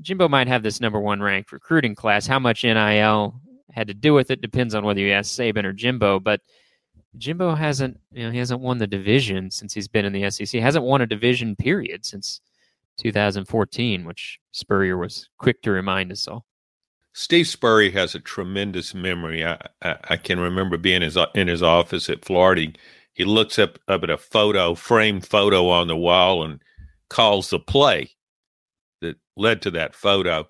Jimbo 0.00 0.28
might 0.28 0.48
have 0.48 0.62
this 0.62 0.80
number 0.80 1.00
one 1.00 1.20
ranked 1.20 1.52
recruiting 1.52 1.94
class. 1.94 2.26
How 2.26 2.38
much 2.38 2.64
NIL 2.64 3.40
had 3.72 3.88
to 3.88 3.94
do 3.94 4.14
with 4.14 4.30
it 4.30 4.40
depends 4.40 4.74
on 4.74 4.84
whether 4.84 5.00
you 5.00 5.12
ask 5.12 5.30
Saban 5.32 5.64
or 5.64 5.72
Jimbo, 5.72 6.20
but 6.20 6.40
Jimbo 7.18 7.54
hasn't 7.54 7.98
you 8.12 8.24
know 8.24 8.30
he 8.30 8.38
hasn't 8.38 8.60
won 8.60 8.78
the 8.78 8.86
division 8.86 9.50
since 9.50 9.72
he's 9.74 9.88
been 9.88 10.04
in 10.04 10.12
the 10.12 10.30
SEC. 10.30 10.48
He 10.48 10.60
hasn't 10.60 10.84
won 10.84 11.00
a 11.00 11.06
division 11.06 11.56
period 11.56 12.04
since 12.04 12.40
2014, 12.96 14.04
which 14.04 14.38
Spurrier 14.52 14.96
was 14.96 15.28
quick 15.38 15.62
to 15.62 15.70
remind 15.70 16.12
us 16.12 16.26
all. 16.28 16.44
Steve 17.12 17.46
Spurrier 17.46 17.92
has 17.92 18.14
a 18.14 18.20
tremendous 18.20 18.94
memory. 18.94 19.44
I, 19.44 19.58
I, 19.82 19.96
I 20.10 20.16
can 20.16 20.38
remember 20.38 20.76
being 20.76 21.02
his, 21.02 21.16
in 21.34 21.48
his 21.48 21.62
office 21.62 22.10
at 22.10 22.24
Florida. 22.24 22.72
He 23.14 23.24
looks 23.24 23.58
up, 23.58 23.78
up 23.88 24.02
at 24.02 24.10
a 24.10 24.18
photo, 24.18 24.74
framed 24.74 25.26
photo 25.26 25.68
on 25.70 25.88
the 25.88 25.96
wall, 25.96 26.42
and 26.42 26.60
calls 27.08 27.48
the 27.48 27.58
play 27.58 28.10
that 29.00 29.16
led 29.36 29.62
to 29.62 29.70
that 29.70 29.94
photo. 29.94 30.46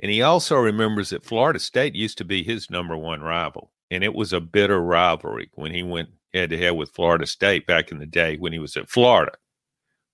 And 0.00 0.10
he 0.10 0.22
also 0.22 0.56
remembers 0.56 1.10
that 1.10 1.24
Florida 1.24 1.58
State 1.58 1.94
used 1.94 2.18
to 2.18 2.24
be 2.24 2.42
his 2.42 2.70
number 2.70 2.96
one 2.96 3.20
rival. 3.20 3.70
And 3.90 4.02
it 4.02 4.14
was 4.14 4.32
a 4.32 4.40
bitter 4.40 4.80
rivalry 4.80 5.50
when 5.54 5.72
he 5.72 5.82
went 5.82 6.08
head 6.34 6.50
to 6.50 6.58
head 6.58 6.72
with 6.72 6.90
Florida 6.90 7.26
State 7.26 7.66
back 7.66 7.90
in 7.90 7.98
the 7.98 8.06
day 8.06 8.36
when 8.36 8.52
he 8.52 8.58
was 8.58 8.76
at 8.76 8.90
Florida. 8.90 9.32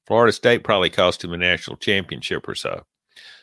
Florida 0.07 0.33
State 0.33 0.65
probably 0.65 0.91
cost 0.91 1.25
him 1.25 1.33
a 1.33 1.39
national 1.39 1.77
championship 1.77 2.49
or 2.49 2.55
so. 2.55 2.85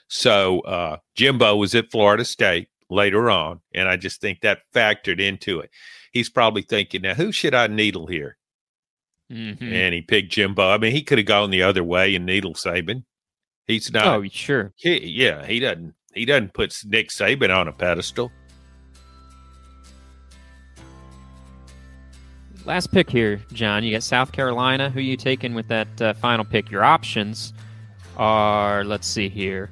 So 0.07 0.59
uh, 0.61 0.97
Jimbo 1.15 1.55
was 1.55 1.73
at 1.73 1.91
Florida 1.91 2.25
State 2.25 2.67
later 2.89 3.29
on, 3.29 3.61
and 3.73 3.87
I 3.87 3.97
just 3.97 4.21
think 4.21 4.41
that 4.41 4.59
factored 4.75 5.19
into 5.19 5.59
it. 5.59 5.69
He's 6.11 6.29
probably 6.29 6.61
thinking, 6.61 7.01
now 7.01 7.13
who 7.13 7.31
should 7.31 7.55
I 7.55 7.67
needle 7.67 8.07
here? 8.07 8.37
Mm-hmm. 9.31 9.73
And 9.73 9.93
he 9.93 10.01
picked 10.01 10.33
Jimbo. 10.33 10.69
I 10.69 10.77
mean, 10.77 10.91
he 10.91 11.03
could 11.03 11.17
have 11.17 11.27
gone 11.27 11.51
the 11.51 11.63
other 11.63 11.83
way 11.83 12.13
and 12.15 12.25
needle 12.25 12.53
Saban. 12.53 13.05
He's 13.65 13.93
not. 13.93 14.07
Oh, 14.07 14.25
sure. 14.29 14.73
He, 14.75 15.07
yeah, 15.07 15.45
he 15.45 15.61
doesn't. 15.61 15.93
He 16.13 16.25
doesn't 16.25 16.53
put 16.53 16.77
Nick 16.83 17.07
Saban 17.09 17.55
on 17.55 17.69
a 17.69 17.71
pedestal. 17.71 18.29
Last 22.65 22.91
pick 22.91 23.09
here, 23.09 23.41
John. 23.53 23.83
You 23.83 23.91
got 23.91 24.03
South 24.03 24.31
Carolina. 24.31 24.89
Who 24.89 24.99
you 24.99 25.17
taking 25.17 25.53
with 25.53 25.67
that 25.69 26.01
uh, 26.01 26.13
final 26.13 26.45
pick? 26.45 26.71
Your 26.71 26.83
options 26.83 27.53
are, 28.17 28.83
let's 28.83 29.07
see 29.07 29.29
here, 29.29 29.71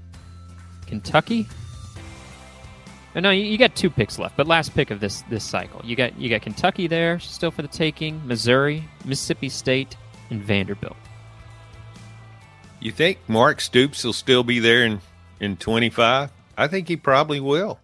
Kentucky. 0.87 1.47
Oh, 3.15 3.19
no, 3.19 3.31
you, 3.31 3.43
you, 3.43 3.57
got 3.57 3.75
two 3.75 3.89
picks 3.89 4.19
left, 4.19 4.37
but 4.37 4.47
last 4.47 4.75
pick 4.75 4.91
of 4.91 4.99
this 4.99 5.23
this 5.23 5.43
cycle, 5.43 5.81
you 5.83 5.95
got 5.95 6.17
you 6.17 6.29
got 6.29 6.41
Kentucky 6.41 6.87
there 6.87 7.19
still 7.19 7.49
for 7.49 7.63
the 7.63 7.67
taking, 7.67 8.25
Missouri, 8.25 8.87
Mississippi 9.03 9.49
State, 9.49 9.95
and 10.29 10.41
Vanderbilt. 10.41 10.95
You 12.79 12.91
think 12.91 13.17
Mark 13.27 13.61
Stoops 13.61 14.03
will 14.03 14.13
still 14.13 14.43
be 14.43 14.59
there 14.59 14.85
in 14.85 15.01
in 15.39 15.57
twenty 15.57 15.89
five? 15.89 16.31
I 16.55 16.67
think 16.67 16.87
he 16.87 16.97
probably 16.97 17.39
will. 17.39 17.79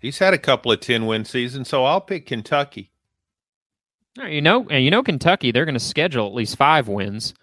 He's 0.00 0.18
had 0.18 0.34
a 0.34 0.38
couple 0.38 0.72
of 0.72 0.80
ten 0.80 1.06
win 1.06 1.24
seasons, 1.24 1.68
so 1.68 1.84
I'll 1.84 2.00
pick 2.00 2.26
Kentucky. 2.26 2.90
You 4.26 4.40
know, 4.40 4.66
and 4.70 4.84
you 4.84 4.90
know 4.90 5.02
Kentucky, 5.02 5.52
they're 5.52 5.64
going 5.64 5.74
to 5.74 5.80
schedule 5.80 6.26
at 6.26 6.34
least 6.34 6.56
five 6.56 6.88
wins 6.88 7.34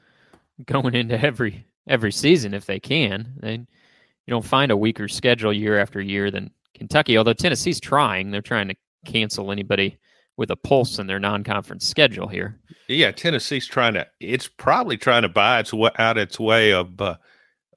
going 0.66 0.96
into 0.96 1.20
every 1.20 1.66
every 1.88 2.12
season 2.12 2.54
if 2.54 2.66
they 2.66 2.80
can. 2.80 3.34
They 3.38 3.54
you 3.54 4.32
don't 4.32 4.46
find 4.46 4.72
a 4.72 4.78
weaker 4.78 5.08
schedule 5.08 5.54
year 5.54 5.80
after 5.80 6.02
year 6.02 6.32
than 6.32 6.52
Kentucky. 6.74 7.18
Although 7.18 7.34
Tennessee's 7.34 7.80
trying, 7.80 8.32
they're 8.32 8.42
trying 8.42 8.68
to 8.70 8.76
cancel 9.06 9.52
anybody 9.52 9.98
with 10.38 10.52
a 10.52 10.56
pulse 10.56 11.00
in 11.00 11.08
their 11.08 11.20
non-conference 11.20 11.88
schedule 11.88 12.28
here. 12.28 12.60
Yeah, 12.88 13.12
Tennessee's 13.12 13.68
trying 13.68 13.94
to. 13.94 14.08
It's 14.20 14.48
probably 14.48 14.98
trying 14.98 15.22
to 15.22 15.30
buy 15.30 15.60
its 15.60 15.74
way 15.74 15.92
out 15.98 16.18
of 16.18 16.24
its 16.24 16.40
way 16.40 16.74
of 16.74 17.00
uh, 17.00 17.16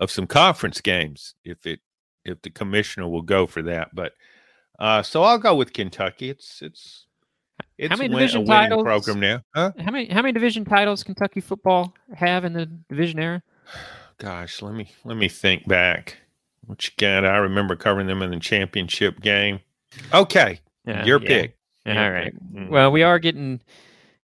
of 0.01 0.11
some 0.11 0.27
conference 0.27 0.81
games 0.81 1.35
if 1.45 1.67
it 1.67 1.81
if 2.25 2.43
the 2.43 2.51
commissioner 2.51 3.09
will 3.09 3.23
go 3.23 3.47
for 3.47 3.63
that. 3.63 3.95
But 3.95 4.13
uh, 4.79 5.03
so 5.03 5.23
I'll 5.23 5.39
go 5.39 5.55
with 5.55 5.73
Kentucky. 5.73 6.31
It's 6.31 6.61
it's 6.63 7.07
it's 7.79 7.91
how 7.91 7.97
many 7.97 8.09
win, 8.09 8.19
division 8.19 8.45
titles 8.45 8.83
program 8.83 9.21
now? 9.21 9.43
Huh? 9.55 9.73
How 9.79 9.91
many 9.93 10.09
how 10.09 10.21
many 10.21 10.33
division 10.33 10.65
titles 10.65 11.05
Kentucky 11.05 11.41
football 11.41 11.95
have 12.15 12.45
in 12.45 12.53
the 12.53 12.67
division 12.89 13.21
era? 13.21 13.43
Gosh, 14.19 14.63
let 14.63 14.75
me 14.75 14.91
let 15.05 15.17
me 15.17 15.29
think 15.29 15.67
back. 15.69 16.17
What 16.67 16.85
you 16.85 16.91
got? 16.99 17.25
I 17.25 17.37
remember 17.37 17.77
covering 17.77 18.09
them 18.09 18.21
in 18.21 18.31
the 18.31 18.41
championship 18.41 19.21
game. 19.21 19.61
Okay, 20.13 20.61
yeah, 20.85 21.05
your 21.05 21.21
yeah. 21.23 21.29
pick. 21.29 21.57
Your 21.87 21.99
All 21.99 22.11
right. 22.11 22.33
Pick. 22.33 22.65
Mm. 22.65 22.69
Well, 22.69 22.91
we 22.91 23.05
are 23.05 23.21
getting 23.21 23.61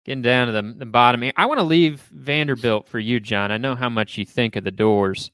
getting 0.04 0.24
down 0.24 0.48
to 0.48 0.54
the, 0.54 0.74
the 0.80 0.86
bottom 0.88 1.22
here. 1.22 1.32
I 1.38 1.46
want 1.46 1.60
to 1.60 1.64
leave 1.64 2.02
Vanderbilt 2.12 2.88
for 2.88 3.00
you, 3.00 3.20
John. 3.20 3.52
I 3.52 3.58
know 3.58 3.76
how 3.76 3.88
much 3.88 4.18
you 4.18 4.26
think 4.26 4.56
of 4.56 4.64
the 4.64 4.72
Dores, 4.72 5.30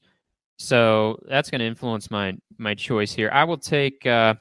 so 0.58 1.18
that's 1.26 1.50
going 1.50 1.60
to 1.60 1.66
influence 1.66 2.10
my 2.10 2.36
my 2.58 2.74
choice 2.74 3.12
here. 3.12 3.30
I 3.32 3.44
will 3.44 3.58
take. 3.58 4.04
Uh, 4.04 4.34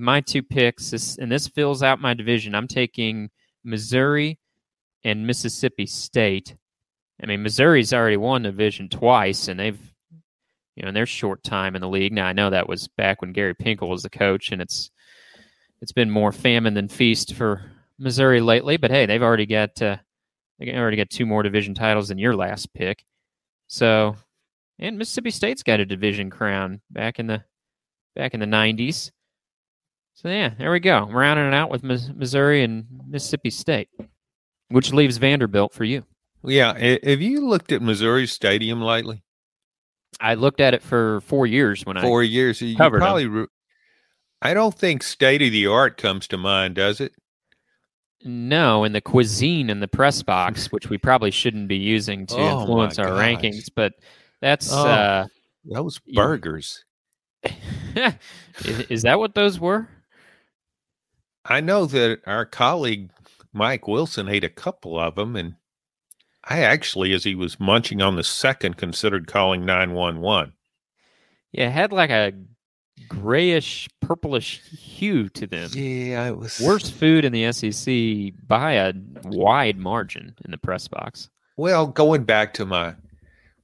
my 0.00 0.20
two 0.20 0.42
picks, 0.42 0.90
this, 0.90 1.18
and 1.18 1.30
this 1.30 1.48
fills 1.48 1.82
out 1.82 2.00
my 2.00 2.14
division. 2.14 2.54
I'm 2.54 2.68
taking 2.68 3.30
Missouri 3.64 4.38
and 5.04 5.26
Mississippi 5.26 5.86
State. 5.86 6.56
I 7.22 7.26
mean, 7.26 7.42
Missouri's 7.42 7.92
already 7.92 8.16
won 8.16 8.42
the 8.42 8.50
division 8.50 8.88
twice, 8.88 9.48
and 9.48 9.58
they've, 9.58 9.78
you 10.74 10.82
know, 10.82 10.88
in 10.88 10.94
their 10.94 11.06
short 11.06 11.42
time 11.42 11.74
in 11.74 11.80
the 11.80 11.88
league. 11.88 12.12
Now, 12.12 12.26
I 12.26 12.32
know 12.32 12.50
that 12.50 12.68
was 12.68 12.88
back 12.88 13.20
when 13.20 13.32
Gary 13.32 13.54
Pinkel 13.54 13.88
was 13.88 14.02
the 14.02 14.10
coach, 14.10 14.52
and 14.52 14.60
it's 14.60 14.90
it's 15.80 15.92
been 15.92 16.10
more 16.10 16.32
famine 16.32 16.74
than 16.74 16.88
feast 16.88 17.34
for 17.34 17.62
Missouri 17.98 18.40
lately. 18.40 18.76
But 18.76 18.90
hey, 18.90 19.06
they've 19.06 19.22
already 19.22 19.46
got 19.46 19.80
uh, 19.80 19.96
they 20.58 20.74
already 20.74 20.96
got 20.96 21.10
two 21.10 21.26
more 21.26 21.42
division 21.42 21.74
titles 21.74 22.08
than 22.08 22.18
your 22.18 22.36
last 22.36 22.72
pick. 22.74 23.04
So, 23.68 24.16
and 24.78 24.98
Mississippi 24.98 25.30
State's 25.30 25.62
got 25.62 25.80
a 25.80 25.86
division 25.86 26.30
crown 26.30 26.80
back 26.90 27.18
in 27.18 27.26
the 27.26 27.44
back 28.14 28.34
in 28.34 28.40
the 28.40 28.46
'90s. 28.46 29.10
So 30.16 30.30
yeah, 30.30 30.52
there 30.56 30.72
we 30.72 30.80
go. 30.80 30.96
I'm 30.96 31.14
rounding 31.14 31.46
it 31.46 31.52
out 31.52 31.70
with 31.70 31.82
Missouri 31.84 32.64
and 32.64 32.86
Mississippi 33.06 33.50
State, 33.50 33.90
which 34.70 34.90
leaves 34.90 35.18
Vanderbilt 35.18 35.74
for 35.74 35.84
you. 35.84 36.04
Yeah, 36.42 36.72
have 36.78 37.20
you 37.20 37.46
looked 37.46 37.70
at 37.70 37.82
Missouri 37.82 38.26
Stadium 38.26 38.80
lately? 38.80 39.22
I 40.18 40.32
looked 40.32 40.60
at 40.62 40.72
it 40.72 40.82
for 40.82 41.20
four 41.20 41.46
years 41.46 41.84
when 41.84 41.96
four 41.96 42.02
I 42.02 42.06
four 42.06 42.22
years. 42.22 42.62
You 42.62 42.76
covered 42.78 43.00
probably. 43.00 43.26
Re- 43.26 43.46
I 44.40 44.54
don't 44.54 44.74
think 44.74 45.02
state 45.02 45.42
of 45.42 45.52
the 45.52 45.66
art 45.66 45.98
comes 45.98 46.26
to 46.28 46.38
mind, 46.38 46.76
does 46.76 46.98
it? 47.02 47.12
No, 48.24 48.84
and 48.84 48.94
the 48.94 49.02
cuisine 49.02 49.68
in 49.68 49.80
the 49.80 49.88
press 49.88 50.22
box, 50.22 50.72
which 50.72 50.88
we 50.88 50.96
probably 50.96 51.30
shouldn't 51.30 51.68
be 51.68 51.76
using 51.76 52.24
to 52.28 52.36
oh 52.36 52.60
influence 52.60 52.98
our 52.98 53.08
gosh. 53.08 53.22
rankings, 53.22 53.68
but 53.74 53.92
that's 54.40 54.72
oh, 54.72 54.86
uh, 54.86 55.26
those 55.66 55.98
burgers. 56.14 56.86
is, 58.64 58.80
is 58.88 59.02
that 59.02 59.18
what 59.18 59.34
those 59.34 59.60
were? 59.60 59.88
I 61.48 61.60
know 61.60 61.86
that 61.86 62.20
our 62.26 62.44
colleague 62.44 63.10
Mike 63.52 63.86
Wilson 63.88 64.28
ate 64.28 64.44
a 64.44 64.48
couple 64.50 64.98
of 64.98 65.14
them, 65.14 65.36
and 65.36 65.54
I 66.44 66.60
actually, 66.60 67.12
as 67.12 67.24
he 67.24 67.34
was 67.34 67.60
munching 67.60 68.02
on 68.02 68.16
the 68.16 68.24
second, 68.24 68.76
considered 68.76 69.26
calling 69.26 69.64
nine 69.64 69.92
one 69.92 70.20
one. 70.20 70.52
Yeah, 71.52 71.68
it 71.68 71.72
had 71.72 71.92
like 71.92 72.10
a 72.10 72.32
grayish, 73.08 73.88
purplish 74.00 74.60
hue 74.62 75.28
to 75.30 75.46
them. 75.46 75.70
Yeah, 75.72 76.28
it 76.28 76.36
was 76.36 76.60
worst 76.60 76.92
food 76.92 77.24
in 77.24 77.32
the 77.32 77.52
SEC 77.52 78.34
by 78.46 78.72
a 78.72 78.92
wide 79.24 79.78
margin 79.78 80.34
in 80.44 80.50
the 80.50 80.58
press 80.58 80.88
box. 80.88 81.30
Well, 81.56 81.86
going 81.86 82.24
back 82.24 82.54
to 82.54 82.66
my 82.66 82.94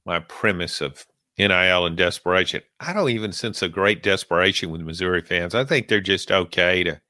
my 0.05 0.19
premise 0.19 0.81
of 0.81 1.05
NIL 1.37 1.85
and 1.85 1.97
desperation, 1.97 2.61
I 2.79 2.93
don't 2.93 3.09
even 3.09 3.31
sense 3.31 3.61
a 3.61 3.69
great 3.69 4.03
desperation 4.03 4.69
with 4.69 4.81
Missouri 4.81 5.21
fans. 5.21 5.53
I 5.53 5.65
think 5.65 5.87
they're 5.87 6.01
just 6.01 6.31
okay 6.31 6.83
to 6.83 7.01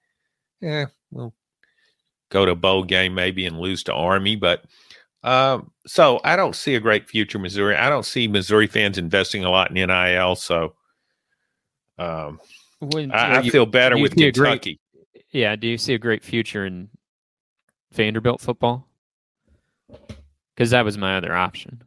yeah, 0.63 0.85
we'll 1.11 1.33
go 2.29 2.45
to 2.45 2.53
a 2.53 2.55
bowl 2.55 2.83
game 2.83 3.13
maybe 3.13 3.45
and 3.45 3.59
lose 3.59 3.83
to 3.83 3.93
Army. 3.93 4.35
But 4.35 4.63
um, 5.23 5.71
so 5.85 6.21
I 6.23 6.35
don't 6.35 6.55
see 6.55 6.75
a 6.75 6.79
great 6.79 7.09
future 7.09 7.37
Missouri. 7.37 7.75
I 7.75 7.89
don't 7.89 8.05
see 8.05 8.27
Missouri 8.27 8.67
fans 8.67 8.97
investing 8.97 9.43
a 9.43 9.49
lot 9.49 9.75
in 9.75 9.87
NIL. 9.87 10.35
So 10.35 10.73
um, 11.97 12.39
when, 12.79 13.11
I, 13.11 13.39
I 13.39 13.49
feel 13.49 13.65
better 13.65 13.97
with 13.97 14.15
Kentucky. 14.15 14.79
Great, 15.13 15.25
yeah. 15.31 15.55
Do 15.57 15.67
you 15.67 15.77
see 15.77 15.93
a 15.93 15.99
great 15.99 16.23
future 16.23 16.65
in 16.65 16.89
Vanderbilt 17.91 18.39
football? 18.39 18.87
Because 20.55 20.71
that 20.71 20.85
was 20.85 20.97
my 20.97 21.17
other 21.17 21.33
option. 21.33 21.83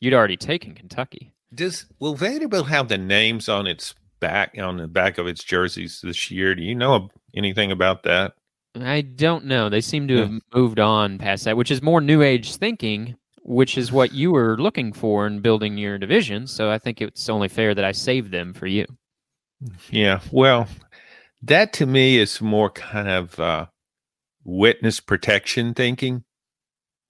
You'd 0.00 0.14
already 0.14 0.36
taken 0.36 0.74
Kentucky. 0.74 1.32
Does 1.54 1.86
will 1.98 2.14
Vanderbilt 2.14 2.68
have 2.68 2.88
the 2.88 2.98
names 2.98 3.48
on 3.48 3.66
its 3.66 3.94
back 4.20 4.56
on 4.58 4.76
the 4.76 4.88
back 4.88 5.18
of 5.18 5.26
its 5.26 5.42
jerseys 5.44 6.00
this 6.00 6.30
year? 6.30 6.54
Do 6.54 6.62
you 6.62 6.74
know 6.74 7.10
anything 7.34 7.72
about 7.72 8.02
that? 8.04 8.34
I 8.80 9.02
don't 9.02 9.44
know. 9.44 9.68
They 9.68 9.80
seem 9.80 10.08
to 10.08 10.16
have 10.18 10.32
moved 10.54 10.80
on 10.80 11.18
past 11.18 11.44
that, 11.44 11.56
which 11.56 11.70
is 11.70 11.82
more 11.82 12.00
new 12.00 12.22
age 12.22 12.56
thinking, 12.56 13.16
which 13.42 13.76
is 13.76 13.92
what 13.92 14.12
you 14.12 14.32
were 14.32 14.56
looking 14.56 14.92
for 14.92 15.26
in 15.26 15.40
building 15.40 15.76
your 15.76 15.98
division. 15.98 16.46
So 16.46 16.70
I 16.70 16.78
think 16.78 17.00
it's 17.00 17.28
only 17.28 17.48
fair 17.48 17.74
that 17.74 17.84
I 17.84 17.92
save 17.92 18.30
them 18.30 18.54
for 18.54 18.66
you. 18.66 18.86
Yeah. 19.90 20.20
Well, 20.30 20.68
that 21.42 21.72
to 21.74 21.86
me 21.86 22.18
is 22.18 22.40
more 22.40 22.70
kind 22.70 23.08
of 23.08 23.38
uh, 23.38 23.66
witness 24.44 25.00
protection 25.00 25.74
thinking. 25.74 26.24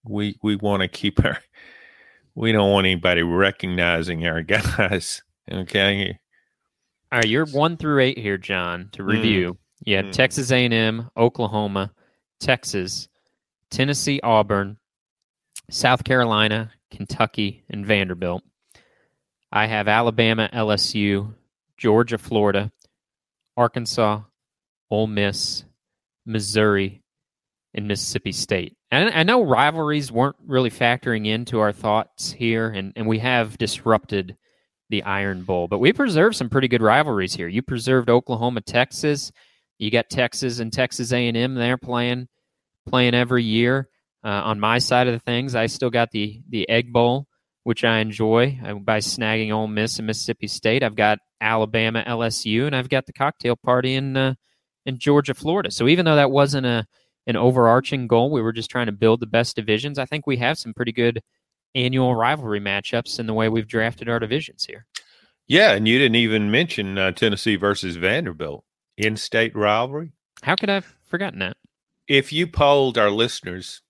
We 0.05 0.37
we 0.43 0.57
want 0.57 0.83
to 0.83 0.89
keep 0.89 1.25
our 1.25 1.39
we 2.35 2.51
don't 2.51 2.70
want 2.70 2.87
anybody 2.87 3.23
recognizing 3.23 4.27
our 4.27 4.43
guys. 4.43 5.23
Okay. 5.51 6.16
All 7.11 7.18
right, 7.18 7.29
you're 7.29 7.47
one 7.47 7.77
through 7.77 8.01
eight 8.01 8.16
here, 8.16 8.39
John. 8.39 8.91
To 8.93 9.03
review, 9.03 9.55
mm. 9.55 9.59
You 9.85 9.97
have 9.97 10.07
mm. 10.07 10.12
Texas 10.12 10.51
A&M, 10.51 11.11
Oklahoma, 11.16 11.93
Texas, 12.41 13.09
Tennessee, 13.70 14.20
Auburn, 14.22 14.76
South 15.70 16.05
Carolina, 16.05 16.70
Kentucky, 16.91 17.64
and 17.70 17.87
Vanderbilt. 17.87 18.43
I 19.51 19.66
have 19.66 19.89
Alabama, 19.89 20.49
LSU, 20.53 21.35
Georgia, 21.76 22.18
Florida, 22.18 22.70
Arkansas, 23.57 24.20
Ole 24.91 25.07
Miss, 25.07 25.64
Missouri, 26.24 27.03
and 27.74 27.89
Mississippi 27.89 28.33
State. 28.33 28.76
And 28.91 29.11
I 29.14 29.22
know 29.22 29.43
rivalries 29.43 30.12
weren't 30.12 30.37
really 30.47 30.70
factoring 30.70 31.26
into 31.26 31.61
our 31.61 31.72
thoughts 31.72 32.33
here, 32.33 32.68
and, 32.68 32.93
and 32.95 33.07
we 33.07 33.18
have 33.20 33.57
disrupted 33.57 34.37
the 34.91 35.03
Iron 35.03 35.43
Bowl. 35.43 35.68
But 35.68 35.78
we 35.78 35.93
preserved 35.93 36.37
some 36.37 36.51
pretty 36.51 36.68
good 36.68 36.83
rivalries 36.83 37.35
here. 37.35 37.49
You 37.49 37.62
preserved 37.62 38.11
Oklahoma, 38.11 38.61
Texas. 38.61 39.33
You 39.83 39.91
got 39.91 40.09
Texas 40.09 40.61
and 40.61 40.72
Texas 40.72 41.12
A&M 41.12 41.55
there 41.57 41.76
playing 41.76 42.28
playing 42.87 43.14
every 43.14 43.43
year. 43.43 43.89
Uh, 44.24 44.28
on 44.28 44.61
my 44.61 44.78
side 44.78 45.09
of 45.09 45.12
the 45.12 45.18
things, 45.18 45.57
I 45.57 45.66
still 45.66 45.91
got 45.91 46.12
the 46.12 46.41
the 46.49 46.68
Egg 46.68 46.93
Bowl, 46.93 47.26
which 47.64 47.83
I 47.83 47.99
enjoy 47.99 48.61
uh, 48.64 48.74
by 48.74 48.99
snagging 48.99 49.53
Ole 49.53 49.66
Miss 49.66 49.99
and 49.99 50.07
Mississippi 50.07 50.47
State. 50.47 50.85
I've 50.85 50.95
got 50.95 51.18
Alabama, 51.41 52.05
LSU, 52.07 52.64
and 52.66 52.76
I've 52.76 52.89
got 52.89 53.07
the 53.07 53.12
cocktail 53.12 53.57
party 53.57 53.97
in 53.97 54.16
uh, 54.16 54.35
in 54.87 54.99
Georgia, 54.99 55.35
Florida. 55.35 55.72
So 55.72 55.89
even 55.89 56.05
though 56.05 56.14
that 56.14 56.30
wasn't 56.30 56.66
a 56.66 56.87
an 57.26 57.35
overarching 57.35 58.07
goal, 58.07 58.30
we 58.30 58.41
were 58.41 58.53
just 58.53 58.70
trying 58.70 58.87
to 58.87 58.93
build 58.93 59.18
the 59.18 59.26
best 59.26 59.57
divisions. 59.57 59.99
I 59.99 60.05
think 60.05 60.28
we 60.28 60.37
have 60.37 60.59
some 60.59 60.74
pretty 60.74 60.93
good 60.93 61.20
annual 61.74 62.14
rivalry 62.14 62.61
matchups 62.61 63.18
in 63.18 63.26
the 63.26 63.35
way 63.35 63.49
we've 63.49 63.66
drafted 63.66 64.09
our 64.09 64.20
divisions 64.20 64.64
here. 64.64 64.87
Yeah, 65.49 65.72
and 65.72 65.89
you 65.89 65.99
didn't 65.99 66.16
even 66.16 66.53
mention 66.53 66.99
uh, 66.99 67.11
Tennessee 67.11 67.57
versus 67.57 67.97
Vanderbilt 67.97 68.64
in-state 69.05 69.55
rivalry. 69.55 70.12
How 70.42 70.55
could 70.57 70.70
I 70.70 70.74
have 70.74 70.96
forgotten 71.05 71.38
that? 71.40 71.57
If 72.09 72.32
you 72.32 72.46
polled 72.46 72.98
our 72.98 73.11
listeners, 73.11 73.82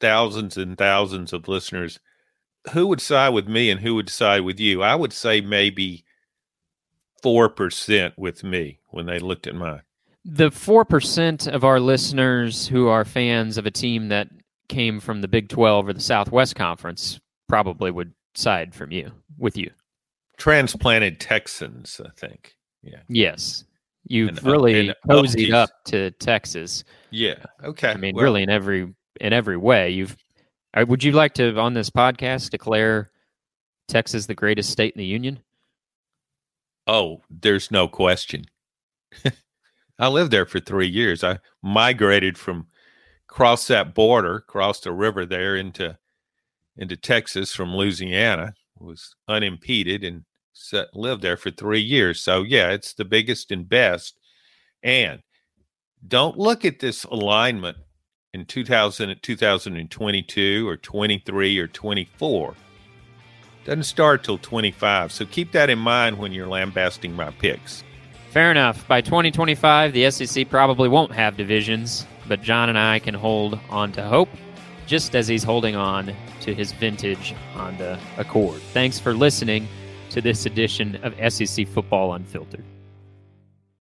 thousands 0.00 0.56
and 0.56 0.76
thousands 0.76 1.32
of 1.32 1.48
listeners, 1.48 1.98
who 2.72 2.86
would 2.86 3.00
side 3.00 3.30
with 3.30 3.48
me 3.48 3.70
and 3.70 3.80
who 3.80 3.94
would 3.94 4.08
side 4.08 4.42
with 4.42 4.60
you? 4.60 4.82
I 4.82 4.94
would 4.94 5.12
say 5.12 5.40
maybe 5.40 6.04
four 7.22 7.48
percent 7.48 8.14
with 8.18 8.44
me 8.44 8.80
when 8.88 9.06
they 9.06 9.18
looked 9.18 9.46
at 9.46 9.54
mine. 9.54 9.82
The 10.24 10.50
four 10.50 10.84
percent 10.84 11.46
of 11.46 11.64
our 11.64 11.80
listeners 11.80 12.68
who 12.68 12.88
are 12.88 13.04
fans 13.04 13.58
of 13.58 13.66
a 13.66 13.70
team 13.70 14.08
that 14.08 14.28
came 14.68 15.00
from 15.00 15.20
the 15.20 15.28
Big 15.28 15.48
Twelve 15.48 15.88
or 15.88 15.92
the 15.92 16.00
Southwest 16.00 16.54
Conference 16.54 17.20
probably 17.48 17.90
would 17.90 18.12
side 18.34 18.74
from 18.74 18.90
you 18.90 19.12
with 19.38 19.56
you. 19.56 19.70
Transplanted 20.36 21.20
Texans, 21.20 22.00
I 22.04 22.10
think. 22.16 22.56
Yeah. 22.82 23.00
Yes. 23.08 23.64
You've 24.06 24.30
and, 24.30 24.42
really 24.44 24.90
uh, 24.90 24.94
cozied 25.08 25.52
up 25.52 25.70
to 25.86 26.10
Texas. 26.12 26.84
Yeah. 27.10 27.36
Okay. 27.62 27.90
I 27.90 27.96
mean, 27.96 28.14
well, 28.14 28.24
really 28.24 28.42
in 28.42 28.50
every 28.50 28.92
in 29.20 29.32
every 29.32 29.56
way. 29.56 29.90
You've 29.90 30.16
uh, 30.74 30.84
would 30.86 31.02
you 31.02 31.12
like 31.12 31.34
to 31.34 31.56
on 31.58 31.74
this 31.74 31.90
podcast 31.90 32.50
declare 32.50 33.10
Texas 33.88 34.26
the 34.26 34.34
greatest 34.34 34.70
state 34.70 34.94
in 34.94 34.98
the 34.98 35.06
union? 35.06 35.40
Oh, 36.86 37.22
there's 37.30 37.70
no 37.70 37.88
question. 37.88 38.44
I 39.98 40.08
lived 40.08 40.32
there 40.32 40.46
for 40.46 40.60
three 40.60 40.88
years. 40.88 41.24
I 41.24 41.38
migrated 41.62 42.36
from 42.36 42.66
cross 43.26 43.66
that 43.68 43.94
border, 43.94 44.40
crossed 44.40 44.84
the 44.84 44.92
river 44.92 45.24
there 45.24 45.56
into 45.56 45.98
into 46.76 46.96
Texas 46.96 47.54
from 47.54 47.74
Louisiana, 47.74 48.54
was 48.78 49.14
unimpeded 49.28 50.02
and 50.02 50.24
set, 50.24 50.33
lived 50.92 51.22
there 51.22 51.36
for 51.36 51.50
three 51.50 51.80
years. 51.80 52.20
So, 52.20 52.42
yeah, 52.42 52.70
it's 52.70 52.94
the 52.94 53.04
biggest 53.04 53.50
and 53.50 53.68
best. 53.68 54.18
And 54.82 55.20
don't 56.06 56.38
look 56.38 56.64
at 56.64 56.80
this 56.80 57.04
alignment 57.04 57.78
in 58.34 58.44
2000, 58.44 59.16
2022 59.22 60.68
or 60.68 60.76
23 60.76 61.58
or 61.58 61.68
24. 61.68 62.54
Doesn't 63.64 63.84
start 63.84 64.24
till 64.24 64.36
25. 64.36 65.12
So 65.12 65.24
keep 65.24 65.52
that 65.52 65.70
in 65.70 65.78
mind 65.78 66.18
when 66.18 66.32
you're 66.32 66.46
lambasting 66.46 67.14
my 67.14 67.30
picks. 67.30 67.82
Fair 68.30 68.50
enough. 68.50 68.86
By 68.86 69.00
2025, 69.00 69.92
the 69.92 70.10
SEC 70.10 70.50
probably 70.50 70.88
won't 70.88 71.12
have 71.12 71.36
divisions, 71.36 72.06
but 72.28 72.42
John 72.42 72.68
and 72.68 72.78
I 72.78 72.98
can 72.98 73.14
hold 73.14 73.58
on 73.70 73.92
to 73.92 74.02
hope 74.02 74.28
just 74.86 75.14
as 75.16 75.26
he's 75.26 75.42
holding 75.42 75.76
on 75.76 76.12
to 76.40 76.54
his 76.54 76.72
vintage 76.72 77.32
Honda 77.54 77.98
Accord. 78.18 78.60
Thanks 78.74 78.98
for 78.98 79.14
listening 79.14 79.66
to 80.14 80.20
this 80.20 80.46
edition 80.46 80.94
of 81.02 81.12
SEC 81.32 81.66
Football 81.66 82.14
Unfiltered. 82.14 82.64